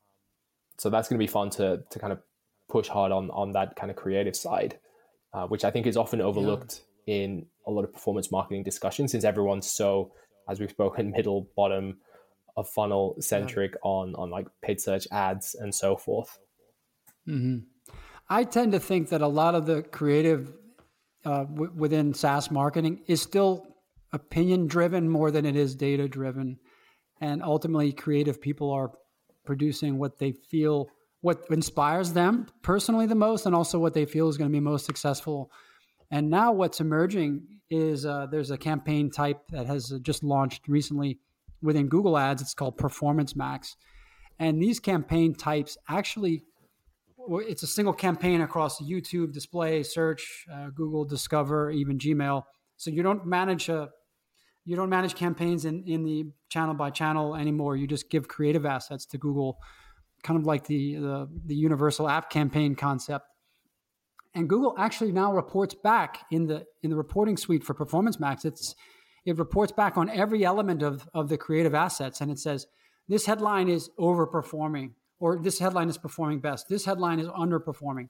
so 0.77 0.89
that's 0.89 1.07
going 1.07 1.17
to 1.17 1.23
be 1.23 1.31
fun 1.31 1.49
to 1.51 1.83
to 1.89 1.99
kind 1.99 2.11
of 2.11 2.19
push 2.69 2.87
hard 2.87 3.11
on 3.11 3.29
on 3.31 3.53
that 3.53 3.75
kind 3.75 3.89
of 3.89 3.97
creative 3.97 4.35
side, 4.35 4.79
uh, 5.33 5.47
which 5.47 5.65
I 5.65 5.71
think 5.71 5.87
is 5.87 5.97
often 5.97 6.21
overlooked 6.21 6.81
yeah. 7.05 7.15
in 7.15 7.45
a 7.67 7.71
lot 7.71 7.83
of 7.83 7.93
performance 7.93 8.31
marketing 8.31 8.63
discussions 8.63 9.11
since 9.11 9.23
everyone's 9.23 9.69
so 9.69 10.11
as 10.49 10.59
we've 10.59 10.71
spoken, 10.71 11.11
middle, 11.15 11.49
bottom 11.55 11.97
of 12.57 12.67
funnel 12.67 13.15
centric 13.19 13.73
yeah. 13.73 13.89
on 13.89 14.15
on 14.15 14.29
like 14.29 14.47
paid 14.61 14.81
search 14.81 15.07
ads 15.11 15.55
and 15.55 15.73
so 15.73 15.95
forth. 15.95 16.39
Mm-hmm. 17.27 17.59
I 18.29 18.43
tend 18.43 18.73
to 18.73 18.79
think 18.79 19.09
that 19.09 19.21
a 19.21 19.27
lot 19.27 19.55
of 19.55 19.65
the 19.65 19.81
creative 19.81 20.53
uh, 21.25 21.45
w- 21.45 21.71
within 21.75 22.13
SaaS 22.13 22.51
marketing 22.51 23.01
is 23.07 23.21
still 23.21 23.65
opinion 24.13 24.67
driven 24.67 25.09
more 25.09 25.31
than 25.31 25.45
it 25.45 25.55
is 25.55 25.75
data 25.75 26.07
driven, 26.07 26.59
and 27.21 27.43
ultimately, 27.43 27.91
creative 27.91 28.41
people 28.41 28.71
are 28.71 28.91
producing 29.45 29.97
what 29.97 30.19
they 30.19 30.31
feel 30.31 30.89
what 31.21 31.45
inspires 31.49 32.13
them 32.13 32.47
personally 32.61 33.05
the 33.05 33.15
most, 33.15 33.45
and 33.45 33.55
also 33.55 33.79
what 33.79 33.93
they 33.93 34.05
feel 34.05 34.29
is 34.29 34.37
going 34.37 34.49
to 34.49 34.53
be 34.53 34.59
most 34.59 34.85
successful. 34.85 35.51
And 36.11 36.29
now, 36.29 36.51
what's 36.51 36.79
emerging 36.79 37.45
is 37.69 38.05
uh, 38.05 38.27
there's 38.31 38.51
a 38.51 38.57
campaign 38.57 39.11
type 39.11 39.41
that 39.49 39.67
has 39.67 39.93
just 40.01 40.23
launched 40.23 40.67
recently 40.67 41.19
within 41.61 41.87
Google 41.87 42.17
Ads. 42.17 42.41
It's 42.41 42.53
called 42.53 42.77
Performance 42.77 43.35
Max. 43.35 43.75
And 44.39 44.61
these 44.61 44.79
campaign 44.79 45.35
types 45.35 45.77
actually, 45.87 46.43
it's 47.29 47.63
a 47.63 47.67
single 47.67 47.93
campaign 47.93 48.41
across 48.41 48.81
YouTube, 48.81 49.33
display, 49.33 49.83
search, 49.83 50.45
uh, 50.51 50.69
Google, 50.73 51.03
Discover, 51.05 51.71
even 51.71 51.99
Gmail. 51.99 52.43
So 52.77 52.89
you 52.89 53.03
don't 53.03 53.25
manage 53.25 53.69
a 53.69 53.89
you 54.65 54.75
don't 54.75 54.89
manage 54.89 55.15
campaigns 55.15 55.65
in, 55.65 55.83
in 55.87 56.03
the 56.03 56.25
channel 56.49 56.75
by 56.75 56.91
channel 56.91 57.35
anymore. 57.35 57.75
You 57.75 57.87
just 57.87 58.09
give 58.09 58.27
creative 58.27 58.67
assets 58.67 59.05
to 59.07 59.17
Google, 59.17 59.57
kind 60.23 60.39
of 60.39 60.45
like 60.45 60.65
the, 60.65 60.95
the, 60.95 61.29
the 61.45 61.55
universal 61.55 62.07
app 62.07 62.29
campaign 62.29 62.75
concept 62.75 63.25
and 64.35 64.47
Google 64.47 64.75
actually 64.77 65.11
now 65.11 65.33
reports 65.33 65.73
back 65.73 66.25
in 66.31 66.45
the 66.45 66.65
in 66.83 66.89
the 66.89 66.95
reporting 66.95 67.37
suite 67.37 67.63
for 67.63 67.73
Performance 67.73 68.19
Max. 68.19 68.45
It's 68.45 68.75
it 69.25 69.37
reports 69.37 69.71
back 69.71 69.97
on 69.97 70.09
every 70.09 70.45
element 70.45 70.81
of 70.83 71.07
of 71.13 71.29
the 71.29 71.37
creative 71.37 71.73
assets, 71.73 72.21
and 72.21 72.31
it 72.31 72.39
says 72.39 72.67
this 73.07 73.25
headline 73.25 73.69
is 73.69 73.89
overperforming, 73.99 74.91
or 75.19 75.39
this 75.39 75.59
headline 75.59 75.89
is 75.89 75.97
performing 75.97 76.39
best. 76.39 76.67
This 76.69 76.85
headline 76.85 77.19
is 77.19 77.27
underperforming. 77.27 78.09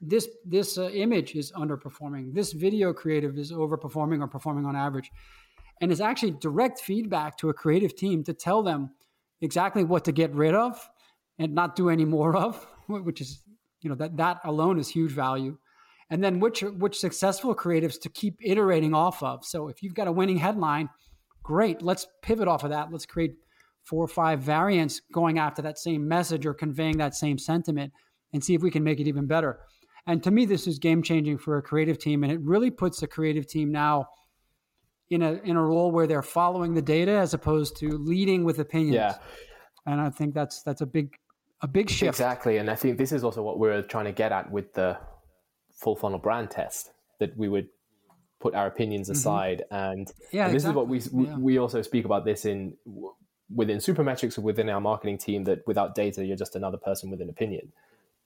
This 0.00 0.28
this 0.44 0.78
uh, 0.78 0.88
image 0.90 1.34
is 1.34 1.50
underperforming. 1.52 2.32
This 2.32 2.52
video 2.52 2.92
creative 2.92 3.36
is 3.36 3.50
overperforming 3.50 4.20
or 4.20 4.28
performing 4.28 4.66
on 4.66 4.76
average, 4.76 5.10
and 5.80 5.90
it's 5.90 6.00
actually 6.00 6.32
direct 6.32 6.80
feedback 6.80 7.36
to 7.38 7.48
a 7.48 7.54
creative 7.54 7.96
team 7.96 8.22
to 8.24 8.32
tell 8.32 8.62
them 8.62 8.90
exactly 9.40 9.84
what 9.84 10.04
to 10.04 10.12
get 10.12 10.32
rid 10.32 10.54
of 10.54 10.88
and 11.38 11.54
not 11.54 11.76
do 11.76 11.90
any 11.90 12.04
more 12.04 12.36
of, 12.36 12.66
which 12.88 13.20
is 13.20 13.42
you 13.80 13.90
know 13.90 13.96
that 13.96 14.16
that 14.16 14.40
alone 14.44 14.78
is 14.78 14.88
huge 14.88 15.12
value. 15.12 15.56
And 16.08 16.22
then 16.22 16.38
which 16.38 16.62
which 16.62 16.98
successful 16.98 17.54
creatives 17.54 18.00
to 18.02 18.08
keep 18.08 18.38
iterating 18.40 18.94
off 18.94 19.22
of. 19.22 19.44
So 19.44 19.68
if 19.68 19.82
you've 19.82 19.94
got 19.94 20.06
a 20.06 20.12
winning 20.12 20.38
headline 20.38 20.88
great 21.46 21.80
let's 21.80 22.08
pivot 22.22 22.48
off 22.48 22.64
of 22.64 22.70
that. 22.70 22.90
Let's 22.90 23.06
create 23.06 23.36
four 23.84 24.02
or 24.02 24.08
five 24.08 24.40
variants 24.40 25.00
going 25.12 25.38
after 25.38 25.62
that 25.62 25.78
same 25.78 26.08
message 26.08 26.44
or 26.44 26.52
conveying 26.52 26.98
that 26.98 27.14
same 27.14 27.38
sentiment 27.38 27.92
and 28.32 28.42
see 28.42 28.54
if 28.54 28.62
we 28.62 28.70
can 28.70 28.82
make 28.82 28.98
it 28.98 29.06
even 29.06 29.28
better. 29.28 29.60
And 30.08 30.20
to 30.24 30.32
me 30.32 30.44
this 30.44 30.66
is 30.66 30.80
game 30.80 31.02
changing 31.02 31.38
for 31.38 31.56
a 31.56 31.62
creative 31.62 31.98
team 31.98 32.24
and 32.24 32.32
it 32.32 32.40
really 32.40 32.70
puts 32.72 32.98
the 32.98 33.06
creative 33.06 33.46
team 33.46 33.70
now 33.70 34.06
in 35.08 35.22
a 35.22 35.34
in 35.44 35.56
a 35.56 35.62
role 35.62 35.92
where 35.92 36.08
they're 36.08 36.20
following 36.20 36.74
the 36.74 36.82
data 36.82 37.12
as 37.12 37.32
opposed 37.32 37.76
to 37.76 37.96
leading 37.96 38.42
with 38.42 38.58
opinions. 38.58 38.96
Yeah. 38.96 39.14
And 39.86 40.00
i 40.00 40.10
think 40.10 40.34
that's 40.34 40.62
that's 40.64 40.80
a 40.80 40.86
big 40.86 41.16
a 41.62 41.68
big 41.68 41.88
shift. 41.90 42.08
Exactly. 42.08 42.58
And 42.58 42.70
I 42.70 42.74
think 42.74 42.98
this 42.98 43.12
is 43.12 43.24
also 43.24 43.42
what 43.42 43.58
we're 43.58 43.82
trying 43.82 44.04
to 44.06 44.12
get 44.12 44.32
at 44.32 44.50
with 44.50 44.74
the 44.74 44.98
full 45.74 45.96
funnel 45.96 46.18
brand 46.18 46.50
test 46.50 46.90
that 47.18 47.36
we 47.36 47.48
would 47.48 47.68
put 48.40 48.54
our 48.54 48.66
opinions 48.66 49.08
mm-hmm. 49.08 49.16
aside 49.16 49.64
mm-hmm. 49.70 49.90
and, 49.92 50.12
yeah, 50.32 50.46
and 50.46 50.54
this 50.54 50.64
exactly. 50.64 50.96
is 50.98 51.10
what 51.10 51.22
we 51.22 51.26
yeah. 51.26 51.36
we 51.38 51.58
also 51.58 51.82
speak 51.82 52.04
about 52.04 52.24
this 52.24 52.44
in 52.44 52.74
within 53.54 53.78
supermetrics 53.78 54.38
or 54.38 54.42
within 54.42 54.68
our 54.68 54.80
marketing 54.80 55.16
team 55.16 55.44
that 55.44 55.66
without 55.66 55.94
data 55.94 56.24
you're 56.24 56.36
just 56.36 56.56
another 56.56 56.76
person 56.76 57.10
with 57.10 57.20
an 57.20 57.28
opinion 57.30 57.72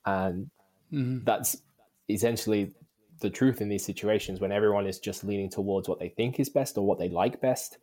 and 0.07 0.51
mm-hmm. 0.93 1.19
that's 1.25 1.59
essentially 2.09 2.73
the 3.21 3.31
truth 3.31 3.61
in 3.61 3.69
these 3.69 3.85
situations 3.85 4.41
when 4.41 4.51
everyone 4.51 4.87
is 4.87 4.99
just 4.99 5.25
leaning 5.25 5.51
towards 5.51 5.89
what 5.89 5.99
they 5.99 6.09
think 6.09 6.41
is 6.41 6.49
best 6.49 6.77
or 6.79 6.87
what 6.87 6.99
they 6.99 7.09
like 7.09 7.41
best 7.41 7.79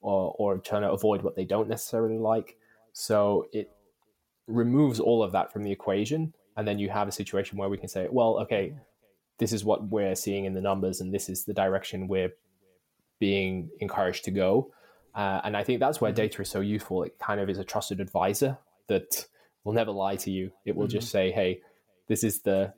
or 0.00 0.34
or 0.38 0.58
trying 0.58 0.82
to 0.82 0.90
avoid 0.90 1.22
what 1.22 1.36
they 1.36 1.44
don't 1.44 1.68
necessarily 1.68 2.18
like 2.18 2.56
so 2.92 3.46
it 3.52 3.70
removes 4.48 4.98
all 4.98 5.22
of 5.22 5.32
that 5.32 5.52
from 5.52 5.62
the 5.62 5.70
equation. 5.70 6.34
And 6.56 6.66
then 6.66 6.78
you 6.78 6.88
have 6.90 7.06
a 7.06 7.12
situation 7.12 7.56
where 7.58 7.68
we 7.68 7.78
can 7.78 7.88
say 7.88 8.08
well 8.10 8.40
okay 8.40 8.74
this 9.38 9.52
is 9.52 9.64
what 9.64 9.84
we're 9.88 10.16
seeing 10.16 10.46
in 10.46 10.54
the 10.54 10.60
numbers 10.60 11.00
and 11.00 11.14
this 11.14 11.28
is 11.28 11.44
the 11.44 11.54
direction 11.54 12.08
we're 12.08 12.32
being 13.20 13.70
encouraged 13.78 14.24
to 14.24 14.32
go. 14.32 14.72
Uh, 15.14 15.40
and 15.44 15.56
i 15.56 15.62
think 15.62 15.80
that's 15.80 16.00
where 16.00 16.10
mm-hmm. 16.10 16.22
data 16.22 16.42
is 16.42 16.48
so 16.48 16.60
useful. 16.60 17.04
It 17.04 17.18
kind 17.18 17.40
of 17.40 17.48
is 17.48 17.58
a 17.58 17.64
trusted 17.64 18.00
advisor 18.00 18.58
that 18.88 19.26
will 19.62 19.72
never 19.72 19.92
lie 19.92 20.16
to 20.16 20.30
you. 20.30 20.50
It 20.64 20.74
will 20.74 20.86
mm-hmm. 20.86 20.98
just 20.98 21.10
say 21.10 21.30
hey 21.30 21.60
this 22.08 22.24
is 22.24 22.40
the 22.40 22.72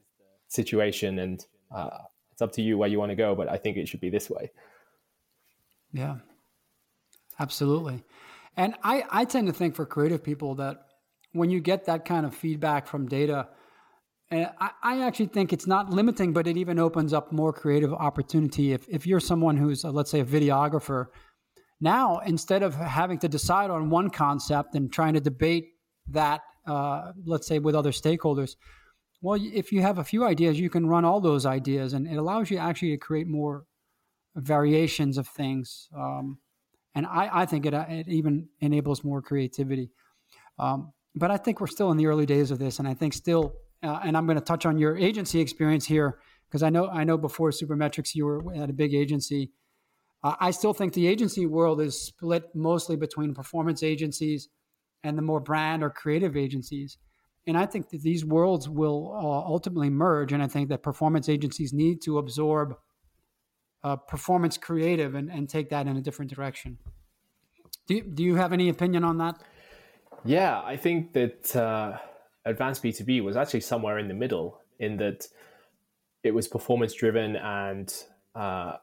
situation 0.48 1.18
and 1.18 1.44
uh, 1.74 1.98
it's 2.32 2.42
up 2.42 2.52
to 2.52 2.62
you 2.62 2.76
where 2.76 2.88
you 2.88 2.98
want 2.98 3.10
to 3.10 3.16
go 3.16 3.34
but 3.34 3.48
i 3.48 3.56
think 3.56 3.76
it 3.76 3.88
should 3.88 4.00
be 4.00 4.10
this 4.10 4.28
way. 4.28 4.50
Yeah. 5.92 6.16
Absolutely. 7.38 8.04
And 8.56 8.74
i 8.84 9.04
i 9.10 9.24
tend 9.24 9.46
to 9.46 9.52
think 9.52 9.74
for 9.74 9.86
creative 9.86 10.22
people 10.22 10.56
that 10.56 10.89
when 11.32 11.50
you 11.50 11.60
get 11.60 11.84
that 11.86 12.04
kind 12.04 12.26
of 12.26 12.34
feedback 12.34 12.86
from 12.86 13.06
data, 13.06 13.48
I, 14.32 14.70
I, 14.82 15.02
actually 15.02 15.26
think 15.26 15.52
it's 15.52 15.66
not 15.66 15.90
limiting, 15.90 16.32
but 16.32 16.46
it 16.46 16.56
even 16.56 16.78
opens 16.78 17.12
up 17.12 17.32
more 17.32 17.52
creative 17.52 17.92
opportunity. 17.92 18.72
If, 18.72 18.88
if 18.88 19.06
you're 19.06 19.20
someone 19.20 19.56
who's, 19.56 19.84
uh, 19.84 19.90
let's 19.90 20.10
say, 20.10 20.20
a 20.20 20.24
videographer, 20.24 21.06
now 21.80 22.18
instead 22.18 22.62
of 22.62 22.74
having 22.74 23.18
to 23.20 23.28
decide 23.28 23.70
on 23.70 23.90
one 23.90 24.08
concept 24.08 24.76
and 24.76 24.92
trying 24.92 25.14
to 25.14 25.20
debate 25.20 25.70
that, 26.08 26.42
uh, 26.66 27.12
let's 27.24 27.46
say, 27.46 27.58
with 27.58 27.74
other 27.74 27.90
stakeholders, 27.90 28.54
well, 29.20 29.38
if 29.40 29.72
you 29.72 29.82
have 29.82 29.98
a 29.98 30.04
few 30.04 30.24
ideas, 30.24 30.58
you 30.60 30.70
can 30.70 30.86
run 30.86 31.04
all 31.04 31.20
those 31.20 31.44
ideas, 31.44 31.92
and 31.92 32.06
it 32.06 32.16
allows 32.16 32.50
you 32.50 32.58
actually 32.58 32.92
to 32.92 32.96
create 32.98 33.26
more 33.26 33.64
variations 34.36 35.18
of 35.18 35.26
things. 35.26 35.88
Um, 35.96 36.38
and 36.94 37.04
I, 37.04 37.42
I 37.42 37.46
think 37.46 37.66
it, 37.66 37.74
it 37.74 38.08
even 38.08 38.48
enables 38.60 39.04
more 39.04 39.20
creativity. 39.20 39.90
Um, 40.58 40.92
but 41.14 41.30
I 41.30 41.36
think 41.36 41.60
we're 41.60 41.66
still 41.66 41.90
in 41.90 41.96
the 41.96 42.06
early 42.06 42.26
days 42.26 42.50
of 42.50 42.58
this, 42.58 42.78
and 42.78 42.86
I 42.86 42.94
think 42.94 43.12
still, 43.12 43.54
uh, 43.82 44.00
and 44.04 44.16
I'm 44.16 44.26
going 44.26 44.38
to 44.38 44.44
touch 44.44 44.66
on 44.66 44.78
your 44.78 44.96
agency 44.96 45.40
experience 45.40 45.86
here 45.86 46.18
because 46.48 46.62
I 46.62 46.70
know 46.70 46.88
I 46.88 47.04
know 47.04 47.18
before 47.18 47.50
Supermetrics 47.50 48.14
you 48.14 48.26
were 48.26 48.54
at 48.54 48.70
a 48.70 48.72
big 48.72 48.94
agency. 48.94 49.50
Uh, 50.22 50.34
I 50.38 50.50
still 50.50 50.74
think 50.74 50.92
the 50.92 51.06
agency 51.06 51.46
world 51.46 51.80
is 51.80 52.00
split 52.00 52.44
mostly 52.54 52.96
between 52.96 53.34
performance 53.34 53.82
agencies 53.82 54.48
and 55.02 55.16
the 55.16 55.22
more 55.22 55.40
brand 55.40 55.82
or 55.82 55.90
creative 55.90 56.36
agencies. 56.36 56.98
And 57.46 57.56
I 57.56 57.66
think 57.66 57.88
that 57.90 58.02
these 58.02 58.24
worlds 58.24 58.68
will 58.68 59.12
uh, 59.14 59.50
ultimately 59.50 59.88
merge. 59.88 60.32
And 60.32 60.42
I 60.42 60.46
think 60.46 60.68
that 60.68 60.82
performance 60.82 61.28
agencies 61.28 61.72
need 61.72 62.02
to 62.02 62.18
absorb 62.18 62.74
uh, 63.82 63.96
performance 63.96 64.58
creative 64.58 65.14
and, 65.14 65.30
and 65.30 65.48
take 65.48 65.70
that 65.70 65.86
in 65.86 65.96
a 65.96 66.02
different 66.02 66.30
direction. 66.30 66.78
Do 67.86 67.94
you, 67.94 68.02
do 68.02 68.22
you 68.22 68.36
have 68.36 68.52
any 68.52 68.68
opinion 68.68 69.04
on 69.04 69.18
that? 69.18 69.42
Yeah, 70.24 70.60
I 70.60 70.76
think 70.76 71.12
that 71.14 71.56
uh, 71.56 71.98
advanced 72.44 72.82
B2B 72.82 73.22
was 73.22 73.36
actually 73.36 73.60
somewhere 73.60 73.98
in 73.98 74.08
the 74.08 74.14
middle 74.14 74.60
in 74.78 74.96
that 74.98 75.26
it 76.22 76.32
was 76.32 76.46
performance 76.46 76.94
driven 76.94 77.36
and 77.36 77.92
uh, 78.34 78.76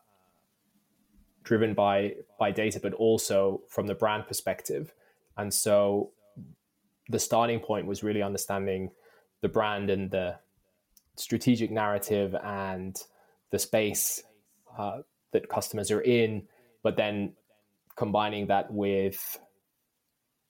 driven 1.43 1.73
by 1.73 2.15
by 2.39 2.51
data, 2.51 2.79
but 2.81 2.93
also 2.93 3.61
from 3.69 3.87
the 3.87 3.95
brand 3.95 4.27
perspective. 4.27 4.93
And 5.37 5.53
so 5.53 6.11
the 7.09 7.19
starting 7.19 7.59
point 7.59 7.85
was 7.85 8.03
really 8.03 8.21
understanding 8.21 8.91
the 9.41 9.47
brand 9.47 9.89
and 9.89 10.09
the 10.09 10.35
strategic 11.15 11.71
narrative 11.71 12.35
and 12.43 12.97
the 13.51 13.59
space 13.59 14.23
uh, 14.77 14.99
that 15.31 15.49
customers 15.49 15.91
are 15.91 16.01
in, 16.01 16.47
but 16.83 16.97
then 16.97 17.33
combining 17.95 18.47
that 18.47 18.71
with 18.71 19.39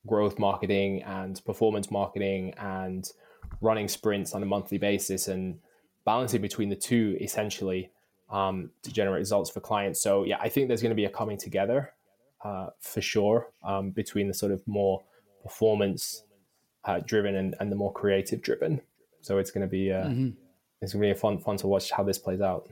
growth 0.08 0.39
marketing 0.39 1.03
and 1.03 1.39
performance 1.45 1.91
marketing 1.91 2.53
and 2.58 3.10
running 3.62 3.88
sprints 3.88 4.34
on 4.34 4.41
a 4.41 4.45
monthly 4.45 4.78
basis 4.78 5.28
and 5.28 5.60
balancing 6.05 6.41
between 6.41 6.70
the 6.70 6.76
two 6.76 7.18
essentially 7.22 7.91
um, 8.30 8.72
to 8.84 8.91
generate 8.91 9.20
results 9.20 9.49
for 9.49 9.60
clients. 9.60 10.01
So 10.01 10.24
yeah, 10.24 10.38
I 10.39 10.49
think 10.49 10.68
there's 10.68 10.82
going 10.82 10.91
to 10.91 10.95
be 10.95 11.05
a 11.05 11.10
coming 11.10 11.38
together 11.38 11.93
uh, 12.43 12.68
for 12.80 13.01
sure 13.01 13.49
um, 13.64 13.91
between 13.91 14.28
the 14.28 14.34
sort 14.34 14.51
of 14.51 14.66
more 14.68 15.03
performance 15.43 16.24
uh, 16.86 16.99
driven 17.05 17.36
and, 17.36 17.55
and 17.60 17.72
the 17.72 17.76
more 17.76 17.91
creative 17.91 18.41
driven. 18.41 18.82
So 19.22 19.38
it's 19.38 19.51
going 19.51 19.62
to 19.62 19.68
be 19.68 19.91
uh, 19.91 20.05
mm-hmm. 20.05 20.30
it's 20.82 20.93
going 20.93 21.08
to 21.08 21.14
be 21.14 21.20
fun 21.20 21.39
fun 21.39 21.58
to 21.58 21.68
watch 21.68 21.91
how 21.91 22.03
this 22.03 22.18
plays 22.18 22.41
out. 22.41 22.70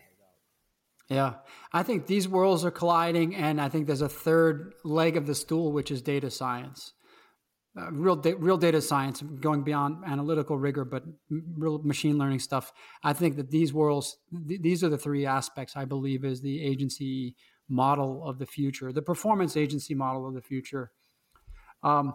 Yeah, 1.10 1.34
I 1.72 1.84
think 1.84 2.08
these 2.08 2.28
worlds 2.28 2.66
are 2.66 2.72
colliding, 2.72 3.36
and 3.36 3.62
I 3.62 3.70
think 3.70 3.86
there's 3.86 4.02
a 4.02 4.10
third 4.10 4.74
leg 4.84 5.18
of 5.18 5.28
the 5.28 5.36
stool, 5.36 5.72
which 5.72 5.92
is 5.92 6.02
data 6.02 6.32
science. 6.32 6.94
Uh, 7.78 7.92
real 7.92 8.16
da- 8.16 8.36
real 8.38 8.58
data 8.58 8.82
science 8.82 9.22
going 9.42 9.62
beyond 9.62 10.02
analytical 10.06 10.58
rigor 10.58 10.86
but 10.86 11.04
real 11.30 11.80
machine 11.80 12.18
learning 12.18 12.40
stuff. 12.40 12.72
I 13.04 13.12
think 13.12 13.36
that 13.36 13.52
these 13.52 13.74
worlds 13.74 14.18
th- 14.48 14.62
these 14.62 14.82
are 14.82 14.88
the 14.88 14.98
three 14.98 15.26
aspects 15.26 15.76
i 15.76 15.84
believe 15.84 16.24
is 16.24 16.40
the 16.40 16.64
agency 16.64 17.36
model 17.68 18.26
of 18.26 18.40
the 18.40 18.46
future 18.46 18.94
the 18.94 19.02
performance 19.02 19.58
agency 19.58 19.94
model 19.94 20.26
of 20.26 20.34
the 20.34 20.42
future. 20.42 20.92
Um, 21.84 22.14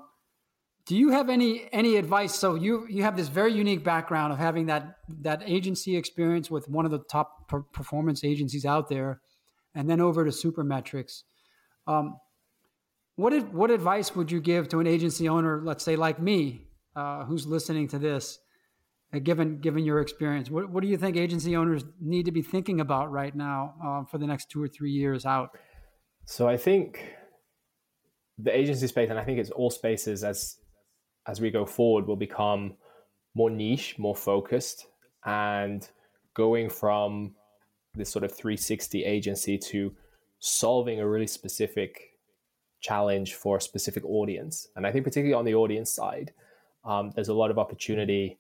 do 0.87 0.97
you 0.97 1.11
have 1.11 1.29
any 1.29 1.69
any 1.73 1.97
advice? 1.97 2.35
So 2.35 2.55
you 2.55 2.87
you 2.89 3.03
have 3.03 3.17
this 3.17 3.29
very 3.29 3.53
unique 3.53 3.85
background 3.85 4.33
of 4.33 4.39
having 4.39 4.67
that 4.67 4.97
that 5.21 5.43
agency 5.45 5.97
experience 5.97 6.51
with 6.51 6.69
one 6.69 6.85
of 6.85 6.91
the 6.91 7.01
top 7.01 7.49
per- 7.49 7.63
performance 7.63 8.25
agencies 8.25 8.65
out 8.65 8.89
there 8.89 9.21
and 9.75 9.89
then 9.89 10.01
over 10.01 10.25
to 10.25 10.31
supermetrics. 10.31 11.23
Um, 11.87 12.17
what 13.21 13.53
what 13.53 13.71
advice 13.71 14.17
would 14.17 14.33
you 14.33 14.41
give 14.41 14.69
to 14.69 14.81
an 14.81 14.87
agency 14.87 15.29
owner, 15.29 15.61
let's 15.63 15.85
say 15.85 15.97
like 15.97 16.21
me, 16.21 16.67
uh, 16.97 17.25
who's 17.25 17.47
listening 17.47 17.87
to 17.89 17.99
this, 17.99 18.39
uh, 19.13 19.19
given 19.19 19.61
given 19.61 19.85
your 19.85 20.01
experience? 20.01 20.51
What 20.51 20.71
what 20.71 20.83
do 20.83 20.89
you 20.89 20.97
think 20.97 21.17
agency 21.17 21.55
owners 21.57 21.85
need 22.01 22.25
to 22.25 22.33
be 22.33 22.43
thinking 22.43 22.81
about 22.81 23.11
right 23.11 23.35
now 23.35 23.75
uh, 23.85 24.05
for 24.05 24.19
the 24.19 24.27
next 24.27 24.51
two 24.51 24.63
or 24.63 24.69
three 24.69 24.91
years 24.91 25.27
out? 25.27 25.51
So 26.25 26.49
I 26.49 26.57
think 26.57 27.15
the 28.39 28.57
agency 28.57 28.87
space, 28.87 29.11
and 29.11 29.19
I 29.19 29.25
think 29.25 29.39
it's 29.39 29.51
all 29.51 29.71
spaces 29.71 30.25
as 30.25 30.57
as 31.27 31.41
we 31.41 31.51
go 31.51 31.67
forward, 31.67 32.07
will 32.07 32.17
become 32.17 32.75
more 33.35 33.51
niche, 33.51 33.97
more 33.99 34.17
focused, 34.17 34.87
and 35.25 35.87
going 36.35 36.71
from 36.71 37.35
this 37.95 38.09
sort 38.09 38.25
of 38.25 38.33
360 38.33 39.05
agency 39.05 39.59
to 39.59 39.93
solving 40.39 41.01
a 41.01 41.09
really 41.09 41.27
specific 41.27 42.10
challenge 42.81 43.35
for 43.35 43.59
a 43.59 43.61
specific 43.61 44.05
audience. 44.05 44.69
And 44.77 44.87
I 44.87 44.93
think, 44.93 45.05
particularly 45.05 45.35
on 45.35 45.45
the 45.45 45.55
audience 45.55 45.93
side, 45.93 46.33
um, 46.85 47.13
there's 47.15 47.29
a 47.29 47.35
lot 47.35 47.51
of 47.51 47.59
opportunity 47.59 48.39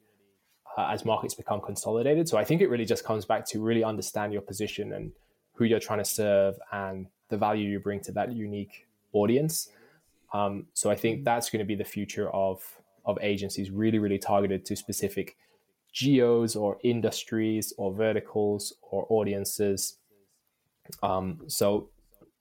uh, 0.76 0.88
as 0.90 1.04
markets 1.04 1.34
become 1.34 1.60
consolidated. 1.60 2.28
So 2.28 2.38
I 2.38 2.44
think 2.44 2.62
it 2.62 2.68
really 2.68 2.84
just 2.84 3.04
comes 3.04 3.24
back 3.24 3.44
to 3.46 3.60
really 3.60 3.84
understand 3.84 4.32
your 4.32 4.42
position 4.42 4.92
and 4.92 5.12
who 5.54 5.64
you're 5.64 5.80
trying 5.80 5.98
to 5.98 6.04
serve 6.04 6.54
and 6.72 7.06
the 7.28 7.36
value 7.36 7.68
you 7.68 7.80
bring 7.80 8.00
to 8.00 8.12
that 8.12 8.32
unique 8.32 8.86
audience. 9.12 9.68
Um, 10.32 10.66
so 10.74 10.90
I 10.90 10.96
think 10.96 11.24
that's 11.24 11.50
going 11.50 11.58
to 11.58 11.66
be 11.66 11.74
the 11.74 11.84
future 11.84 12.30
of 12.30 12.62
of 13.06 13.18
agencies, 13.22 13.70
really, 13.70 13.98
really 13.98 14.18
targeted 14.18 14.64
to 14.66 14.76
specific 14.76 15.36
geos 15.92 16.54
or 16.54 16.78
industries 16.84 17.72
or 17.78 17.92
verticals 17.92 18.74
or 18.82 19.06
audiences. 19.08 19.98
Um, 21.02 21.40
so 21.46 21.88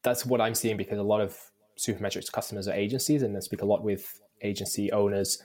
that's 0.04 0.26
what 0.26 0.42
I'm 0.42 0.54
seeing 0.54 0.78
because 0.78 1.00
a 1.00 1.04
lot 1.04 1.22
of 1.22 1.38
Supermetrics 1.80 2.32
customers 2.32 2.68
are 2.68 2.74
agencies, 2.74 3.24
and 3.24 3.36
I 3.36 3.40
speak 3.40 3.62
a 3.62 3.66
lot 3.66 3.84
with 3.84 4.22
agency 4.42 4.92
owners 4.92 5.42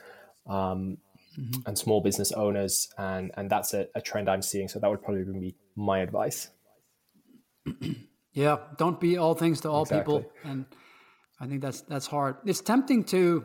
um, 0.48 0.98
mm-hmm. 1.38 1.60
and 1.66 1.78
small 1.78 2.00
business 2.00 2.32
owners, 2.32 2.88
and 2.98 3.30
and 3.36 3.48
that's 3.48 3.72
a, 3.72 3.86
a, 3.94 4.00
trend 4.00 4.28
I'm 4.28 4.42
seeing. 4.42 4.68
So 4.68 4.80
that 4.80 4.90
would 4.90 5.02
probably 5.02 5.24
be 5.24 5.56
my 5.76 6.00
advice. 6.00 6.50
yeah, 8.32 8.56
don't 8.78 8.98
be 8.98 9.16
all 9.16 9.34
things 9.34 9.60
to 9.60 9.70
all 9.70 9.82
exactly. 9.82 10.20
people, 10.20 10.32
and 10.42 10.64
I 11.40 11.46
think 11.46 11.62
that's 11.62 11.82
that's 11.82 12.06
hard. 12.06 12.36
It's 12.44 12.60
tempting 12.60 13.04
to 13.04 13.44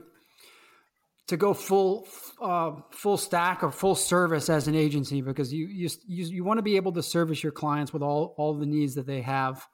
to 1.28 1.38
go 1.38 1.54
full 1.54 2.08
uh, 2.42 2.72
full 2.90 3.18
stack 3.18 3.64
or 3.64 3.72
full 3.72 3.96
service 3.96 4.50
as 4.50 4.68
an 4.68 4.76
agency 4.76 5.22
because 5.22 5.54
you 5.54 5.68
you 5.68 5.90
you, 6.08 6.26
you 6.26 6.44
want 6.44 6.58
to 6.58 6.64
be 6.64 6.76
able 6.76 6.92
to 6.94 7.04
service 7.04 7.44
your 7.44 7.52
clients 7.52 7.94
with 7.94 8.02
all 8.02 8.34
all 8.38 8.56
the 8.56 8.66
needs 8.66 8.96
that 8.96 9.06
they 9.06 9.22
have. 9.22 9.66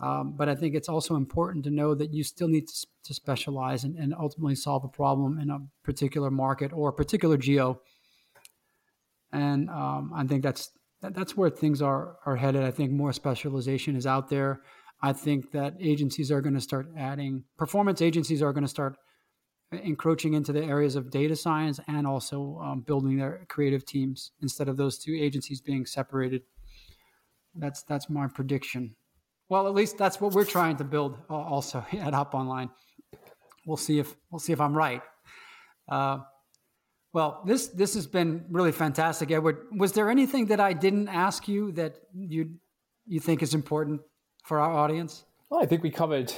Um, 0.00 0.32
but 0.34 0.48
I 0.48 0.54
think 0.54 0.74
it's 0.74 0.88
also 0.88 1.16
important 1.16 1.64
to 1.64 1.70
know 1.70 1.94
that 1.94 2.12
you 2.12 2.24
still 2.24 2.48
need 2.48 2.68
to, 2.68 2.86
to 3.04 3.14
specialize 3.14 3.84
and, 3.84 3.96
and, 3.96 4.14
ultimately 4.14 4.54
solve 4.54 4.82
a 4.82 4.88
problem 4.88 5.38
in 5.38 5.50
a 5.50 5.58
particular 5.84 6.30
market 6.30 6.72
or 6.72 6.88
a 6.88 6.92
particular 6.92 7.36
geo. 7.36 7.82
And 9.30 9.68
um, 9.68 10.12
I 10.14 10.24
think 10.24 10.42
that's 10.42 10.70
that, 11.02 11.14
that's 11.14 11.36
where 11.36 11.50
things 11.50 11.82
are 11.82 12.16
are 12.24 12.36
headed. 12.36 12.64
I 12.64 12.70
think 12.70 12.92
more 12.92 13.12
specialization 13.12 13.94
is 13.94 14.06
out 14.06 14.30
there. 14.30 14.62
I 15.02 15.12
think 15.12 15.52
that 15.52 15.74
agencies 15.80 16.32
are 16.32 16.40
going 16.40 16.54
to 16.54 16.60
start 16.60 16.88
adding 16.96 17.44
performance 17.58 18.00
agencies 18.00 18.42
are 18.42 18.52
going 18.52 18.64
to 18.64 18.68
start 18.68 18.96
encroaching 19.72 20.34
into 20.34 20.52
the 20.52 20.64
areas 20.64 20.96
of 20.96 21.10
data 21.10 21.36
science 21.36 21.78
and 21.86 22.06
also 22.06 22.58
um, 22.62 22.80
building 22.80 23.16
their 23.16 23.44
creative 23.48 23.84
teams 23.84 24.32
instead 24.40 24.68
of 24.68 24.76
those 24.76 24.98
two 24.98 25.14
agencies 25.14 25.60
being 25.60 25.86
separated. 25.86 26.42
That's 27.54 27.82
that's 27.82 28.08
my 28.08 28.26
prediction. 28.28 28.96
Well, 29.50 29.66
at 29.66 29.74
least 29.74 29.98
that's 29.98 30.20
what 30.20 30.32
we're 30.32 30.44
trying 30.44 30.76
to 30.76 30.84
build 30.84 31.18
uh, 31.28 31.34
also 31.34 31.84
at 31.92 32.14
Hop 32.14 32.34
Online. 32.34 32.70
We'll 33.66 33.76
see 33.76 33.98
if 33.98 34.14
we'll 34.30 34.38
see 34.38 34.52
if 34.52 34.60
I'm 34.60 34.74
right. 34.74 35.02
Uh, 35.88 36.20
well, 37.12 37.42
this 37.44 37.66
this 37.66 37.94
has 37.94 38.06
been 38.06 38.44
really 38.48 38.72
fantastic, 38.72 39.30
Edward. 39.30 39.66
Was 39.76 39.92
there 39.92 40.08
anything 40.08 40.46
that 40.46 40.60
I 40.60 40.72
didn't 40.72 41.08
ask 41.08 41.48
you 41.48 41.72
that 41.72 41.96
you 42.14 42.52
you 43.06 43.20
think 43.20 43.42
is 43.42 43.52
important 43.52 44.00
for 44.44 44.60
our 44.60 44.72
audience? 44.72 45.24
Well, 45.50 45.60
I 45.60 45.66
think 45.66 45.82
we 45.82 45.90
covered 45.90 46.32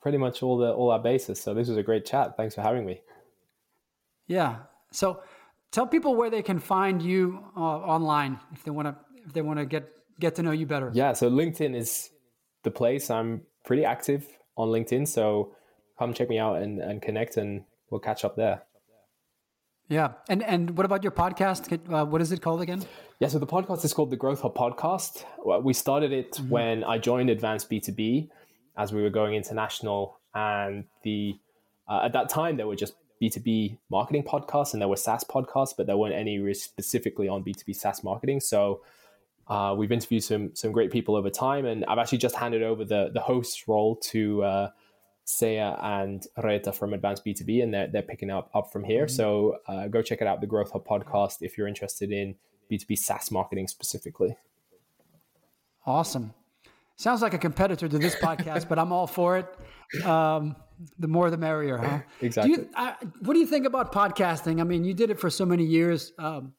pretty 0.00 0.18
much 0.18 0.42
all 0.42 0.56
the 0.56 0.72
all 0.72 0.92
our 0.92 1.00
bases. 1.00 1.40
So 1.40 1.52
this 1.52 1.68
was 1.68 1.76
a 1.76 1.82
great 1.82 2.06
chat. 2.06 2.36
Thanks 2.36 2.54
for 2.54 2.62
having 2.62 2.86
me. 2.86 3.00
Yeah. 4.28 4.58
So 4.92 5.20
tell 5.72 5.86
people 5.86 6.14
where 6.14 6.30
they 6.30 6.42
can 6.42 6.60
find 6.60 7.02
you 7.02 7.40
uh, 7.56 7.60
online 7.60 8.38
if 8.52 8.62
they 8.62 8.70
want 8.70 8.86
to 8.86 8.96
if 9.26 9.32
they 9.32 9.42
want 9.42 9.58
to 9.58 9.66
get 9.66 9.90
get 10.20 10.36
to 10.36 10.42
know 10.44 10.52
you 10.52 10.66
better. 10.66 10.92
Yeah. 10.94 11.12
So 11.12 11.28
LinkedIn 11.28 11.74
is 11.74 12.10
the 12.66 12.70
place. 12.70 13.08
I'm 13.08 13.40
pretty 13.64 13.84
active 13.86 14.26
on 14.56 14.68
LinkedIn, 14.68 15.08
so 15.08 15.54
come 15.98 16.12
check 16.12 16.28
me 16.28 16.38
out 16.38 16.60
and, 16.62 16.78
and 16.80 17.00
connect, 17.00 17.38
and 17.38 17.64
we'll 17.88 18.04
catch 18.08 18.24
up 18.26 18.36
there. 18.36 18.62
Yeah, 19.88 20.14
and 20.28 20.42
and 20.42 20.76
what 20.76 20.84
about 20.84 21.04
your 21.04 21.12
podcast? 21.12 21.62
Uh, 21.72 22.04
what 22.04 22.20
is 22.20 22.32
it 22.32 22.42
called 22.42 22.60
again? 22.60 22.82
Yeah, 23.20 23.28
so 23.28 23.38
the 23.38 23.46
podcast 23.46 23.84
is 23.84 23.92
called 23.94 24.10
the 24.10 24.16
Growth 24.16 24.40
Hub 24.42 24.54
Podcast. 24.54 25.24
We 25.62 25.72
started 25.72 26.12
it 26.12 26.32
mm-hmm. 26.32 26.48
when 26.50 26.84
I 26.84 26.98
joined 26.98 27.30
Advanced 27.30 27.70
B 27.70 27.78
two 27.78 27.92
B, 27.92 28.28
as 28.76 28.92
we 28.92 29.00
were 29.00 29.10
going 29.10 29.34
international, 29.34 30.18
and 30.34 30.84
the 31.04 31.38
uh, 31.88 32.00
at 32.02 32.12
that 32.14 32.28
time 32.28 32.56
there 32.56 32.66
were 32.66 32.74
just 32.74 32.94
B 33.20 33.30
two 33.30 33.40
B 33.40 33.78
marketing 33.88 34.24
podcasts 34.24 34.72
and 34.72 34.82
there 34.82 34.88
were 34.88 34.96
SaaS 34.96 35.22
podcasts, 35.22 35.74
but 35.76 35.86
there 35.86 35.96
weren't 35.96 36.16
any 36.16 36.34
specifically 36.54 37.28
on 37.28 37.42
B 37.42 37.54
two 37.54 37.64
B 37.64 37.72
SaaS 37.72 38.02
marketing. 38.02 38.40
So 38.40 38.80
uh, 39.48 39.74
we've 39.76 39.92
interviewed 39.92 40.24
some 40.24 40.54
some 40.54 40.72
great 40.72 40.90
people 40.90 41.16
over 41.16 41.30
time, 41.30 41.66
and 41.66 41.84
I've 41.86 41.98
actually 41.98 42.18
just 42.18 42.34
handed 42.34 42.62
over 42.62 42.84
the 42.84 43.10
the 43.12 43.20
host 43.20 43.68
role 43.68 43.96
to 43.96 44.42
uh, 44.42 44.70
Saya 45.24 45.76
and 45.80 46.26
Reta 46.38 46.74
from 46.74 46.94
Advanced 46.94 47.24
B2B, 47.24 47.62
and 47.62 47.72
they're, 47.72 47.86
they're 47.86 48.02
picking 48.02 48.30
up 48.30 48.50
up 48.54 48.72
from 48.72 48.84
here. 48.84 49.06
Mm-hmm. 49.06 49.16
So 49.16 49.58
uh, 49.68 49.88
go 49.88 50.02
check 50.02 50.20
it 50.20 50.26
out, 50.26 50.40
the 50.40 50.46
Growth 50.46 50.72
Hub 50.72 50.86
podcast, 50.86 51.36
if 51.40 51.56
you're 51.56 51.68
interested 51.68 52.10
in 52.10 52.34
B2B 52.70 52.98
SaaS 52.98 53.30
marketing 53.30 53.68
specifically. 53.68 54.36
Awesome. 55.84 56.34
Sounds 56.96 57.22
like 57.22 57.34
a 57.34 57.38
competitor 57.38 57.88
to 57.88 57.98
this 57.98 58.16
podcast, 58.16 58.68
but 58.68 58.78
I'm 58.78 58.90
all 58.90 59.06
for 59.06 59.38
it. 59.38 60.04
Um, 60.04 60.56
the 60.98 61.08
more 61.08 61.30
the 61.30 61.36
merrier, 61.36 61.78
huh? 61.78 62.00
exactly. 62.20 62.52
You, 62.52 62.68
I, 62.74 62.94
what 63.20 63.34
do 63.34 63.38
you 63.38 63.46
think 63.46 63.66
about 63.66 63.92
podcasting? 63.92 64.60
I 64.60 64.64
mean, 64.64 64.84
you 64.84 64.94
did 64.94 65.10
it 65.10 65.20
for 65.20 65.30
so 65.30 65.46
many 65.46 65.64
years. 65.64 66.12
Um, 66.18 66.54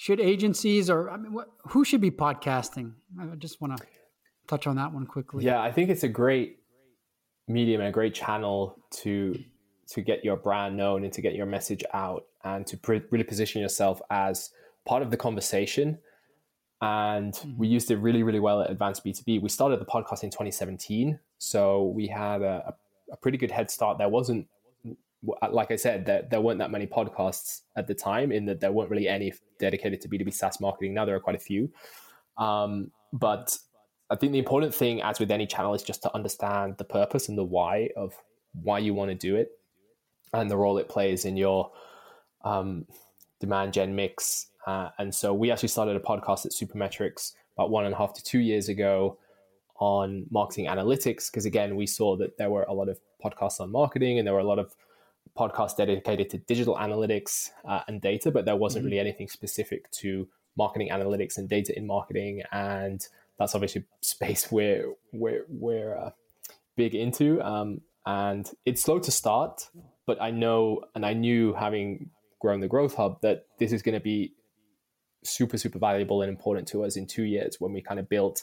should 0.00 0.18
agencies 0.18 0.88
or 0.88 1.10
I 1.10 1.18
mean, 1.18 1.34
what, 1.34 1.50
who 1.68 1.84
should 1.84 2.00
be 2.00 2.10
podcasting? 2.10 2.94
I 3.20 3.36
just 3.36 3.60
want 3.60 3.76
to 3.76 3.86
touch 4.46 4.66
on 4.66 4.76
that 4.76 4.94
one 4.94 5.04
quickly. 5.06 5.44
Yeah, 5.44 5.60
I 5.60 5.70
think 5.70 5.90
it's 5.90 6.04
a 6.04 6.08
great 6.08 6.60
medium 7.46 7.82
and 7.82 7.90
a 7.90 7.92
great 7.92 8.14
channel 8.14 8.78
to 9.02 9.38
to 9.88 10.00
get 10.00 10.24
your 10.24 10.38
brand 10.38 10.74
known 10.74 11.04
and 11.04 11.12
to 11.12 11.20
get 11.20 11.34
your 11.34 11.44
message 11.44 11.84
out 11.92 12.24
and 12.44 12.66
to 12.68 12.78
pre- 12.78 13.02
really 13.10 13.24
position 13.24 13.60
yourself 13.60 14.00
as 14.08 14.48
part 14.86 15.02
of 15.02 15.10
the 15.10 15.18
conversation. 15.18 15.98
And 16.80 17.34
mm-hmm. 17.34 17.58
we 17.58 17.68
used 17.68 17.90
it 17.90 17.96
really, 17.96 18.22
really 18.22 18.40
well 18.40 18.62
at 18.62 18.70
Advanced 18.70 19.04
B2B. 19.04 19.42
We 19.42 19.50
started 19.50 19.80
the 19.80 19.84
podcast 19.84 20.22
in 20.22 20.30
2017. 20.30 21.18
So 21.36 21.88
we 21.88 22.06
had 22.06 22.40
a, 22.40 22.72
a 23.12 23.16
pretty 23.16 23.36
good 23.36 23.50
head 23.50 23.70
start. 23.70 23.98
There 23.98 24.08
wasn't, 24.08 24.46
like 25.22 25.70
I 25.70 25.76
said, 25.76 26.06
there, 26.06 26.26
there 26.30 26.40
weren't 26.40 26.58
that 26.58 26.70
many 26.70 26.86
podcasts 26.86 27.62
at 27.76 27.86
the 27.86 27.94
time, 27.94 28.32
in 28.32 28.46
that 28.46 28.60
there 28.60 28.72
weren't 28.72 28.90
really 28.90 29.08
any 29.08 29.34
dedicated 29.58 30.00
to 30.02 30.08
B2B 30.08 30.32
SaaS 30.32 30.60
marketing. 30.60 30.94
Now 30.94 31.04
there 31.04 31.14
are 31.14 31.20
quite 31.20 31.36
a 31.36 31.40
few. 31.40 31.70
Um, 32.38 32.90
but 33.12 33.56
I 34.08 34.16
think 34.16 34.32
the 34.32 34.38
important 34.38 34.74
thing, 34.74 35.02
as 35.02 35.20
with 35.20 35.30
any 35.30 35.46
channel, 35.46 35.74
is 35.74 35.82
just 35.82 36.02
to 36.02 36.14
understand 36.14 36.76
the 36.78 36.84
purpose 36.84 37.28
and 37.28 37.36
the 37.36 37.44
why 37.44 37.90
of 37.96 38.14
why 38.62 38.78
you 38.78 38.94
want 38.94 39.10
to 39.10 39.14
do 39.14 39.36
it 39.36 39.52
and 40.32 40.50
the 40.50 40.56
role 40.56 40.78
it 40.78 40.88
plays 40.88 41.24
in 41.24 41.36
your 41.36 41.70
um, 42.44 42.86
demand 43.40 43.72
gen 43.72 43.94
mix. 43.94 44.46
Uh, 44.66 44.90
and 44.98 45.14
so 45.14 45.34
we 45.34 45.50
actually 45.50 45.68
started 45.68 45.96
a 45.96 46.00
podcast 46.00 46.46
at 46.46 46.52
Supermetrics 46.52 47.32
about 47.56 47.70
one 47.70 47.84
and 47.84 47.94
a 47.94 47.98
half 47.98 48.14
to 48.14 48.22
two 48.22 48.38
years 48.38 48.68
ago 48.68 49.18
on 49.78 50.26
marketing 50.30 50.66
analytics 50.66 51.30
because 51.30 51.46
again 51.46 51.74
we 51.74 51.86
saw 51.86 52.14
that 52.14 52.36
there 52.36 52.50
were 52.50 52.64
a 52.64 52.72
lot 52.72 52.88
of 52.88 53.00
podcasts 53.24 53.60
on 53.60 53.72
marketing 53.72 54.18
and 54.18 54.26
there 54.26 54.34
were 54.34 54.40
a 54.40 54.44
lot 54.44 54.58
of 54.58 54.74
podcasts 55.38 55.76
dedicated 55.76 56.30
to 56.30 56.38
digital 56.38 56.76
analytics 56.76 57.50
uh, 57.68 57.80
and 57.88 58.00
data 58.00 58.30
but 58.30 58.44
there 58.44 58.56
wasn't 58.56 58.82
mm-hmm. 58.82 58.90
really 58.90 59.00
anything 59.00 59.28
specific 59.28 59.90
to 59.90 60.28
marketing 60.56 60.88
analytics 60.90 61.38
and 61.38 61.48
data 61.48 61.76
in 61.76 61.86
marketing 61.86 62.42
and 62.52 63.08
that's 63.38 63.54
obviously 63.54 63.84
space 64.00 64.50
we're 64.52 64.92
we're, 65.12 65.44
we're 65.48 65.96
uh, 65.96 66.10
big 66.76 66.94
into 66.94 67.40
um, 67.42 67.80
and 68.06 68.50
it's 68.64 68.82
slow 68.82 68.98
to 68.98 69.10
start 69.10 69.68
but 70.06 70.20
i 70.20 70.30
know 70.30 70.82
and 70.94 71.04
i 71.04 71.12
knew 71.12 71.52
having 71.52 72.10
grown 72.40 72.60
the 72.60 72.68
growth 72.68 72.94
hub 72.94 73.20
that 73.20 73.46
this 73.58 73.72
is 73.72 73.82
going 73.82 73.94
to 73.94 74.00
be 74.00 74.32
super 75.22 75.58
super 75.58 75.78
valuable 75.78 76.22
and 76.22 76.30
important 76.30 76.66
to 76.66 76.82
us 76.84 76.96
in 76.96 77.06
two 77.06 77.24
years 77.24 77.56
when 77.60 77.72
we 77.72 77.82
kind 77.82 78.00
of 78.00 78.08
built 78.08 78.42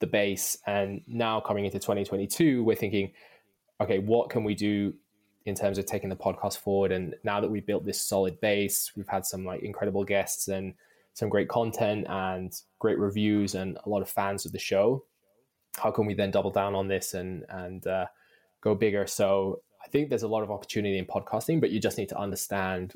the 0.00 0.06
base. 0.06 0.58
And 0.66 1.02
now 1.06 1.40
coming 1.40 1.64
into 1.64 1.78
2022, 1.78 2.62
we're 2.62 2.76
thinking, 2.76 3.12
okay, 3.80 3.98
what 3.98 4.30
can 4.30 4.44
we 4.44 4.54
do 4.54 4.94
in 5.48 5.54
terms 5.54 5.78
of 5.78 5.86
taking 5.86 6.10
the 6.10 6.16
podcast 6.16 6.58
forward? 6.58 6.92
And 6.92 7.14
now 7.24 7.40
that 7.40 7.50
we've 7.50 7.66
built 7.66 7.84
this 7.84 8.00
solid 8.00 8.40
base, 8.40 8.92
we've 8.96 9.08
had 9.08 9.26
some 9.26 9.44
like 9.44 9.62
incredible 9.62 10.04
guests 10.04 10.48
and 10.48 10.74
some 11.14 11.28
great 11.28 11.48
content 11.48 12.06
and 12.08 12.52
great 12.78 12.98
reviews 12.98 13.54
and 13.54 13.78
a 13.84 13.88
lot 13.88 14.02
of 14.02 14.08
fans 14.08 14.46
of 14.46 14.52
the 14.52 14.58
show. 14.58 15.04
How 15.76 15.90
can 15.90 16.06
we 16.06 16.14
then 16.14 16.30
double 16.30 16.50
down 16.50 16.74
on 16.74 16.88
this 16.88 17.14
and 17.14 17.44
and 17.48 17.86
uh, 17.86 18.06
go 18.60 18.74
bigger? 18.74 19.06
So 19.06 19.62
I 19.84 19.88
think 19.88 20.08
there's 20.08 20.22
a 20.22 20.28
lot 20.28 20.42
of 20.42 20.50
opportunity 20.50 20.98
in 20.98 21.06
podcasting, 21.06 21.60
but 21.60 21.70
you 21.70 21.80
just 21.80 21.98
need 21.98 22.08
to 22.10 22.18
understand 22.18 22.94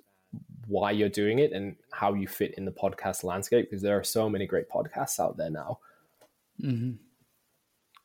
why 0.66 0.90
you're 0.90 1.08
doing 1.08 1.38
it 1.38 1.52
and 1.52 1.76
how 1.90 2.14
you 2.14 2.26
fit 2.26 2.54
in 2.54 2.64
the 2.64 2.70
podcast 2.70 3.24
landscape 3.24 3.68
because 3.68 3.82
there 3.82 3.98
are 3.98 4.04
so 4.04 4.28
many 4.28 4.46
great 4.46 4.68
podcasts 4.70 5.18
out 5.18 5.36
there 5.36 5.50
now. 5.50 5.78
Mm-hmm. 6.62 6.92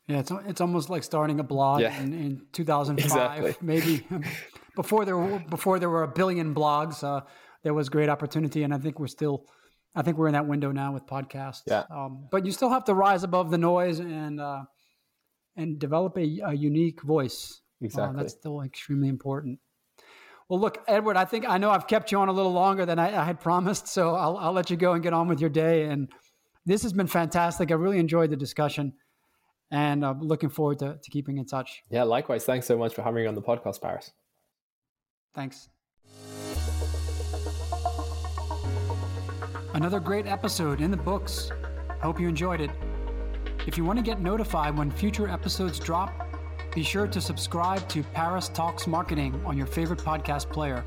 Yeah, 0.07 0.19
it's 0.19 0.31
it's 0.47 0.61
almost 0.61 0.89
like 0.89 1.03
starting 1.03 1.39
a 1.39 1.43
blog 1.43 1.81
yeah. 1.81 2.01
in, 2.01 2.13
in 2.13 2.41
2005, 2.53 3.05
exactly. 3.05 3.55
maybe 3.61 4.07
before 4.75 5.03
there 5.03 5.17
were, 5.17 5.39
before 5.49 5.79
there 5.79 5.89
were 5.89 6.03
a 6.03 6.07
billion 6.07 6.55
blogs. 6.55 7.03
Uh, 7.03 7.25
there 7.63 7.73
was 7.73 7.89
great 7.89 8.07
opportunity, 8.07 8.63
and 8.63 8.73
I 8.73 8.77
think 8.77 8.99
we're 8.99 9.07
still, 9.07 9.45
I 9.95 10.03
think 10.03 10.17
we're 10.17 10.27
in 10.27 10.33
that 10.33 10.47
window 10.47 10.71
now 10.71 10.93
with 10.93 11.05
podcasts. 11.05 11.63
Yeah. 11.67 11.83
Um, 11.89 12.27
but 12.31 12.45
you 12.45 12.53
still 12.53 12.69
have 12.69 12.85
to 12.85 12.93
rise 12.93 13.23
above 13.23 13.51
the 13.51 13.57
noise 13.57 13.99
and 13.99 14.39
uh, 14.39 14.61
and 15.57 15.77
develop 15.77 16.17
a, 16.17 16.39
a 16.45 16.53
unique 16.53 17.01
voice. 17.01 17.61
Uh, 17.81 17.85
exactly. 17.85 18.15
Uh, 18.15 18.23
that's 18.23 18.33
still 18.33 18.61
extremely 18.61 19.09
important. 19.09 19.59
Well, 20.47 20.61
look, 20.61 20.81
Edward, 20.87 21.17
I 21.17 21.25
think 21.25 21.43
I 21.45 21.57
know 21.57 21.69
I've 21.69 21.87
kept 21.87 22.13
you 22.13 22.19
on 22.19 22.29
a 22.29 22.31
little 22.31 22.53
longer 22.53 22.85
than 22.85 22.97
I, 22.97 23.21
I 23.21 23.25
had 23.25 23.41
promised, 23.41 23.89
so 23.89 24.15
I'll, 24.15 24.37
I'll 24.37 24.53
let 24.53 24.69
you 24.69 24.77
go 24.77 24.93
and 24.93 25.03
get 25.03 25.11
on 25.11 25.27
with 25.27 25.41
your 25.41 25.49
day 25.49 25.83
and 25.83 26.07
this 26.65 26.83
has 26.83 26.93
been 26.93 27.07
fantastic. 27.07 27.71
I 27.71 27.75
really 27.75 27.97
enjoyed 27.97 28.29
the 28.29 28.35
discussion 28.35 28.93
and 29.71 30.05
I'm 30.05 30.21
looking 30.21 30.49
forward 30.49 30.79
to, 30.79 30.97
to 31.01 31.11
keeping 31.11 31.37
in 31.37 31.45
touch. 31.45 31.83
Yeah, 31.89 32.03
likewise. 32.03 32.45
Thanks 32.45 32.65
so 32.65 32.77
much 32.77 32.93
for 32.93 33.01
having 33.01 33.23
me 33.23 33.27
on 33.27 33.35
the 33.35 33.41
podcast, 33.41 33.81
Paris. 33.81 34.11
Thanks. 35.33 35.69
Another 39.73 39.99
great 39.99 40.25
episode 40.25 40.81
in 40.81 40.89
the 40.89 40.97
books. 40.97 41.51
Hope 42.01 42.19
you 42.19 42.27
enjoyed 42.27 42.61
it. 42.61 42.71
If 43.67 43.77
you 43.77 43.83
want 43.83 43.99
to 43.99 44.03
get 44.03 44.21
notified 44.21 44.77
when 44.77 44.89
future 44.89 45.27
episodes 45.27 45.77
drop, 45.77 46.11
be 46.73 46.83
sure 46.83 47.07
to 47.07 47.19
subscribe 47.19 47.87
to 47.89 48.01
Paris 48.03 48.49
Talks 48.49 48.87
Marketing 48.87 49.39
on 49.45 49.57
your 49.57 49.67
favorite 49.67 49.99
podcast 49.99 50.49
player. 50.49 50.85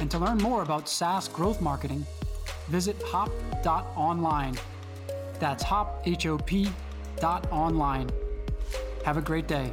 And 0.00 0.10
to 0.10 0.18
learn 0.18 0.38
more 0.38 0.62
about 0.62 0.88
SaaS 0.88 1.28
growth 1.28 1.60
marketing, 1.60 2.04
visit 2.68 3.00
hop.online 3.02 4.56
that's 5.38 5.62
hop, 5.62 6.02
H-O-P 6.06 6.64
dot 6.64 6.72
online. 7.52 8.10
Have 9.04 9.16
a 9.16 9.22
great 9.22 9.46
day. 9.46 9.72